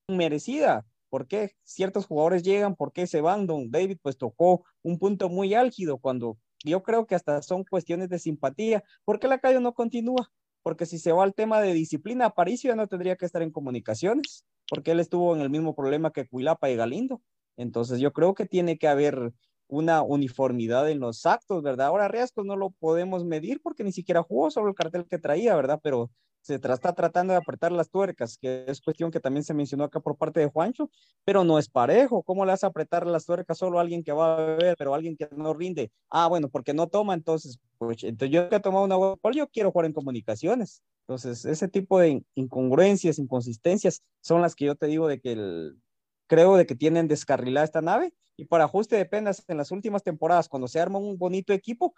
merecida. 0.08 0.86
¿Por 1.12 1.26
qué 1.26 1.50
ciertos 1.62 2.06
jugadores 2.06 2.42
llegan? 2.42 2.74
¿Por 2.74 2.90
qué 2.90 3.06
se 3.06 3.20
van? 3.20 3.46
Don 3.46 3.70
David 3.70 3.98
pues 4.00 4.16
tocó 4.16 4.64
un 4.80 4.98
punto 4.98 5.28
muy 5.28 5.52
álgido 5.52 5.98
cuando 5.98 6.38
yo 6.64 6.82
creo 6.82 7.06
que 7.06 7.14
hasta 7.14 7.42
son 7.42 7.64
cuestiones 7.64 8.08
de 8.08 8.18
simpatía. 8.18 8.82
¿Por 9.04 9.18
qué 9.18 9.28
la 9.28 9.38
calle 9.38 9.60
no 9.60 9.74
continúa? 9.74 10.30
Porque 10.62 10.86
si 10.86 10.98
se 10.98 11.12
va 11.12 11.24
al 11.24 11.34
tema 11.34 11.60
de 11.60 11.74
disciplina, 11.74 12.24
Aparicio 12.24 12.70
ya 12.70 12.76
no 12.76 12.86
tendría 12.86 13.16
que 13.16 13.26
estar 13.26 13.42
en 13.42 13.50
comunicaciones 13.50 14.46
porque 14.70 14.92
él 14.92 15.00
estuvo 15.00 15.36
en 15.36 15.42
el 15.42 15.50
mismo 15.50 15.74
problema 15.74 16.12
que 16.12 16.26
Cuilapa 16.26 16.70
y 16.70 16.76
Galindo. 16.76 17.20
Entonces 17.58 18.00
yo 18.00 18.14
creo 18.14 18.32
que 18.32 18.46
tiene 18.46 18.78
que 18.78 18.88
haber 18.88 19.34
una 19.66 20.00
uniformidad 20.00 20.88
en 20.88 21.00
los 21.00 21.26
actos, 21.26 21.62
¿verdad? 21.62 21.88
Ahora 21.88 22.08
Riascos 22.08 22.46
no 22.46 22.56
lo 22.56 22.70
podemos 22.70 23.26
medir 23.26 23.60
porque 23.62 23.84
ni 23.84 23.92
siquiera 23.92 24.22
jugó 24.22 24.50
sobre 24.50 24.70
el 24.70 24.74
cartel 24.74 25.06
que 25.06 25.18
traía, 25.18 25.54
¿verdad? 25.54 25.78
Pero 25.82 26.10
se 26.42 26.56
está 26.56 26.92
tratando 26.92 27.32
de 27.32 27.38
apretar 27.38 27.72
las 27.72 27.88
tuercas, 27.88 28.36
que 28.36 28.64
es 28.66 28.80
cuestión 28.80 29.10
que 29.10 29.20
también 29.20 29.44
se 29.44 29.54
mencionó 29.54 29.84
acá 29.84 30.00
por 30.00 30.16
parte 30.16 30.40
de 30.40 30.46
Juancho, 30.46 30.90
pero 31.24 31.44
no 31.44 31.58
es 31.58 31.68
parejo. 31.68 32.22
¿Cómo 32.22 32.44
le 32.44 32.52
a 32.52 32.56
apretar 32.60 33.06
las 33.06 33.24
tuercas 33.24 33.56
solo 33.56 33.78
a 33.78 33.82
alguien 33.82 34.02
que 34.02 34.12
va 34.12 34.34
a 34.34 34.44
beber, 34.44 34.76
pero 34.76 34.92
a 34.92 34.96
alguien 34.96 35.16
que 35.16 35.28
no 35.36 35.54
rinde? 35.54 35.92
Ah, 36.10 36.26
bueno, 36.26 36.48
porque 36.48 36.74
no 36.74 36.88
toma, 36.88 37.14
entonces, 37.14 37.58
pues, 37.78 38.02
entonces 38.02 38.34
yo 38.34 38.48
que 38.48 38.56
he 38.56 38.60
tomado 38.60 38.84
una 38.84 38.96
agua, 38.96 39.16
yo 39.34 39.48
quiero 39.48 39.70
jugar 39.70 39.86
en 39.86 39.92
comunicaciones. 39.92 40.82
Entonces, 41.06 41.44
ese 41.44 41.68
tipo 41.68 41.98
de 41.98 42.24
incongruencias, 42.34 43.18
inconsistencias 43.18 44.02
son 44.20 44.42
las 44.42 44.54
que 44.54 44.66
yo 44.66 44.74
te 44.74 44.86
digo 44.86 45.08
de 45.08 45.20
que 45.20 45.32
el, 45.32 45.78
creo 46.26 46.56
de 46.56 46.66
que 46.66 46.74
tienen 46.74 47.08
descarrilada 47.08 47.64
esta 47.64 47.82
nave 47.82 48.14
y 48.36 48.46
por 48.46 48.60
ajuste 48.60 48.96
de 48.96 49.04
penas 49.04 49.44
en 49.48 49.58
las 49.58 49.70
últimas 49.70 50.02
temporadas, 50.02 50.48
cuando 50.48 50.66
se 50.66 50.80
arma 50.80 50.98
un 50.98 51.18
bonito 51.18 51.52
equipo, 51.52 51.94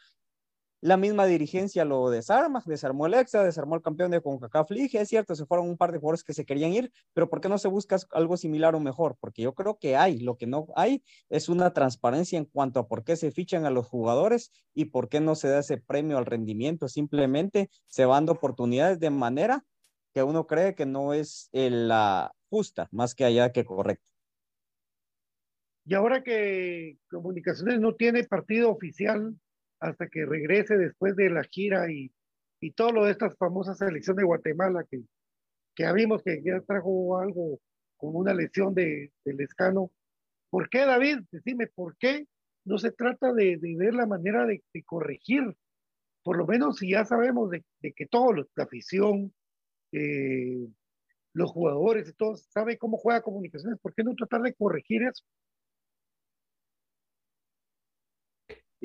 la 0.85 0.99
misma 0.99 1.25
dirigencia 1.25 1.87
lo 1.87 2.11
desarma, 2.11 2.63
desarmó 2.67 3.07
el 3.07 3.15
Exa, 3.15 3.43
desarmó 3.43 3.75
el 3.75 3.81
campeón 3.81 4.11
de 4.11 4.21
CONCACAF 4.21 4.71
es 4.73 5.09
cierto, 5.09 5.35
se 5.35 5.47
fueron 5.47 5.67
un 5.67 5.79
par 5.79 5.93
de 5.93 5.99
jugadores 5.99 6.23
que 6.23 6.35
se 6.35 6.45
querían 6.45 6.75
ir, 6.75 6.93
pero 7.15 7.31
¿por 7.31 7.41
qué 7.41 7.49
no 7.49 7.57
se 7.57 7.69
busca 7.69 7.97
algo 8.11 8.37
similar 8.37 8.75
o 8.75 8.81
mejor? 8.81 9.17
Porque 9.19 9.41
yo 9.41 9.55
creo 9.55 9.79
que 9.79 9.97
hay, 9.97 10.19
lo 10.19 10.37
que 10.37 10.47
no 10.47 10.67
hay 10.77 11.03
es 11.31 11.49
una 11.49 11.73
transparencia 11.73 12.37
en 12.39 12.45
cuanto 12.45 12.81
a 12.81 12.87
por 12.87 13.03
qué 13.03 13.17
se 13.17 13.31
fichan 13.31 13.65
a 13.65 13.71
los 13.71 13.87
jugadores 13.87 14.53
y 14.75 14.85
por 14.85 15.09
qué 15.09 15.21
no 15.21 15.37
se 15.37 15.49
da 15.49 15.61
ese 15.61 15.79
premio 15.79 16.19
al 16.19 16.27
rendimiento, 16.27 16.87
simplemente 16.87 17.71
se 17.87 18.05
van 18.05 18.27
dando 18.27 18.33
oportunidades 18.33 19.01
de 19.01 19.09
manera 19.09 19.65
que 20.13 20.23
uno 20.23 20.47
cree 20.47 20.75
que 20.75 20.85
no 20.85 21.15
es 21.15 21.49
la 21.51 22.31
justa, 22.51 22.91
más 22.93 23.15
que 23.15 23.25
allá 23.25 23.53
que 23.53 23.65
correcta. 23.65 24.11
Y 25.87 25.95
ahora 25.95 26.23
que 26.23 26.99
Comunicaciones 27.09 27.81
no 27.81 27.95
tiene 27.95 28.25
partido 28.25 28.71
oficial 28.71 29.35
hasta 29.85 30.09
que 30.09 30.25
regrese 30.25 30.79
después 30.79 31.15
de 31.15 31.29
la 31.29 31.45
gira 31.45 31.91
y, 31.93 32.11
y 32.59 32.71
todo 32.71 32.91
lo 32.93 33.05
de 33.05 33.13
estas 33.13 33.37
famosas 33.37 33.77
selección 33.77 34.17
de 34.17 34.25
Guatemala 34.25 34.85
que, 34.91 35.03
que 35.75 35.83
ya 35.83 35.93
vimos 35.93 36.23
que 36.23 36.43
ya 36.43 36.61
trajo 36.63 37.19
algo 37.19 37.61
con 37.99 38.17
una 38.17 38.33
lesión 38.33 38.75
de, 38.75 39.13
del 39.25 39.41
escano. 39.41 39.93
¿Por 40.49 40.71
qué, 40.71 40.87
David? 40.87 41.19
Decime, 41.31 41.67
¿por 41.67 41.99
qué 41.99 42.27
no 42.65 42.79
se 42.79 42.93
trata 42.93 43.35
de, 43.35 43.59
de 43.59 43.77
ver 43.77 43.95
la 43.95 44.07
manera 44.07 44.47
de, 44.47 44.63
corregir? 44.87 45.55
Por 46.23 46.39
lo 46.39 46.47
menos 46.47 46.79
si 46.79 46.93
ya 46.93 47.05
sabemos 47.05 47.51
de, 47.51 47.63
que 47.93 48.07
todos 48.07 48.47
la 48.57 48.65
afición, 48.65 49.35
eh, 49.93 50.67
los 51.35 51.51
jugadores 51.51 52.09
y 52.09 52.15
todos 52.15 52.45
saben 52.51 52.79
cómo 52.79 52.97
juega 52.97 53.21
comunicaciones, 53.21 53.79
¿por 53.81 53.95
qué 53.95 54.03
no 54.03 54.15
tratar 54.15 54.41
de 54.41 54.55
corregir 54.55 55.03
eso? 55.03 55.25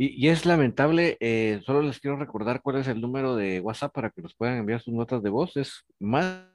Y, 0.01 0.29
es 0.29 0.45
lamentable, 0.45 1.17
eh, 1.19 1.59
solo 1.65 1.81
les 1.81 1.99
quiero 1.99 2.15
recordar 2.15 2.61
cuál 2.61 2.77
es 2.77 2.87
el 2.87 3.01
número 3.01 3.35
de 3.35 3.59
WhatsApp 3.59 3.93
para 3.93 4.09
que 4.09 4.21
nos 4.21 4.33
puedan 4.33 4.57
enviar 4.57 4.79
sus 4.79 4.93
notas 4.93 5.21
de 5.21 5.29
voz. 5.29 5.57
Es 5.57 5.83
más 5.99 6.47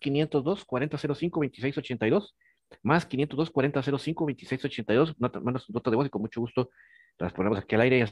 502 0.00 0.64
4005 0.64 1.40
2682 1.40 2.34
más 2.82 3.04
502 3.04 3.50
4005 3.50 4.24
2682 4.24 5.20
nota, 5.20 5.40
manda 5.40 5.60
su 5.60 5.70
nota 5.74 5.90
de 5.90 5.96
voz 5.96 6.06
y 6.06 6.08
con 6.08 6.22
mucho 6.22 6.40
gusto 6.40 6.70
las 7.18 7.34
ponemos 7.34 7.58
aquí 7.58 7.74
al 7.74 7.82
aire 7.82 7.98
y 7.98 8.04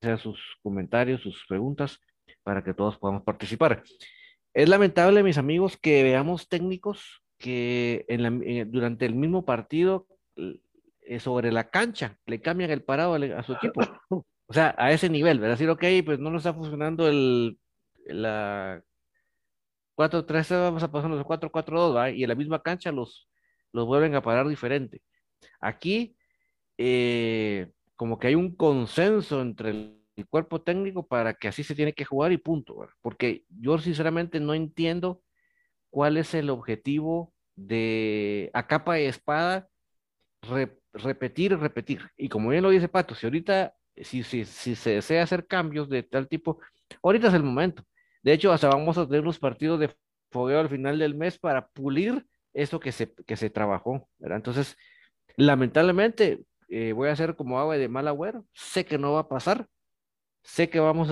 sea 0.00 0.16
sus 0.16 0.38
comentarios, 0.62 1.22
sus 1.22 1.44
preguntas 1.48 1.98
para 2.44 2.62
que 2.62 2.72
todos 2.72 2.98
podamos 2.98 3.24
participar. 3.24 3.82
Es 4.52 4.68
lamentable, 4.68 5.24
mis 5.24 5.38
amigos, 5.38 5.76
que 5.76 6.04
veamos 6.04 6.48
técnicos 6.48 7.24
que 7.36 8.06
la, 8.08 8.30
durante 8.66 9.06
el 9.06 9.16
mismo 9.16 9.44
partido 9.44 10.06
eh, 10.36 10.60
sobre 11.18 11.52
la 11.52 11.70
cancha, 11.70 12.18
le 12.26 12.40
cambian 12.40 12.70
el 12.70 12.82
parado 12.82 13.14
a, 13.14 13.42
su 13.42 13.52
equipo. 13.54 13.80
O 14.46 14.52
sea, 14.52 14.74
a 14.76 14.92
ese 14.92 15.08
nivel, 15.08 15.38
¿verdad? 15.38 15.54
Decir, 15.54 15.70
ok, 15.70 15.82
pues 16.04 16.18
no 16.18 16.30
nos 16.30 16.40
está 16.40 16.52
funcionando 16.52 17.08
el, 17.08 17.58
la 18.04 18.84
4-3, 19.96 20.60
vamos 20.60 20.82
a 20.82 20.90
pasar 20.90 21.10
los 21.10 21.24
4-4-2, 21.24 21.96
¿va? 21.96 22.10
Y 22.10 22.22
en 22.24 22.28
la 22.28 22.34
misma 22.34 22.62
cancha 22.62 22.92
los, 22.92 23.28
los 23.72 23.86
vuelven 23.86 24.14
a 24.14 24.22
parar 24.22 24.46
diferente. 24.48 25.02
Aquí, 25.60 26.16
eh, 26.78 27.72
como 27.96 28.18
que 28.18 28.28
hay 28.28 28.34
un 28.34 28.54
consenso 28.56 29.40
entre 29.40 29.70
el, 29.70 30.00
cuerpo 30.30 30.62
técnico 30.62 31.04
para 31.08 31.34
que 31.34 31.48
así 31.48 31.64
se 31.64 31.74
tiene 31.74 31.92
que 31.92 32.04
jugar 32.04 32.30
y 32.30 32.36
punto, 32.36 32.78
¿verdad? 32.78 32.94
Porque 33.00 33.44
yo 33.48 33.78
sinceramente 33.78 34.38
no 34.38 34.54
entiendo 34.54 35.22
cuál 35.90 36.16
es 36.18 36.34
el 36.34 36.50
objetivo 36.50 37.34
de 37.56 38.48
a 38.54 38.68
capa 38.68 39.00
y 39.00 39.06
espada 39.06 39.68
repetir 40.94 41.58
repetir. 41.58 42.10
Y 42.16 42.28
como 42.28 42.50
bien 42.50 42.62
lo 42.62 42.70
dice 42.70 42.88
Pato, 42.88 43.14
si 43.14 43.26
ahorita, 43.26 43.74
si, 43.96 44.22
si, 44.22 44.44
si 44.44 44.74
se 44.74 44.90
desea 44.90 45.22
hacer 45.22 45.46
cambios 45.46 45.88
de 45.88 46.02
tal 46.02 46.28
tipo, 46.28 46.60
ahorita 47.02 47.28
es 47.28 47.34
el 47.34 47.42
momento. 47.42 47.84
De 48.22 48.32
hecho, 48.32 48.52
hasta 48.52 48.68
vamos 48.68 48.96
a 48.96 49.06
tener 49.06 49.24
los 49.24 49.38
partidos 49.38 49.80
de 49.80 49.94
fogueo 50.30 50.60
al 50.60 50.68
final 50.68 50.98
del 50.98 51.14
mes 51.14 51.38
para 51.38 51.68
pulir 51.68 52.26
eso 52.54 52.80
que 52.80 52.92
se, 52.92 53.12
que 53.12 53.36
se 53.36 53.50
trabajó. 53.50 54.08
Entonces, 54.20 54.76
lamentablemente, 55.36 56.44
eh, 56.68 56.92
voy 56.92 57.08
a 57.08 57.12
hacer 57.12 57.36
como 57.36 57.58
agua 57.58 57.76
de 57.76 57.88
mal 57.88 58.08
agüero, 58.08 58.46
sé 58.52 58.86
que 58.86 58.98
no 58.98 59.12
va 59.12 59.20
a 59.20 59.28
pasar, 59.28 59.68
sé 60.42 60.70
que 60.70 60.80
vamos 60.80 61.10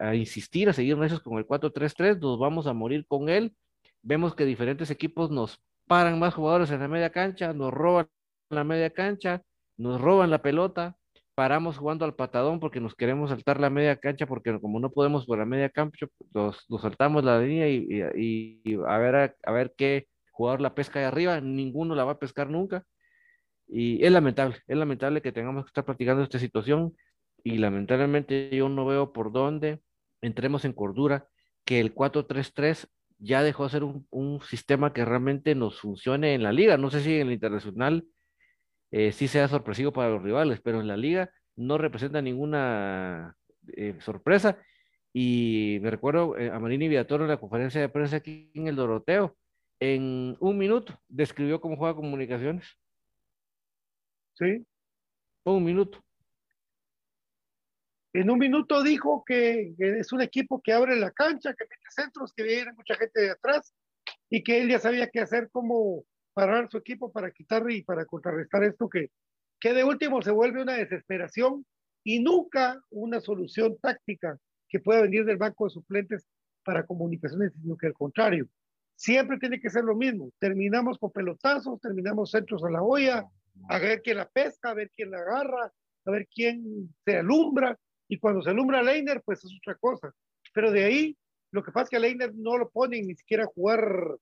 a, 0.00 0.14
insistir, 0.14 0.68
a 0.68 0.72
seguir 0.72 0.96
con 1.22 1.38
el 1.38 1.46
4-3-3, 1.46 2.18
nos 2.20 2.38
vamos 2.38 2.66
a 2.66 2.72
morir 2.72 3.06
con 3.06 3.28
él. 3.28 3.54
Vemos 4.02 4.34
que 4.34 4.44
diferentes 4.44 4.90
equipos 4.90 5.30
nos 5.30 5.60
paran 5.86 6.18
más 6.18 6.34
jugadores 6.34 6.70
en 6.70 6.80
la 6.80 6.88
media 6.88 7.10
cancha, 7.10 7.52
nos 7.52 7.72
roban 7.72 8.08
la 8.50 8.64
media 8.64 8.90
cancha, 8.90 9.42
nos 9.76 10.00
roban 10.00 10.30
la 10.30 10.42
pelota, 10.42 10.96
paramos 11.36 11.76
jugando 11.76 12.04
al 12.06 12.14
patadón 12.14 12.60
porque 12.60 12.80
nos 12.80 12.94
queremos 12.94 13.30
saltar 13.30 13.60
la 13.60 13.68
media 13.68 13.96
cancha 13.96 14.26
porque 14.26 14.58
como 14.58 14.80
no 14.80 14.90
podemos 14.90 15.26
por 15.26 15.38
la 15.38 15.44
media 15.44 15.68
cancha, 15.68 16.06
nos, 16.32 16.66
saltamos 16.80 17.24
la 17.24 17.40
línea 17.40 17.68
y, 17.68 18.64
a, 18.86 18.98
ver, 18.98 19.36
a, 19.44 19.52
ver 19.52 19.74
qué 19.76 20.08
jugador 20.30 20.62
la 20.62 20.74
pesca 20.74 20.98
de 20.98 21.04
arriba, 21.04 21.40
ninguno 21.40 21.94
la 21.94 22.04
va 22.04 22.12
a 22.12 22.18
pescar 22.18 22.48
nunca. 22.48 22.84
Y 23.68 24.04
es 24.04 24.12
lamentable, 24.12 24.56
es 24.66 24.76
lamentable 24.76 25.20
que 25.20 25.32
tengamos 25.32 25.64
que 25.64 25.68
estar 25.68 25.84
practicando 25.84 26.22
esta 26.22 26.38
situación 26.38 26.96
y 27.44 27.58
lamentablemente 27.58 28.48
yo 28.50 28.68
no 28.68 28.86
veo 28.86 29.12
por 29.12 29.32
dónde 29.32 29.80
entremos 30.22 30.64
en 30.64 30.72
cordura 30.72 31.28
que 31.64 31.80
el 31.80 31.94
4-3-3 31.94 32.88
ya 33.18 33.42
dejó 33.42 33.64
de 33.64 33.70
ser 33.70 33.84
un, 33.84 34.06
un, 34.10 34.40
sistema 34.42 34.92
que 34.92 35.04
realmente 35.04 35.54
nos 35.54 35.80
funcione 35.80 36.34
en 36.34 36.42
la 36.42 36.52
liga. 36.52 36.78
No 36.78 36.90
sé 36.90 37.00
si 37.00 37.14
en 37.14 37.28
el 37.28 37.34
internacional 37.34 38.06
eh, 38.98 39.12
sí 39.12 39.28
sea 39.28 39.46
sorpresivo 39.46 39.92
para 39.92 40.08
los 40.08 40.22
rivales, 40.22 40.62
pero 40.62 40.80
en 40.80 40.88
la 40.88 40.96
liga 40.96 41.30
no 41.54 41.76
representa 41.76 42.22
ninguna 42.22 43.36
eh, 43.76 43.94
sorpresa. 44.00 44.58
Y 45.12 45.78
me 45.82 45.90
recuerdo 45.90 46.38
eh, 46.38 46.50
a 46.50 46.58
Marini 46.58 46.88
Viatoro 46.88 47.24
en 47.24 47.28
la 47.28 47.36
conferencia 47.36 47.78
de 47.78 47.90
prensa 47.90 48.16
aquí 48.16 48.50
en 48.54 48.68
el 48.68 48.76
Doroteo, 48.76 49.36
en 49.80 50.34
un 50.40 50.56
minuto 50.56 50.98
describió 51.08 51.60
cómo 51.60 51.76
juega 51.76 51.94
comunicaciones. 51.94 52.66
Sí. 54.32 54.64
Un 55.44 55.62
minuto. 55.62 56.02
En 58.14 58.30
un 58.30 58.38
minuto 58.38 58.82
dijo 58.82 59.24
que, 59.26 59.74
es 59.78 60.10
un 60.10 60.22
equipo 60.22 60.62
que 60.62 60.72
abre 60.72 60.96
la 60.96 61.10
cancha, 61.10 61.52
que 61.52 61.64
mete 61.64 61.90
centros, 61.90 62.32
que 62.34 62.44
viene 62.44 62.72
mucha 62.72 62.94
gente 62.94 63.20
de 63.20 63.30
atrás 63.32 63.74
y 64.30 64.42
que 64.42 64.62
él 64.62 64.70
ya 64.70 64.78
sabía 64.78 65.10
qué 65.10 65.20
hacer, 65.20 65.50
cómo 65.52 66.02
parar 66.36 66.68
su 66.70 66.76
equipo 66.76 67.10
para 67.10 67.30
quitar 67.30 67.64
y 67.70 67.82
para 67.82 68.04
contrarrestar 68.04 68.62
esto 68.62 68.90
que, 68.90 69.10
que 69.58 69.72
de 69.72 69.84
último 69.84 70.20
se 70.20 70.30
vuelve 70.30 70.60
una 70.60 70.74
desesperación 70.74 71.64
y 72.04 72.20
nunca 72.20 72.78
una 72.90 73.20
solución 73.20 73.78
táctica 73.80 74.38
que 74.68 74.78
pueda 74.78 75.00
venir 75.00 75.24
del 75.24 75.38
banco 75.38 75.64
de 75.64 75.70
suplentes 75.70 76.26
para 76.62 76.84
comunicaciones, 76.84 77.54
sino 77.54 77.74
que 77.78 77.86
al 77.86 77.94
contrario, 77.94 78.46
siempre 78.94 79.38
tiene 79.38 79.58
que 79.58 79.70
ser 79.70 79.84
lo 79.84 79.96
mismo. 79.96 80.30
Terminamos 80.38 80.98
con 80.98 81.10
pelotazos, 81.10 81.80
terminamos 81.80 82.32
centros 82.32 82.62
a 82.64 82.70
la 82.70 82.82
olla, 82.82 83.26
a 83.70 83.78
ver 83.78 84.02
quién 84.02 84.18
la 84.18 84.28
pesca, 84.28 84.70
a 84.70 84.74
ver 84.74 84.90
quién 84.94 85.12
la 85.12 85.20
agarra, 85.20 85.72
a 86.04 86.10
ver 86.10 86.28
quién 86.28 86.94
se 87.06 87.16
alumbra, 87.16 87.78
y 88.08 88.18
cuando 88.18 88.42
se 88.42 88.50
alumbra 88.50 88.82
Leiner, 88.82 89.22
pues 89.24 89.42
es 89.42 89.56
otra 89.56 89.74
cosa. 89.76 90.12
Pero 90.52 90.70
de 90.70 90.84
ahí, 90.84 91.16
lo 91.50 91.62
que 91.62 91.72
pasa 91.72 91.84
es 91.84 91.90
que 91.90 91.98
Leiner 91.98 92.34
no 92.34 92.58
lo 92.58 92.68
ponen 92.68 93.06
ni 93.06 93.14
siquiera 93.14 93.44
a 93.44 93.52
jugar 93.54 94.18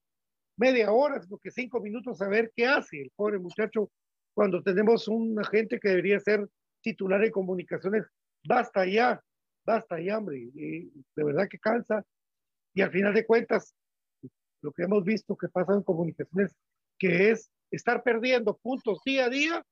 media 0.57 0.91
hora, 0.91 1.21
sino 1.21 1.37
que 1.37 1.51
cinco 1.51 1.81
minutos 1.81 2.21
a 2.21 2.27
ver 2.27 2.51
qué 2.55 2.65
hace 2.65 3.01
el 3.01 3.11
pobre 3.15 3.39
muchacho 3.39 3.91
cuando 4.33 4.61
tenemos 4.61 5.07
un 5.07 5.39
agente 5.39 5.79
que 5.79 5.89
debería 5.89 6.19
ser 6.19 6.47
titular 6.81 7.23
en 7.23 7.31
comunicaciones. 7.31 8.05
Basta 8.47 8.85
ya, 8.85 9.21
basta 9.65 9.99
ya, 9.99 10.17
hombre. 10.17 10.49
de 10.53 11.23
verdad 11.23 11.47
que 11.49 11.59
cansa. 11.59 12.03
Y 12.73 12.81
al 12.81 12.91
final 12.91 13.13
de 13.13 13.25
cuentas, 13.25 13.73
lo 14.61 14.71
que 14.71 14.83
hemos 14.83 15.03
visto 15.03 15.35
que 15.35 15.47
pasa 15.47 15.73
en 15.73 15.83
comunicaciones, 15.83 16.53
que 16.99 17.31
es 17.31 17.49
estar 17.71 18.03
perdiendo 18.03 18.57
puntos 18.57 18.99
día 19.05 19.25
a 19.25 19.29
día 19.29 19.65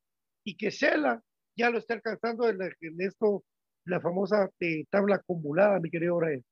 y 0.46 0.56
que 0.56 0.70
Shela 0.70 1.22
ya 1.56 1.70
lo 1.70 1.78
está 1.78 1.94
alcanzando 1.94 2.50
en, 2.50 2.62
en 2.62 3.02
esto 3.02 3.44
la 3.86 4.00
famosa 4.00 4.50
eh, 4.60 4.86
tabla 4.90 5.16
acumulada, 5.16 5.80
mi 5.80 5.90
querido 5.90 6.18
Brian. 6.18 6.44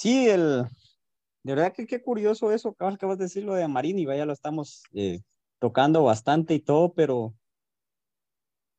Sí, 0.00 0.30
el, 0.30 0.64
de 1.42 1.54
verdad 1.54 1.74
que 1.74 1.86
qué 1.86 2.00
curioso 2.00 2.52
eso, 2.52 2.74
acabas 2.78 3.18
de 3.18 3.24
decir 3.24 3.44
lo 3.44 3.52
de 3.52 3.68
Marini, 3.68 4.06
vaya, 4.06 4.24
lo 4.24 4.32
estamos 4.32 4.84
eh, 4.94 5.20
tocando 5.58 6.02
bastante 6.02 6.54
y 6.54 6.60
todo, 6.60 6.94
pero 6.94 7.34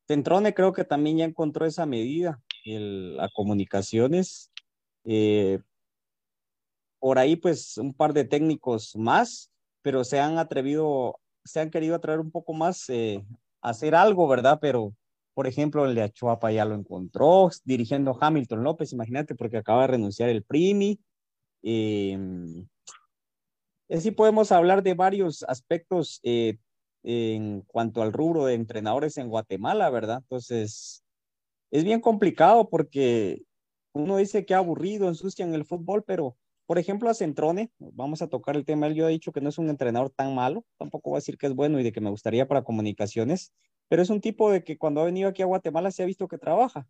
Centrone 0.08 0.52
creo 0.52 0.72
que 0.72 0.82
también 0.82 1.18
ya 1.18 1.24
encontró 1.24 1.64
esa 1.64 1.86
medida, 1.86 2.42
el, 2.64 3.20
a 3.20 3.28
comunicaciones. 3.28 4.50
Eh, 5.04 5.60
por 6.98 7.20
ahí, 7.20 7.36
pues, 7.36 7.78
un 7.78 7.94
par 7.94 8.14
de 8.14 8.24
técnicos 8.24 8.96
más, 8.96 9.52
pero 9.80 10.02
se 10.02 10.18
han 10.18 10.38
atrevido, 10.38 11.20
se 11.44 11.60
han 11.60 11.70
querido 11.70 11.94
atraer 11.94 12.18
un 12.18 12.32
poco 12.32 12.52
más 12.52 12.90
hacer 13.60 13.94
algo, 13.94 14.26
¿verdad? 14.26 14.58
Pero, 14.60 14.92
por 15.34 15.46
ejemplo, 15.46 15.86
el 15.86 15.94
de 15.94 16.02
Achuapa 16.02 16.50
ya 16.50 16.64
lo 16.64 16.74
encontró, 16.74 17.48
dirigiendo 17.62 18.18
Hamilton 18.20 18.64
López, 18.64 18.92
imagínate, 18.92 19.36
porque 19.36 19.58
acaba 19.58 19.82
de 19.82 19.86
renunciar 19.86 20.28
el 20.28 20.42
Primi. 20.42 20.98
Eh, 21.62 22.18
sí 24.00 24.10
podemos 24.10 24.52
hablar 24.52 24.82
de 24.82 24.94
varios 24.94 25.42
aspectos 25.44 26.20
eh, 26.22 26.58
en 27.02 27.62
cuanto 27.62 28.02
al 28.02 28.12
rubro 28.12 28.46
de 28.46 28.54
entrenadores 28.54 29.16
en 29.18 29.28
Guatemala, 29.28 29.90
¿verdad? 29.90 30.18
Entonces, 30.18 31.04
es 31.70 31.84
bien 31.84 32.00
complicado 32.00 32.68
porque 32.68 33.42
uno 33.92 34.16
dice 34.16 34.46
que 34.46 34.54
aburrido, 34.54 35.08
ensucian 35.08 35.54
el 35.54 35.64
fútbol, 35.64 36.04
pero 36.04 36.36
por 36.66 36.78
ejemplo, 36.78 37.10
a 37.10 37.14
Centrone, 37.14 37.70
vamos 37.78 38.22
a 38.22 38.28
tocar 38.28 38.56
el 38.56 38.64
tema, 38.64 38.86
él 38.86 38.94
yo 38.94 39.08
he 39.08 39.12
dicho 39.12 39.32
que 39.32 39.40
no 39.40 39.48
es 39.48 39.58
un 39.58 39.68
entrenador 39.68 40.10
tan 40.10 40.34
malo, 40.34 40.64
tampoco 40.78 41.10
voy 41.10 41.16
a 41.16 41.20
decir 41.20 41.36
que 41.36 41.46
es 41.46 41.54
bueno 41.54 41.78
y 41.78 41.82
de 41.82 41.92
que 41.92 42.00
me 42.00 42.10
gustaría 42.10 42.48
para 42.48 42.64
comunicaciones, 42.64 43.52
pero 43.88 44.00
es 44.00 44.10
un 44.10 44.20
tipo 44.20 44.50
de 44.50 44.64
que 44.64 44.78
cuando 44.78 45.00
ha 45.00 45.04
venido 45.04 45.28
aquí 45.28 45.42
a 45.42 45.46
Guatemala 45.46 45.90
se 45.90 46.02
ha 46.02 46.06
visto 46.06 46.28
que 46.28 46.38
trabaja. 46.38 46.86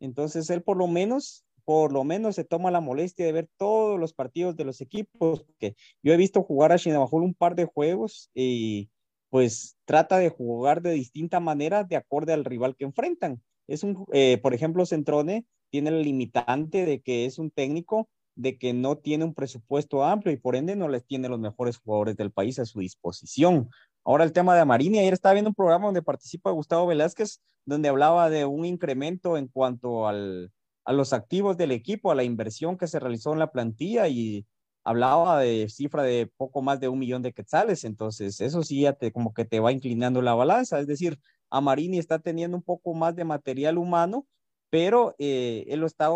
Entonces, 0.00 0.48
él 0.50 0.62
por 0.62 0.76
lo 0.76 0.86
menos, 0.86 1.44
por 1.66 1.92
lo 1.92 2.04
menos 2.04 2.36
se 2.36 2.44
toma 2.44 2.70
la 2.70 2.80
molestia 2.80 3.26
de 3.26 3.32
ver 3.32 3.48
todos 3.58 3.98
los 3.98 4.14
partidos 4.14 4.56
de 4.56 4.64
los 4.64 4.80
equipos, 4.80 5.42
porque 5.42 5.74
yo 6.00 6.12
he 6.12 6.16
visto 6.16 6.44
jugar 6.44 6.70
a 6.70 6.78
Chinabajul 6.78 7.24
un 7.24 7.34
par 7.34 7.56
de 7.56 7.64
juegos 7.64 8.30
y 8.34 8.88
pues 9.30 9.76
trata 9.84 10.18
de 10.18 10.30
jugar 10.30 10.80
de 10.80 10.92
distinta 10.92 11.40
manera 11.40 11.82
de 11.82 11.96
acorde 11.96 12.32
al 12.32 12.44
rival 12.44 12.76
que 12.76 12.84
enfrentan. 12.84 13.42
Es 13.66 13.82
un, 13.82 14.06
eh, 14.12 14.38
por 14.38 14.54
ejemplo, 14.54 14.86
Centrone 14.86 15.44
tiene 15.70 15.90
el 15.90 16.02
limitante 16.02 16.86
de 16.86 17.00
que 17.00 17.26
es 17.26 17.38
un 17.40 17.50
técnico 17.50 18.08
de 18.36 18.58
que 18.58 18.72
no 18.72 18.98
tiene 18.98 19.24
un 19.24 19.34
presupuesto 19.34 20.04
amplio 20.04 20.32
y 20.32 20.36
por 20.36 20.54
ende 20.54 20.76
no 20.76 20.88
les 20.88 21.04
tiene 21.04 21.28
los 21.28 21.40
mejores 21.40 21.78
jugadores 21.78 22.16
del 22.16 22.30
país 22.30 22.60
a 22.60 22.64
su 22.64 22.78
disposición. 22.78 23.70
Ahora 24.04 24.22
el 24.22 24.32
tema 24.32 24.54
de 24.54 24.60
Amarini, 24.60 25.00
ayer 25.00 25.14
estaba 25.14 25.32
viendo 25.32 25.50
un 25.50 25.54
programa 25.56 25.86
donde 25.86 26.02
participa 26.02 26.52
Gustavo 26.52 26.86
Velázquez, 26.86 27.40
donde 27.64 27.88
hablaba 27.88 28.30
de 28.30 28.44
un 28.44 28.64
incremento 28.64 29.36
en 29.36 29.48
cuanto 29.48 30.06
al, 30.06 30.52
a 30.86 30.92
los 30.92 31.12
activos 31.12 31.56
del 31.56 31.72
equipo, 31.72 32.10
a 32.10 32.14
la 32.14 32.24
inversión 32.24 32.78
que 32.78 32.86
se 32.86 33.00
realizó 33.00 33.32
en 33.32 33.40
la 33.40 33.50
plantilla 33.50 34.08
y 34.08 34.46
hablaba 34.84 35.40
de 35.40 35.68
cifra 35.68 36.04
de 36.04 36.30
poco 36.36 36.62
más 36.62 36.78
de 36.78 36.88
un 36.88 37.00
millón 37.00 37.22
de 37.22 37.32
quetzales, 37.32 37.84
entonces 37.84 38.40
eso 38.40 38.62
sí 38.62 38.82
ya 38.82 38.92
te, 38.92 39.12
como 39.12 39.34
que 39.34 39.44
te 39.44 39.58
va 39.58 39.72
inclinando 39.72 40.22
la 40.22 40.34
balanza, 40.34 40.78
es 40.78 40.86
decir, 40.86 41.18
Amarini 41.50 41.98
está 41.98 42.20
teniendo 42.20 42.56
un 42.56 42.62
poco 42.62 42.94
más 42.94 43.16
de 43.16 43.24
material 43.24 43.78
humano, 43.78 44.28
pero 44.70 45.16
eh, 45.18 45.64
él 45.68 45.80
lo 45.80 45.86
está 45.88 46.08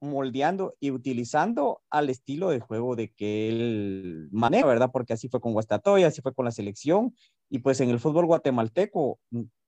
moldeando 0.00 0.74
y 0.80 0.90
utilizando 0.90 1.82
al 1.90 2.08
estilo 2.08 2.48
de 2.48 2.60
juego 2.60 2.96
de 2.96 3.10
que 3.12 3.48
él 3.48 4.28
maneja, 4.32 4.66
¿verdad? 4.66 4.90
Porque 4.90 5.12
así 5.12 5.28
fue 5.28 5.40
con 5.40 5.52
Guastatoya, 5.52 6.06
así 6.06 6.22
fue 6.22 6.34
con 6.34 6.46
la 6.46 6.50
selección, 6.50 7.14
y 7.50 7.58
pues 7.58 7.80
en 7.80 7.90
el 7.90 8.00
fútbol 8.00 8.24
guatemalteco, 8.24 9.18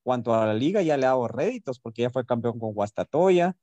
cuanto 0.02 0.34
a 0.34 0.46
la 0.46 0.54
liga, 0.54 0.80
ya 0.80 0.96
le 0.96 1.04
ha 1.04 1.10
dado 1.10 1.28
réditos, 1.28 1.78
porque 1.78 2.02
ya 2.02 2.10
fue 2.10 2.24
campeón 2.24 2.58
con 2.58 2.72
Guastatoya, 2.72 3.56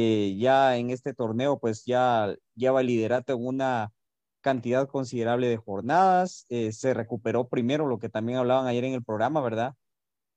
eh, 0.00 0.36
ya 0.38 0.76
en 0.76 0.90
este 0.90 1.12
torneo, 1.12 1.58
pues 1.58 1.84
ya 1.84 2.32
lleva 2.54 2.84
liderato 2.84 3.32
en 3.32 3.44
una 3.44 3.92
cantidad 4.40 4.86
considerable 4.86 5.48
de 5.48 5.56
jornadas, 5.56 6.46
eh, 6.50 6.70
se 6.70 6.94
recuperó 6.94 7.48
primero 7.48 7.88
lo 7.88 7.98
que 7.98 8.08
también 8.08 8.38
hablaban 8.38 8.68
ayer 8.68 8.84
en 8.84 8.94
el 8.94 9.02
programa, 9.02 9.40
¿verdad? 9.40 9.74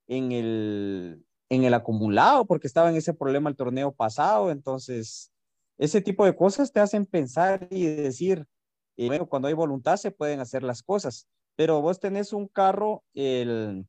En 0.08 0.32
el, 0.32 1.24
en 1.48 1.62
el 1.62 1.74
acumulado, 1.74 2.44
porque 2.44 2.66
estaba 2.66 2.90
en 2.90 2.96
ese 2.96 3.14
problema 3.14 3.48
el 3.50 3.56
torneo 3.56 3.92
pasado, 3.92 4.50
entonces 4.50 5.30
ese 5.78 6.00
tipo 6.00 6.24
de 6.24 6.34
cosas 6.34 6.72
te 6.72 6.80
hacen 6.80 7.06
pensar 7.06 7.68
y 7.70 7.86
decir, 7.86 8.44
eh, 8.96 9.06
bueno, 9.06 9.28
cuando 9.28 9.46
hay 9.46 9.54
voluntad 9.54 9.96
se 9.96 10.10
pueden 10.10 10.40
hacer 10.40 10.64
las 10.64 10.82
cosas, 10.82 11.28
pero 11.54 11.80
vos 11.80 12.00
tenés 12.00 12.32
un 12.32 12.48
carro, 12.48 13.04
el, 13.14 13.86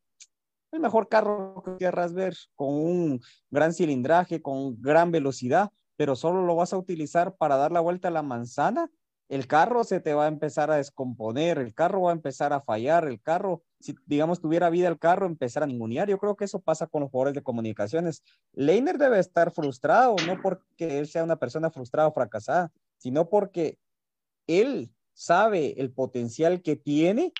el 0.73 0.79
mejor 0.79 1.07
carro 1.07 1.61
que 1.65 1.77
quieras 1.77 2.13
ver, 2.13 2.35
con 2.55 2.73
un 2.73 3.21
gran 3.49 3.73
cilindraje, 3.73 4.41
con 4.41 4.81
gran 4.81 5.11
velocidad, 5.11 5.69
pero 5.95 6.15
solo 6.15 6.45
lo 6.45 6.55
vas 6.55 6.73
a 6.73 6.77
utilizar 6.77 7.35
para 7.35 7.57
dar 7.57 7.71
la 7.71 7.79
vuelta 7.79 8.09
a 8.09 8.11
la 8.11 8.23
manzana 8.23 8.89
el 9.33 9.47
carro 9.47 9.83
se 9.83 9.99
te 9.99 10.13
va 10.13 10.25
a 10.25 10.27
empezar 10.27 10.69
a 10.69 10.75
descomponer, 10.75 11.57
el 11.57 11.73
carro 11.73 12.03
va 12.03 12.11
a 12.11 12.13
empezar 12.13 12.53
a 12.53 12.61
fallar, 12.61 13.07
el 13.07 13.19
carro, 13.19 13.63
si 13.79 13.95
digamos 14.05 14.39
tuviera 14.41 14.69
vida 14.69 14.87
el 14.87 14.99
carro, 14.99 15.25
empezar 15.25 15.63
a 15.63 15.65
ningunear. 15.65 16.07
Yo 16.07 16.19
creo 16.19 16.35
que 16.35 16.45
eso 16.45 16.59
pasa 16.59 16.85
con 16.85 17.01
los 17.01 17.09
jugadores 17.09 17.33
de 17.33 17.41
comunicaciones. 17.41 18.21
Leiner 18.51 18.97
debe 18.99 19.17
estar 19.17 19.51
frustrado, 19.51 20.15
no 20.27 20.39
porque 20.39 20.99
él 20.99 21.07
sea 21.07 21.23
una 21.23 21.37
persona 21.37 21.71
frustrada 21.71 22.09
o 22.09 22.13
fracasada, 22.13 22.71
sino 22.97 23.29
porque 23.29 23.79
él 24.45 24.93
sabe 25.13 25.81
el 25.81 25.91
potencial 25.91 26.61
que 26.61 26.75
tiene 26.75 27.33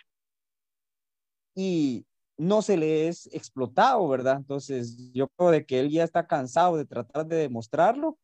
y 1.54 2.08
no 2.38 2.62
se 2.62 2.78
le 2.78 3.08
es 3.08 3.28
explotado, 3.34 4.08
¿verdad? 4.08 4.38
Entonces, 4.38 5.12
yo 5.14 5.28
creo 5.30 5.52
de 5.52 5.66
que 5.66 5.80
él 5.80 5.90
ya 5.90 6.04
está 6.04 6.28
cansado 6.28 6.78
de 6.78 6.86
tratar 6.86 7.28
de 7.28 7.38
demostrarlo. 7.38 8.18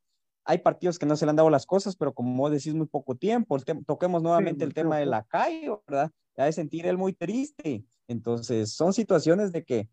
Hay 0.45 0.59
partidos 0.59 0.97
que 0.97 1.05
no 1.05 1.15
se 1.15 1.25
le 1.25 1.31
han 1.31 1.35
dado 1.35 1.49
las 1.49 1.65
cosas, 1.65 1.95
pero 1.95 2.13
como 2.13 2.49
decís, 2.49 2.73
muy 2.73 2.87
poco 2.87 3.15
tiempo. 3.15 3.57
toquemos 3.85 4.23
nuevamente 4.23 4.65
el 4.65 4.73
tema 4.73 4.97
de 4.97 5.05
la 5.05 5.23
calle, 5.23 5.69
¿verdad? 5.87 6.11
Ya 6.37 6.45
de 6.45 6.53
sentir 6.53 6.87
él 6.87 6.97
muy 6.97 7.13
triste. 7.13 7.85
Entonces, 8.07 8.73
son 8.73 8.93
situaciones 8.93 9.51
de 9.51 9.63
que 9.63 9.89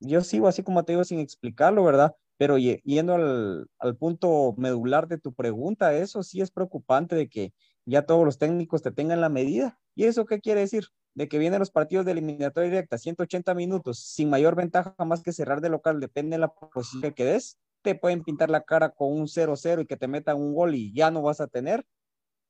yo 0.00 0.20
sigo 0.22 0.48
así 0.48 0.62
como 0.62 0.84
te 0.84 0.92
digo 0.92 1.04
sin 1.04 1.20
explicarlo, 1.20 1.84
¿verdad? 1.84 2.14
Pero 2.36 2.58
yendo 2.58 3.14
al, 3.14 3.66
al 3.78 3.96
punto 3.96 4.54
medular 4.56 5.08
de 5.08 5.18
tu 5.18 5.32
pregunta, 5.32 5.94
eso 5.94 6.22
sí 6.22 6.40
es 6.40 6.50
preocupante 6.50 7.14
de 7.16 7.28
que 7.28 7.52
ya 7.84 8.02
todos 8.02 8.24
los 8.24 8.38
técnicos 8.38 8.82
te 8.82 8.92
tengan 8.92 9.20
la 9.20 9.28
medida. 9.28 9.78
¿Y 9.94 10.04
eso 10.04 10.24
qué 10.24 10.40
quiere 10.40 10.60
decir? 10.60 10.84
De 11.14 11.28
que 11.28 11.38
vienen 11.38 11.58
los 11.58 11.70
partidos 11.70 12.06
de 12.06 12.12
eliminatoria 12.12 12.70
directa, 12.70 12.96
180 12.96 13.54
minutos, 13.54 13.98
sin 13.98 14.30
mayor 14.30 14.56
ventaja 14.56 14.94
más 15.04 15.22
que 15.22 15.32
cerrar 15.32 15.60
de 15.60 15.68
local, 15.68 16.00
depende 16.00 16.34
de 16.36 16.40
la 16.40 16.48
posición 16.48 17.12
que 17.12 17.24
des, 17.24 17.58
te 17.82 17.94
pueden 17.94 18.22
pintar 18.22 18.48
la 18.48 18.62
cara 18.62 18.90
con 18.90 19.12
un 19.12 19.26
0-0 19.26 19.82
y 19.82 19.86
que 19.86 19.96
te 19.96 20.08
metan 20.08 20.36
un 20.36 20.54
gol 20.54 20.74
y 20.74 20.92
ya 20.94 21.10
no 21.10 21.22
vas 21.22 21.40
a 21.40 21.48
tener 21.48 21.84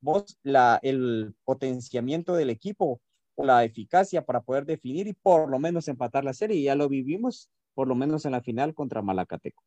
vos 0.01 0.39
la, 0.43 0.79
el 0.83 1.35
potenciamiento 1.45 2.35
del 2.35 2.51
equipo 2.51 3.01
o 3.35 3.45
la 3.45 3.65
eficacia 3.65 4.25
para 4.25 4.43
poder 4.43 4.67
definir 4.67 5.07
y 5.07 5.15
por 5.15 5.49
lo 5.49 5.59
menos 5.59 5.89
empatar 5.89 6.25
la 6.25 6.35
serie. 6.35 6.59
Y 6.59 6.65
ya 6.65 6.75
lo 6.75 6.89
vivimos, 6.89 7.51
por 7.75 7.89
lo 7.89 7.95
menos 7.95 8.25
en 8.27 8.33
la 8.33 8.43
final 8.43 8.75
contra 8.75 9.03
Malacateco. 9.03 9.63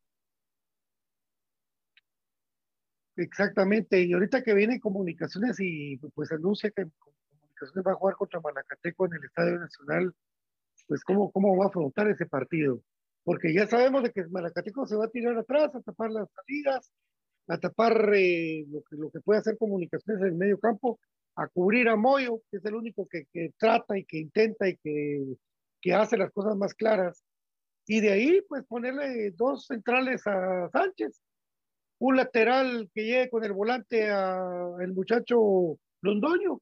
Exactamente, 3.18 4.02
y 4.04 4.12
ahorita 4.12 4.43
que 4.43 4.54
viene 4.54 4.80
comunicaciones 4.82 5.58
y 5.62 5.98
pues 6.14 6.34
anuncia 6.34 6.70
que 6.70 6.88
comunicaciones 7.56 7.88
va 7.88 7.91
a 7.91 7.95
jugar 7.95 8.16
contra 8.16 8.39
Malacateco 8.39 9.06
en 9.06 9.14
el 9.14 9.24
Estadio 9.24 9.60
Nacional, 9.60 10.14
pues 10.88 11.03
cómo, 11.03 11.32
cómo 11.32 11.58
va 11.58 11.66
a 11.66 11.68
afrontar 11.70 12.10
ese 12.10 12.26
partido. 12.26 12.82
Porque 13.24 13.53
ya 13.53 13.68
sabemos 13.68 14.03
de 14.03 14.12
que 14.12 14.26
Malacateco 14.28 14.86
se 14.86 14.95
va 14.95 15.06
a 15.06 15.10
tirar 15.10 15.38
atrás, 15.38 15.74
a 15.74 15.82
tapar 15.82 16.12
las 16.12 16.30
salidas, 16.32 16.91
a 17.47 17.58
tapar 17.58 18.12
eh, 18.14 18.66
lo, 18.70 18.82
que, 18.84 18.95
lo 18.95 19.10
que 19.10 19.22
puede 19.22 19.39
hacer 19.39 19.58
comunicaciones 19.58 20.22
en 20.22 20.30
el 20.30 20.36
medio 20.36 20.60
campo, 20.60 20.99
a 21.36 21.47
cubrir 21.47 21.89
a 21.89 21.95
Moyo, 21.95 22.41
que 22.51 22.58
es 22.58 22.66
el 22.66 22.76
único 22.76 23.08
que, 23.08 23.26
que 23.32 23.51
trata 23.58 23.97
y 23.97 24.06
que 24.06 24.18
intenta 24.18 24.70
y 24.70 24.78
que, 24.78 25.24
que 25.82 25.93
hace 25.93 26.18
las 26.18 26.32
cosas 26.32 26.56
más 26.56 26.74
claras. 26.74 27.24
Y 27.88 28.01
de 28.01 28.12
ahí, 28.12 28.41
pues 28.47 28.64
ponerle 28.66 29.32
dos 29.32 29.66
centrales 29.66 30.26
a 30.28 30.70
Sánchez 30.70 31.22
un 31.99 32.18
lateral 32.18 32.89
que 32.93 33.03
llegue 33.03 33.30
con 33.30 33.43
el 33.43 33.53
volante 33.53 34.10
a 34.10 34.76
el 34.80 34.93
muchacho 34.93 35.78
Londoño. 36.01 36.60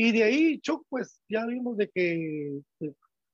Y 0.00 0.12
de 0.12 0.22
ahí, 0.22 0.60
Chuck, 0.60 0.86
pues 0.88 1.20
ya 1.28 1.44
vimos 1.44 1.76
de 1.76 1.88
que 1.88 2.60
pues, 2.78 2.92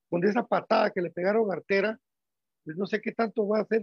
con 0.08 0.24
esa 0.24 0.46
patada 0.46 0.90
que 0.90 1.02
le 1.02 1.10
pegaron 1.10 1.50
a 1.50 1.56
Artera, 1.56 2.00
pues 2.64 2.78
no 2.78 2.86
sé 2.86 3.02
qué 3.02 3.12
tanto 3.12 3.46
va 3.46 3.58
a 3.58 3.62
hacer 3.64 3.82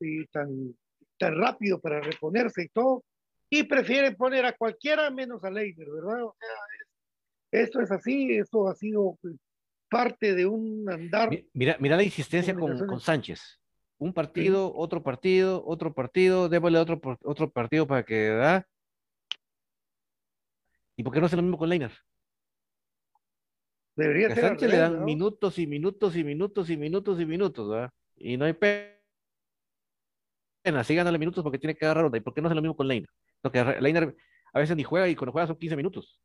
eh, 0.00 0.26
tan, 0.32 0.74
tan 1.18 1.38
rápido 1.38 1.78
para 1.78 2.00
reponerse 2.00 2.62
y 2.62 2.68
todo. 2.68 3.04
Y 3.50 3.64
prefiere 3.64 4.16
poner 4.16 4.46
a 4.46 4.56
cualquiera 4.56 5.10
menos 5.10 5.44
a 5.44 5.50
Leiner, 5.50 5.86
¿verdad? 5.90 6.24
O 6.24 6.34
sea, 6.40 7.60
esto 7.60 7.82
es 7.82 7.90
así, 7.90 8.38
esto 8.38 8.68
ha 8.68 8.74
sido 8.74 9.18
pues, 9.20 9.34
parte 9.90 10.34
de 10.34 10.46
un 10.46 10.90
andar. 10.90 11.28
Mira, 11.52 11.76
mira 11.78 11.94
la 11.94 12.04
insistencia 12.04 12.54
con, 12.54 12.86
con 12.86 13.00
Sánchez 13.00 13.60
un 13.98 14.14
partido, 14.14 14.74
otro 14.74 15.02
partido, 15.02 15.62
otro 15.66 15.92
partido, 15.92 16.48
démosle 16.48 16.78
otro, 16.78 17.00
otro 17.22 17.50
partido 17.50 17.86
para 17.86 18.02
que, 18.02 18.30
¿verdad? 18.30 18.66
¿Y 20.96 21.02
por 21.02 21.12
qué 21.12 21.20
no 21.20 21.26
hace 21.26 21.36
lo 21.36 21.42
mismo 21.42 21.58
con 21.58 21.68
Leiner? 21.68 21.92
Debería 23.96 24.28
a 24.28 24.34
Sánchez 24.34 24.70
le 24.70 24.76
dan 24.78 25.04
minutos 25.04 25.58
y 25.58 25.66
minutos 25.66 26.16
y 26.16 26.24
minutos 26.24 26.68
y 26.68 26.76
minutos 26.76 27.20
y 27.20 27.26
minutos, 27.26 27.70
¿verdad? 27.70 27.90
Y 28.16 28.36
no 28.36 28.44
hay 28.44 28.52
pena, 28.54 28.92
sí 30.84 30.94
gánale 30.94 31.18
minutos 31.18 31.44
porque 31.44 31.58
tiene 31.58 31.76
que 31.76 31.84
agarrar 31.84 32.06
onda. 32.06 32.18
¿Y 32.18 32.20
por 32.20 32.34
qué 32.34 32.40
no 32.40 32.48
hace 32.48 32.56
lo 32.56 32.62
mismo 32.62 32.76
con 32.76 32.88
Leiner? 32.88 33.08
Porque 33.40 33.62
Leiner 33.80 34.16
a 34.52 34.58
veces 34.58 34.76
ni 34.76 34.82
juega 34.82 35.08
y 35.08 35.14
cuando 35.14 35.32
juega 35.32 35.46
son 35.46 35.58
15 35.58 35.76
minutos. 35.76 36.20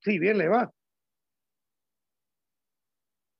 Sí, 0.00 0.18
bien 0.18 0.38
le 0.38 0.48
va. 0.48 0.70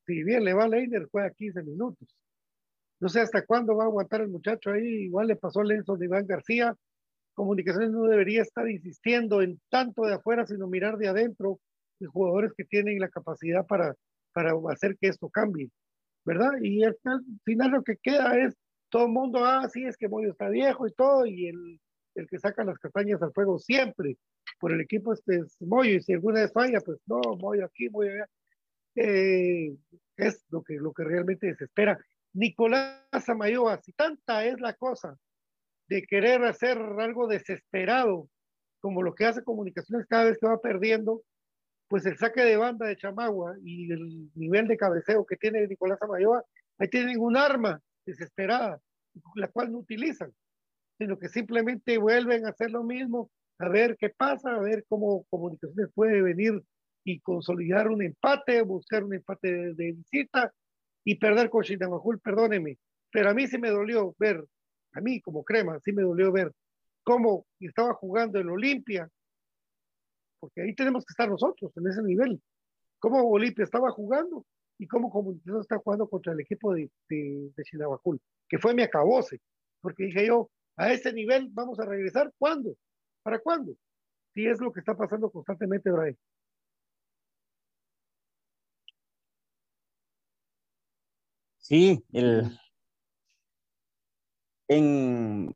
Sí, 0.07 0.22
bien 0.22 0.45
le 0.45 0.55
va 0.55 0.64
a 0.64 0.68
Leiner, 0.68 1.09
juega 1.11 1.30
15 1.30 1.62
minutos. 1.62 2.09
No 3.01 3.09
sé 3.09 3.20
hasta 3.20 3.45
cuándo 3.45 3.76
va 3.76 3.85
a 3.85 3.87
aguantar 3.87 4.22
el 4.22 4.28
muchacho 4.28 4.70
ahí. 4.70 5.05
Igual 5.05 5.28
le 5.28 5.37
pasó 5.37 5.61
a 5.61 5.64
Lenzo 5.64 5.97
de 5.97 6.07
Iván 6.07 6.26
García. 6.26 6.74
Comunicaciones 7.35 7.91
no 7.91 8.05
debería 8.05 8.43
estar 8.43 8.68
insistiendo 8.68 9.43
en 9.43 9.61
tanto 9.68 10.03
de 10.03 10.14
afuera, 10.14 10.47
sino 10.47 10.66
mirar 10.68 10.97
de 10.97 11.09
adentro 11.09 11.51
de 11.51 11.74
jugadores 12.07 12.52
que 12.57 12.64
tienen 12.64 12.98
la 12.98 13.09
capacidad 13.09 13.66
para, 13.66 13.94
para 14.32 14.52
hacer 14.70 14.96
que 14.98 15.09
esto 15.09 15.28
cambie, 15.28 15.70
¿verdad? 16.24 16.52
Y 16.62 16.84
al 16.84 16.96
final, 17.44 17.70
lo 17.70 17.82
que 17.82 17.96
queda 17.96 18.38
es 18.38 18.55
todo 18.88 19.07
el 19.07 19.12
mundo, 19.12 19.44
ah, 19.44 19.68
sí, 19.72 19.84
es 19.84 19.96
que 19.96 20.09
Moyo 20.09 20.30
está 20.30 20.48
viejo 20.48 20.86
y 20.86 20.92
todo, 20.92 21.26
y 21.26 21.48
el, 21.48 21.80
el 22.14 22.28
que 22.28 22.38
saca 22.38 22.64
las 22.64 22.78
castañas 22.78 23.22
al 23.22 23.32
fuego 23.32 23.59
siempre 23.59 24.16
por 24.59 24.72
el 24.72 24.80
equipo 24.80 25.12
este 25.12 25.36
es 25.36 25.57
Moyo, 25.61 25.96
y 25.96 26.02
si 26.02 26.12
alguna 26.12 26.40
vez 26.40 26.52
falla, 26.52 26.80
pues 26.80 26.98
no, 27.07 27.20
Moyo 27.38 27.64
aquí, 27.64 27.88
Moyo 27.90 28.12
allá. 28.12 28.26
Eh, 28.96 29.76
es 30.16 30.44
lo 30.50 30.62
que, 30.62 30.74
lo 30.74 30.92
que 30.92 31.05
realmente 31.05 31.48
desespera. 31.48 31.98
Nicolás 32.32 33.28
Amayoa, 33.28 33.80
si 33.82 33.92
tanta 33.92 34.44
es 34.44 34.61
la 34.61 34.74
cosa 34.74 35.16
de 35.88 36.02
querer 36.02 36.44
hacer 36.44 36.78
algo 36.78 37.26
desesperado, 37.26 38.28
como 38.80 39.02
lo 39.02 39.14
que 39.14 39.26
hace 39.26 39.42
comunicaciones 39.42 40.07
cada 40.07 40.24
vez 40.24 40.38
que 40.38 40.46
va 40.46 40.61
perdiendo, 40.61 41.22
pues 41.95 42.07
el 42.07 42.18
saque 42.18 42.42
de 42.42 42.57
banda 42.57 42.88
de 42.88 42.97
Chamagua 42.97 43.55
y 43.62 43.92
el 43.92 44.28
nivel 44.34 44.66
de 44.66 44.76
cabeceo 44.76 45.24
que 45.24 45.36
tiene 45.36 45.64
Nicolás 45.68 46.03
Amayoa, 46.03 46.42
ahí 46.76 46.88
tienen 46.88 47.20
un 47.20 47.36
arma 47.36 47.80
desesperada, 48.05 48.80
la 49.36 49.47
cual 49.47 49.70
no 49.70 49.78
utilizan, 49.78 50.32
sino 50.99 51.16
que 51.20 51.28
simplemente 51.28 51.97
vuelven 51.99 52.47
a 52.47 52.49
hacer 52.49 52.72
lo 52.72 52.82
mismo, 52.82 53.30
a 53.61 53.68
ver 53.68 53.97
qué 53.97 54.09
pasa, 54.09 54.57
a 54.57 54.59
ver 54.59 54.84
cómo 54.88 55.22
comunicaciones 55.30 55.88
puede 55.95 56.20
venir 56.20 56.61
y 57.05 57.20
consolidar 57.20 57.86
un 57.86 58.03
empate, 58.03 58.62
buscar 58.62 59.05
un 59.05 59.14
empate 59.14 59.72
de 59.74 59.92
visita, 59.92 60.53
y 61.05 61.14
perder 61.14 61.49
con 61.49 61.62
Chinamajul, 61.62 62.18
perdóneme, 62.18 62.76
pero 63.12 63.30
a 63.30 63.34
mí 63.34 63.47
sí 63.47 63.57
me 63.57 63.70
dolió 63.70 64.16
ver, 64.18 64.45
a 64.95 65.01
mí 65.01 65.20
como 65.20 65.45
crema, 65.45 65.78
sí 65.78 65.92
me 65.92 66.03
dolió 66.03 66.32
ver 66.32 66.51
cómo 67.05 67.47
estaba 67.61 67.95
jugando 67.95 68.40
en 68.40 68.49
Olimpia, 68.49 69.09
porque 70.45 70.61
ahí 70.61 70.74
tenemos 70.74 71.07
que 71.07 71.12
estar 71.12 71.26
nosotros, 71.26 71.72
en 71.74 71.86
ese 71.86 72.03
nivel, 72.03 72.38
cómo 72.99 73.26
Olimpia 73.30 73.64
estaba 73.64 73.90
jugando 73.90 74.45
y 74.78 74.86
cómo 74.86 75.09
Comunicación 75.09 75.62
está 75.62 75.78
jugando 75.78 76.07
contra 76.07 76.34
el 76.34 76.40
equipo 76.40 76.74
de, 76.74 76.90
de, 77.09 77.51
que 78.47 78.59
fue 78.59 78.74
mi 78.74 78.82
acabose, 78.82 79.40
porque 79.80 80.05
dije 80.05 80.26
yo, 80.26 80.51
a 80.76 80.92
ese 80.92 81.14
nivel 81.14 81.49
vamos 81.51 81.80
a 81.80 81.86
regresar, 81.86 82.30
¿cuándo? 82.36 82.76
¿Para 83.22 83.38
cuándo? 83.38 83.74
Si 84.34 84.45
es 84.47 84.61
lo 84.61 84.70
que 84.70 84.80
está 84.80 84.95
pasando 84.95 85.30
constantemente, 85.30 85.90
Brian. 85.90 86.18
Sí, 91.57 92.05
el, 92.12 92.51
en, 94.68 95.55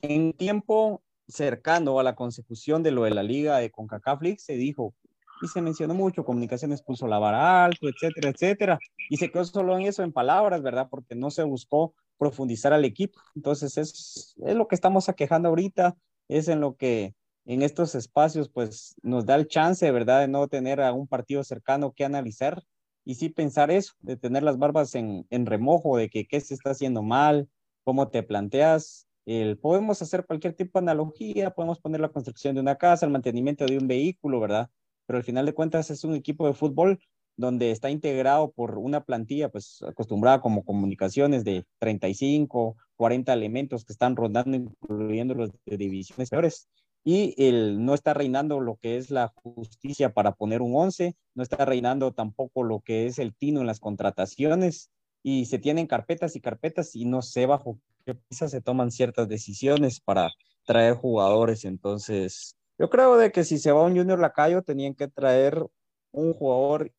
en 0.00 0.32
tiempo 0.32 1.04
cercano 1.28 2.00
a 2.00 2.02
la 2.02 2.14
consecución 2.14 2.82
de 2.82 2.90
lo 2.90 3.04
de 3.04 3.10
la 3.10 3.22
liga 3.22 3.58
de 3.58 3.70
CONCACAF 3.70 4.20
se 4.38 4.54
dijo 4.54 4.94
y 5.42 5.48
se 5.48 5.62
mencionó 5.62 5.94
mucho, 5.94 6.24
comunicaciones 6.24 6.82
puso 6.82 7.06
la 7.06 7.18
vara 7.18 7.64
alto, 7.64 7.88
etcétera, 7.88 8.30
etcétera, 8.30 8.78
y 9.08 9.18
se 9.18 9.30
quedó 9.30 9.44
solo 9.44 9.76
en 9.78 9.86
eso, 9.86 10.02
en 10.02 10.12
palabras, 10.12 10.62
¿verdad? 10.62 10.88
Porque 10.90 11.14
no 11.14 11.30
se 11.30 11.44
buscó 11.44 11.94
profundizar 12.16 12.72
al 12.72 12.84
equipo. 12.84 13.20
Entonces 13.36 13.78
es, 13.78 14.34
es 14.44 14.54
lo 14.56 14.66
que 14.66 14.74
estamos 14.74 15.08
aquejando 15.08 15.48
ahorita, 15.48 15.96
es 16.28 16.48
en 16.48 16.60
lo 16.60 16.76
que 16.76 17.14
en 17.44 17.62
estos 17.62 17.94
espacios 17.94 18.48
pues 18.48 18.94
nos 19.02 19.24
da 19.24 19.36
el 19.36 19.48
chance, 19.48 19.90
¿verdad? 19.90 20.20
De 20.20 20.28
no 20.28 20.48
tener 20.48 20.80
a 20.80 20.92
un 20.92 21.06
partido 21.06 21.42
cercano 21.44 21.92
que 21.92 22.04
analizar 22.04 22.62
y 23.04 23.14
sí 23.14 23.30
pensar 23.30 23.70
eso, 23.70 23.94
de 24.00 24.16
tener 24.16 24.42
las 24.42 24.58
barbas 24.58 24.94
en, 24.94 25.26
en 25.30 25.46
remojo, 25.46 25.96
de 25.96 26.10
que 26.10 26.26
qué 26.26 26.40
se 26.40 26.52
está 26.52 26.70
haciendo 26.70 27.02
mal, 27.02 27.48
cómo 27.84 28.08
te 28.08 28.22
planteas. 28.22 29.07
El, 29.28 29.58
podemos 29.58 30.00
hacer 30.00 30.24
cualquier 30.24 30.54
tipo 30.54 30.78
de 30.78 30.84
analogía, 30.84 31.50
podemos 31.50 31.78
poner 31.78 32.00
la 32.00 32.08
construcción 32.08 32.54
de 32.54 32.62
una 32.62 32.76
casa, 32.76 33.04
el 33.04 33.12
mantenimiento 33.12 33.66
de 33.66 33.76
un 33.76 33.86
vehículo, 33.86 34.40
¿verdad? 34.40 34.70
Pero 35.04 35.18
al 35.18 35.22
final 35.22 35.44
de 35.44 35.52
cuentas 35.52 35.90
es 35.90 36.02
un 36.02 36.14
equipo 36.14 36.46
de 36.46 36.54
fútbol 36.54 36.98
donde 37.36 37.70
está 37.70 37.90
integrado 37.90 38.50
por 38.52 38.78
una 38.78 39.04
plantilla 39.04 39.50
pues 39.50 39.82
acostumbrada 39.86 40.40
como 40.40 40.64
comunicaciones 40.64 41.44
de 41.44 41.66
35, 41.78 42.76
40 42.96 43.30
elementos 43.34 43.84
que 43.84 43.92
están 43.92 44.16
rondando, 44.16 44.56
incluyendo 44.56 45.34
los 45.34 45.50
de 45.66 45.76
divisiones 45.76 46.30
peores 46.30 46.66
y 47.04 47.34
el, 47.36 47.84
no 47.84 47.92
está 47.92 48.14
reinando 48.14 48.60
lo 48.60 48.76
que 48.76 48.96
es 48.96 49.10
la 49.10 49.28
justicia 49.28 50.14
para 50.14 50.32
poner 50.36 50.62
un 50.62 50.74
11, 50.74 51.14
no 51.34 51.42
está 51.42 51.66
reinando 51.66 52.12
tampoco 52.12 52.62
lo 52.62 52.80
que 52.80 53.04
es 53.04 53.18
el 53.18 53.34
tino 53.34 53.60
en 53.60 53.66
las 53.66 53.78
contrataciones 53.78 54.90
y 55.22 55.44
se 55.44 55.58
tienen 55.58 55.86
carpetas 55.86 56.34
y 56.34 56.40
carpetas 56.40 56.96
y 56.96 57.04
no 57.04 57.20
sé 57.20 57.44
bajo 57.44 57.78
pieza 58.14 58.48
se 58.48 58.60
toman 58.60 58.90
ciertas 58.90 59.28
decisiones 59.28 60.00
para 60.00 60.30
traer 60.64 60.94
jugadores. 60.94 61.64
Entonces, 61.64 62.56
yo 62.78 62.90
creo 62.90 63.16
de 63.16 63.32
que 63.32 63.44
si 63.44 63.58
se 63.58 63.72
va 63.72 63.84
un 63.84 63.96
Junior 63.96 64.18
Lacayo, 64.18 64.62
tenían 64.62 64.94
que 64.94 65.08
traer 65.08 65.64
un 66.12 66.32
jugador 66.32 66.92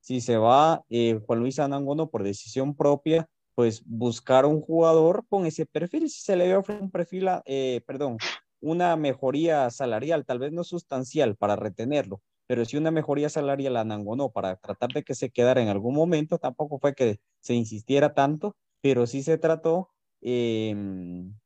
si 0.00 0.20
se 0.20 0.36
va 0.36 0.84
eh, 0.88 1.20
Juan 1.26 1.40
Luis 1.40 1.58
Anangono 1.58 2.08
por 2.08 2.22
decisión 2.22 2.76
propia, 2.76 3.28
pues 3.56 3.82
buscar 3.84 4.46
un 4.46 4.60
jugador 4.60 5.24
con 5.28 5.46
ese 5.46 5.66
perfil, 5.66 6.08
si 6.08 6.20
se 6.20 6.36
le 6.36 6.46
ve 6.46 6.62
un 6.78 6.90
perfil, 6.90 7.28
eh, 7.44 7.80
perdón, 7.86 8.18
una 8.60 8.94
mejoría 8.96 9.68
salarial, 9.70 10.24
tal 10.24 10.38
vez 10.38 10.52
no 10.52 10.62
sustancial 10.62 11.36
para 11.36 11.56
retenerlo, 11.56 12.20
pero 12.46 12.64
si 12.64 12.76
una 12.76 12.90
mejoría 12.90 13.28
salarial 13.28 13.76
a 13.76 14.30
para 14.32 14.56
tratar 14.56 14.90
de 14.92 15.02
que 15.02 15.14
se 15.14 15.30
quedara 15.30 15.60
en 15.60 15.68
algún 15.68 15.94
momento, 15.94 16.38
tampoco 16.38 16.78
fue 16.78 16.94
que 16.94 17.18
se 17.40 17.54
insistiera 17.54 18.14
tanto, 18.14 18.54
pero 18.80 19.06
sí 19.06 19.22
se 19.22 19.38
trató. 19.38 19.90
Em, 20.28 21.36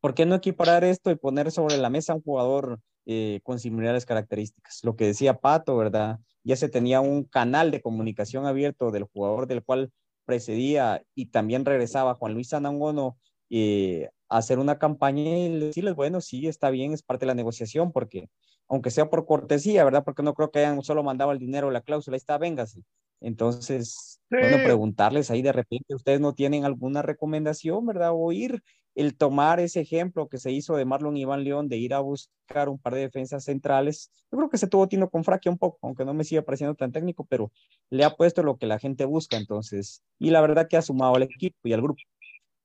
¿Por 0.00 0.14
qué 0.14 0.26
no 0.26 0.36
equiparar 0.36 0.84
esto 0.84 1.10
y 1.10 1.16
poner 1.16 1.50
sobre 1.50 1.76
la 1.76 1.90
mesa 1.90 2.14
un 2.14 2.22
jugador 2.22 2.80
eh, 3.04 3.40
con 3.42 3.58
similares 3.58 4.06
características? 4.06 4.80
Lo 4.84 4.94
que 4.94 5.06
decía 5.06 5.40
Pato, 5.40 5.76
¿verdad? 5.76 6.20
Ya 6.44 6.54
se 6.54 6.68
tenía 6.68 7.00
un 7.00 7.24
canal 7.24 7.72
de 7.72 7.80
comunicación 7.82 8.46
abierto 8.46 8.92
del 8.92 9.04
jugador 9.04 9.48
del 9.48 9.64
cual 9.64 9.90
precedía 10.24 11.02
y 11.16 11.26
también 11.26 11.64
regresaba 11.64 12.14
Juan 12.14 12.34
Luis 12.34 12.52
Anangono 12.52 13.18
eh, 13.50 14.08
a 14.28 14.38
hacer 14.38 14.60
una 14.60 14.78
campaña 14.78 15.38
y 15.38 15.58
decirles, 15.58 15.96
bueno, 15.96 16.20
sí, 16.20 16.46
está 16.46 16.70
bien, 16.70 16.92
es 16.92 17.02
parte 17.02 17.24
de 17.26 17.28
la 17.28 17.34
negociación, 17.34 17.90
porque 17.90 18.28
aunque 18.68 18.92
sea 18.92 19.10
por 19.10 19.26
cortesía, 19.26 19.84
¿verdad? 19.84 20.04
Porque 20.04 20.22
no 20.22 20.34
creo 20.34 20.52
que 20.52 20.60
hayan 20.60 20.80
solo 20.82 21.02
mandado 21.02 21.32
el 21.32 21.40
dinero, 21.40 21.72
la 21.72 21.80
cláusula, 21.80 22.14
ahí 22.14 22.18
está, 22.18 22.38
véngase. 22.38 22.82
Entonces, 23.22 24.20
bueno, 24.30 24.56
preguntarles 24.64 25.30
ahí 25.30 25.42
de 25.42 25.52
repente, 25.52 25.94
¿ustedes 25.94 26.20
no 26.20 26.34
tienen 26.34 26.64
alguna 26.64 27.02
recomendación, 27.02 27.86
verdad? 27.86 28.10
O 28.14 28.32
ir, 28.32 28.62
el 28.94 29.16
tomar 29.16 29.60
ese 29.60 29.80
ejemplo 29.80 30.28
que 30.28 30.38
se 30.38 30.50
hizo 30.50 30.76
de 30.76 30.84
Marlon 30.84 31.16
Iván 31.16 31.44
León, 31.44 31.68
de 31.68 31.78
ir 31.78 31.94
a 31.94 32.00
buscar 32.00 32.68
un 32.68 32.78
par 32.78 32.94
de 32.94 33.00
defensas 33.00 33.44
centrales. 33.44 34.10
Yo 34.30 34.38
creo 34.38 34.50
que 34.50 34.58
se 34.58 34.66
tuvo 34.66 34.88
tino 34.88 35.08
con 35.08 35.24
Fraquia 35.24 35.50
un 35.50 35.58
poco, 35.58 35.78
aunque 35.82 36.04
no 36.04 36.14
me 36.14 36.24
siga 36.24 36.42
pareciendo 36.42 36.74
tan 36.74 36.92
técnico, 36.92 37.24
pero 37.24 37.52
le 37.90 38.04
ha 38.04 38.14
puesto 38.16 38.42
lo 38.42 38.56
que 38.56 38.66
la 38.66 38.78
gente 38.78 39.04
busca, 39.04 39.36
entonces, 39.36 40.02
y 40.18 40.30
la 40.30 40.40
verdad 40.40 40.68
que 40.68 40.76
ha 40.76 40.82
sumado 40.82 41.14
al 41.14 41.22
equipo 41.22 41.56
y 41.64 41.72
al 41.72 41.82
grupo. 41.82 42.02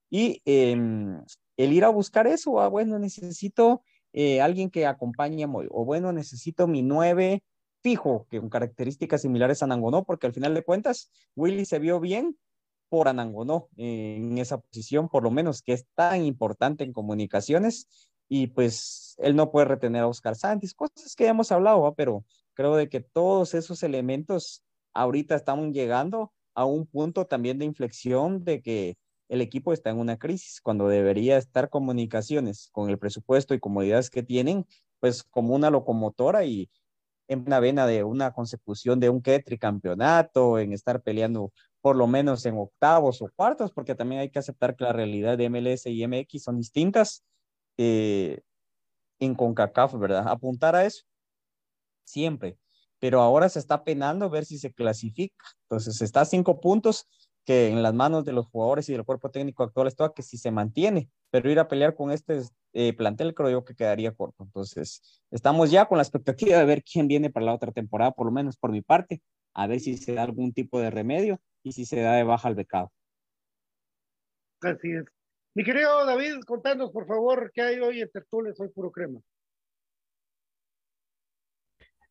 Y 0.09 0.41
em, 0.45 1.21
el 1.57 1.73
ir 1.73 1.83
a 1.83 1.89
buscar 1.89 2.27
eso, 2.27 2.59
ah, 2.59 2.67
bueno, 2.67 2.99
necesito 2.99 3.81
eh, 4.13 4.41
alguien 4.41 4.69
que 4.69 4.85
acompañe, 4.85 5.45
o 5.45 5.85
bueno, 5.85 6.11
necesito 6.11 6.67
mi 6.67 6.81
nueve 6.81 7.43
fijo, 7.81 8.27
que 8.29 8.39
con 8.39 8.49
características 8.49 9.21
similares 9.21 9.61
a 9.61 9.65
Anangonó, 9.65 10.03
porque 10.03 10.27
al 10.27 10.33
final 10.33 10.53
de 10.53 10.63
cuentas, 10.63 11.11
Willy 11.35 11.65
se 11.65 11.79
vio 11.79 11.99
bien 11.99 12.37
por 12.89 13.07
Anangonó 13.07 13.69
en 13.75 14.37
esa 14.37 14.59
posición, 14.59 15.09
por 15.09 15.23
lo 15.23 15.31
menos, 15.31 15.61
que 15.61 15.73
es 15.73 15.85
tan 15.95 16.23
importante 16.23 16.83
en 16.83 16.93
comunicaciones, 16.93 17.87
y 18.29 18.47
pues 18.47 19.15
él 19.19 19.35
no 19.35 19.51
puede 19.51 19.67
retener 19.67 20.03
a 20.03 20.07
Oscar 20.07 20.35
Santis, 20.35 20.73
cosas 20.73 21.15
que 21.15 21.25
ya 21.25 21.31
hemos 21.31 21.51
hablado, 21.51 21.93
pero 21.95 22.25
creo 22.53 22.75
de 22.75 22.89
que 22.89 22.99
todos 22.99 23.53
esos 23.53 23.83
elementos 23.83 24.63
ahorita 24.93 25.35
están 25.35 25.73
llegando 25.73 26.33
a 26.53 26.65
un 26.65 26.87
punto 26.87 27.25
también 27.25 27.59
de 27.59 27.65
inflexión 27.65 28.43
de 28.43 28.61
que 28.61 28.97
el 29.29 29.41
equipo 29.41 29.73
está 29.73 29.89
en 29.89 29.99
una 29.99 30.17
crisis, 30.17 30.61
cuando 30.61 30.87
debería 30.87 31.37
estar 31.37 31.69
comunicaciones 31.69 32.69
con 32.71 32.89
el 32.89 32.97
presupuesto 32.97 33.53
y 33.53 33.59
comodidades 33.59 34.09
que 34.09 34.23
tienen, 34.23 34.65
pues 34.99 35.23
como 35.23 35.53
una 35.53 35.69
locomotora 35.69 36.45
y 36.45 36.69
en 37.27 37.43
una 37.45 37.59
vena 37.59 37.85
de 37.85 38.03
una 38.03 38.31
consecución 38.31 38.99
de 38.99 39.09
un 39.09 39.21
tricampeonato, 39.21 40.59
en 40.59 40.73
estar 40.73 41.01
peleando 41.01 41.51
por 41.81 41.95
lo 41.95 42.07
menos 42.07 42.45
en 42.45 42.57
octavos 42.57 43.21
o 43.21 43.29
cuartos, 43.35 43.71
porque 43.71 43.95
también 43.95 44.21
hay 44.21 44.29
que 44.29 44.39
aceptar 44.39 44.75
que 44.75 44.83
la 44.83 44.93
realidad 44.93 45.37
de 45.37 45.49
MLS 45.49 45.85
y 45.85 46.05
MX 46.05 46.43
son 46.43 46.57
distintas 46.57 47.23
eh, 47.77 48.41
en 49.19 49.35
CONCACAF, 49.35 49.95
¿verdad? 49.95 50.27
Apuntar 50.27 50.75
a 50.75 50.85
eso. 50.85 51.03
Siempre, 52.05 52.57
pero 52.99 53.21
ahora 53.21 53.49
se 53.49 53.59
está 53.59 53.83
penando 53.83 54.29
ver 54.29 54.45
si 54.45 54.57
se 54.57 54.73
clasifica, 54.73 55.45
entonces 55.63 56.01
está 56.01 56.21
a 56.21 56.25
cinco 56.25 56.59
puntos 56.59 57.07
que 57.45 57.69
en 57.69 57.81
las 57.81 57.93
manos 57.93 58.25
de 58.25 58.33
los 58.33 58.47
jugadores 58.47 58.89
y 58.89 58.93
del 58.93 59.05
cuerpo 59.05 59.29
técnico 59.29 59.63
actual 59.63 59.87
está 59.87 60.11
que 60.13 60.21
si 60.21 60.37
se 60.37 60.51
mantiene, 60.51 61.09
pero 61.29 61.49
ir 61.49 61.59
a 61.59 61.67
pelear 61.67 61.95
con 61.95 62.11
este 62.11 62.41
eh, 62.79 62.93
plantel 62.93 63.33
creo 63.33 63.49
yo 63.49 63.65
que 63.65 63.73
quedaría 63.73 64.11
corto. 64.11 64.43
Entonces, 64.43 65.23
estamos 65.31 65.71
ya 65.71 65.85
con 65.85 65.97
la 65.97 66.03
expectativa 66.03 66.59
de 66.59 66.65
ver 66.65 66.83
quién 66.83 67.07
viene 67.07 67.31
para 67.31 67.47
la 67.47 67.55
otra 67.55 67.71
temporada, 67.71 68.11
por 68.11 68.27
lo 68.27 68.31
menos 68.31 68.55
por 68.55 68.71
mi 68.71 68.83
parte, 68.83 69.19
a 69.55 69.65
ver 69.65 69.79
si 69.79 69.97
se 69.97 70.13
da 70.13 70.21
algún 70.21 70.53
tipo 70.53 70.79
de 70.79 70.91
remedio 70.91 71.41
y 71.63 71.71
si 71.71 71.85
se 71.85 72.01
da 72.01 72.13
de 72.13 72.23
baja 72.23 72.47
al 72.47 72.53
becado. 72.53 72.91
Así 74.61 74.91
es. 74.91 75.05
Mi 75.55 75.63
querido 75.63 76.05
David, 76.05 76.41
contanos 76.45 76.91
por 76.91 77.07
favor 77.07 77.51
qué 77.51 77.63
hay 77.63 77.79
hoy 77.79 78.01
en 78.01 78.11
Tertules, 78.11 78.59
hoy 78.59 78.69
puro 78.69 78.91
crema. 78.91 79.21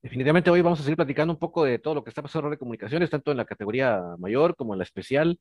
Definitivamente 0.02 0.50
hoy 0.50 0.62
vamos 0.62 0.80
a 0.80 0.82
seguir 0.82 0.96
platicando 0.96 1.32
un 1.32 1.38
poco 1.38 1.62
de 1.62 1.78
todo 1.78 1.94
lo 1.94 2.02
que 2.02 2.10
está 2.10 2.22
pasando 2.22 2.48
en 2.48 2.52
de 2.52 2.58
comunicaciones, 2.58 3.08
tanto 3.08 3.30
en 3.30 3.36
la 3.36 3.44
categoría 3.44 4.16
mayor 4.18 4.56
como 4.56 4.74
en 4.74 4.78
la 4.78 4.84
especial 4.84 5.38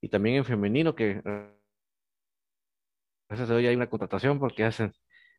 y 0.00 0.08
también 0.08 0.36
en 0.36 0.44
femenino, 0.44 0.94
que 0.94 1.20
gracias 3.32 3.50
a 3.50 3.54
hoy 3.54 3.66
hay 3.66 3.74
una 3.74 3.88
contratación 3.88 4.38
porque 4.38 4.64
hace 4.64 4.92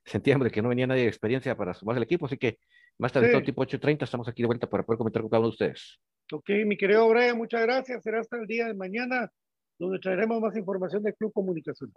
septiembre 0.04 0.50
que 0.50 0.62
no 0.62 0.70
venía 0.70 0.88
nadie 0.88 1.04
de 1.04 1.08
experiencia 1.08 1.56
para 1.56 1.74
sumarse 1.74 1.98
al 1.98 2.04
equipo, 2.04 2.26
así 2.26 2.38
que 2.38 2.58
más 2.98 3.12
tarde, 3.12 3.32
todo 3.32 3.44
tipo 3.44 3.64
8.30, 3.64 4.04
estamos 4.04 4.28
aquí 4.28 4.42
de 4.42 4.48
vuelta 4.48 4.70
para 4.70 4.84
poder 4.84 4.98
comentar 4.98 5.22
con 5.22 5.30
cada 5.30 5.40
uno 5.40 5.50
de 5.50 5.54
ustedes. 5.54 6.00
Ok, 6.32 6.50
mi 6.66 6.78
querido 6.78 7.08
Brian, 7.08 7.38
muchas 7.38 7.62
gracias. 7.62 8.04
Será 8.04 8.20
hasta 8.20 8.38
el 8.38 8.48
día 8.48 8.68
de 8.68 8.74
mañana 8.74 9.32
donde 9.80 10.00
traeremos 10.00 10.42
más 10.42 10.56
información 10.56 11.04
del 11.04 11.16
Club 11.16 11.32
Comunicación. 11.34 11.94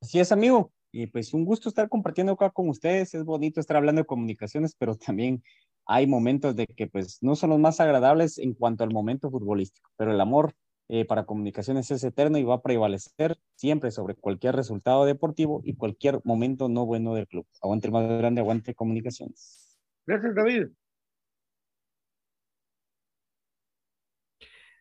Así 0.00 0.20
es, 0.20 0.30
amigo 0.32 0.72
y 0.94 1.08
pues 1.08 1.34
un 1.34 1.44
gusto 1.44 1.68
estar 1.68 1.88
compartiendo 1.88 2.34
acá 2.34 2.50
con 2.50 2.68
ustedes. 2.68 3.14
Es 3.14 3.24
bonito 3.24 3.58
estar 3.58 3.76
hablando 3.76 4.02
de 4.02 4.06
comunicaciones, 4.06 4.76
pero 4.78 4.94
también 4.94 5.42
hay 5.86 6.06
momentos 6.06 6.54
de 6.54 6.68
que 6.68 6.86
pues 6.86 7.18
no 7.20 7.34
son 7.34 7.50
los 7.50 7.58
más 7.58 7.80
agradables 7.80 8.38
en 8.38 8.54
cuanto 8.54 8.84
al 8.84 8.92
momento 8.92 9.28
futbolístico, 9.28 9.90
pero 9.96 10.12
el 10.12 10.20
amor 10.20 10.54
eh, 10.88 11.04
para 11.06 11.24
comunicaciones 11.24 11.90
es 11.90 12.04
eterno 12.04 12.36
y 12.38 12.44
va 12.44 12.56
a 12.56 12.62
prevalecer 12.62 13.38
siempre 13.54 13.90
sobre 13.90 14.14
cualquier 14.14 14.54
resultado 14.54 15.06
deportivo 15.06 15.62
y 15.64 15.76
cualquier 15.76 16.20
momento 16.24 16.68
no 16.68 16.84
bueno 16.84 17.14
del 17.14 17.26
club. 17.26 17.46
Aguante 17.62 17.86
el 17.86 17.92
más 17.92 18.06
grande, 18.06 18.40
aguante 18.40 18.74
comunicaciones. 18.74 19.78
Gracias, 20.06 20.34
David. 20.34 20.66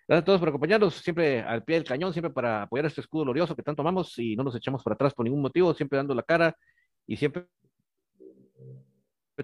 Gracias 0.05 0.21
a 0.23 0.25
todos 0.25 0.39
por 0.39 0.49
acompañarnos, 0.49 0.95
siempre 0.95 1.41
al 1.41 1.63
pie 1.63 1.77
del 1.77 1.85
cañón, 1.85 2.11
siempre 2.11 2.33
para 2.33 2.63
apoyar 2.63 2.85
este 2.85 2.99
escudo 2.99 3.23
glorioso 3.23 3.55
que 3.55 3.63
tanto 3.63 3.81
amamos 3.81 4.19
y 4.19 4.35
no 4.35 4.43
nos 4.43 4.55
echamos 4.55 4.83
para 4.83 4.95
atrás 4.95 5.13
por 5.13 5.23
ningún 5.23 5.41
motivo, 5.41 5.73
siempre 5.73 5.95
dando 5.95 6.13
la 6.13 6.23
cara 6.23 6.57
y 7.07 7.15
siempre 7.15 7.47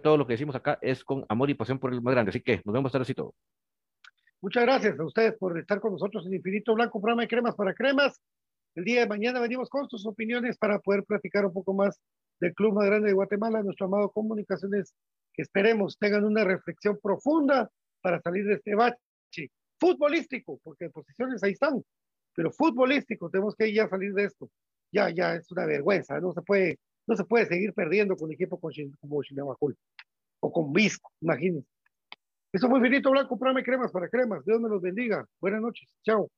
todo 0.04 0.18
lo 0.18 0.28
que 0.28 0.34
decimos 0.34 0.56
acá 0.56 0.78
es 0.82 1.04
con 1.04 1.26
amor 1.30 1.50
y 1.50 1.54
pasión 1.54 1.80
por 1.80 1.94
el 1.94 2.02
más 2.02 2.14
grande. 2.14 2.30
Así 2.30 2.42
que 2.42 2.62
nos 2.66 2.74
vemos 2.74 2.94
así 2.94 3.14
todo. 3.14 3.34
Muchas 4.42 4.64
gracias 4.64 4.98
a 4.98 5.04
ustedes 5.04 5.38
por 5.38 5.60
estar 5.60 5.82
con 5.82 5.92
nosotros 5.92 6.26
en 6.26 6.34
Infinito 6.34 6.74
Blanco, 6.74 7.02
programa 7.02 7.24
de 7.24 7.28
cremas 7.28 7.56
para 7.56 7.74
cremas. 7.74 8.22
El 8.74 8.86
día 8.86 9.02
de 9.02 9.08
mañana 9.08 9.42
venimos 9.42 9.68
con 9.68 9.90
sus 9.90 10.06
opiniones 10.08 10.58
para 10.58 10.80
poder 10.80 11.04
platicar 11.04 11.46
un 11.46 11.52
poco 11.52 11.74
más 11.74 12.00
del 12.40 12.54
Club 12.54 12.76
Más 12.76 12.90
de 13.04 13.12
Guatemala, 13.12 13.62
nuestro 13.64 13.88
amado 13.88 14.10
Comunicaciones, 14.12 14.94
que 15.34 15.42
esperemos 15.42 15.98
tengan 15.98 16.24
una 16.24 16.46
reflexión 16.46 16.98
profunda 17.04 17.70
para 18.02 18.22
salir 18.22 18.46
de 18.46 18.54
este 18.54 18.76
bache 18.76 19.52
futbolístico, 19.78 20.58
porque 20.64 20.90
posiciones 20.90 21.44
ahí 21.44 21.52
están, 21.52 21.84
pero 22.34 22.50
futbolístico, 22.50 23.30
tenemos 23.30 23.58
que 23.58 23.74
ya 23.74 23.90
salir 23.90 24.14
de 24.14 24.24
esto. 24.24 24.50
Ya, 24.90 25.10
ya 25.10 25.36
es 25.36 25.52
una 25.52 25.66
vergüenza, 25.66 26.18
no 26.22 26.32
se 26.32 26.42
puede, 26.44 26.80
no 27.08 27.18
se 27.18 27.26
puede 27.26 27.46
seguir 27.46 27.74
perdiendo 27.74 28.16
con 28.16 28.32
equipo 28.32 28.58
como 28.58 29.22
Chinamacul 29.22 29.76
o 30.40 30.50
con 30.50 30.72
Visco, 30.72 31.12
imagínense. 31.20 31.79
Eso 32.52 32.68
fue 32.70 32.82
Finito 32.82 33.12
Blanco, 33.12 33.38
programa 33.38 33.64
cremas 33.64 33.92
para 33.92 34.10
cremas. 34.10 34.44
Dios 34.46 34.60
me 34.60 34.70
los 34.70 34.82
bendiga. 34.82 35.26
Buenas 35.40 35.62
noches. 35.62 35.96
Chao. 36.04 36.30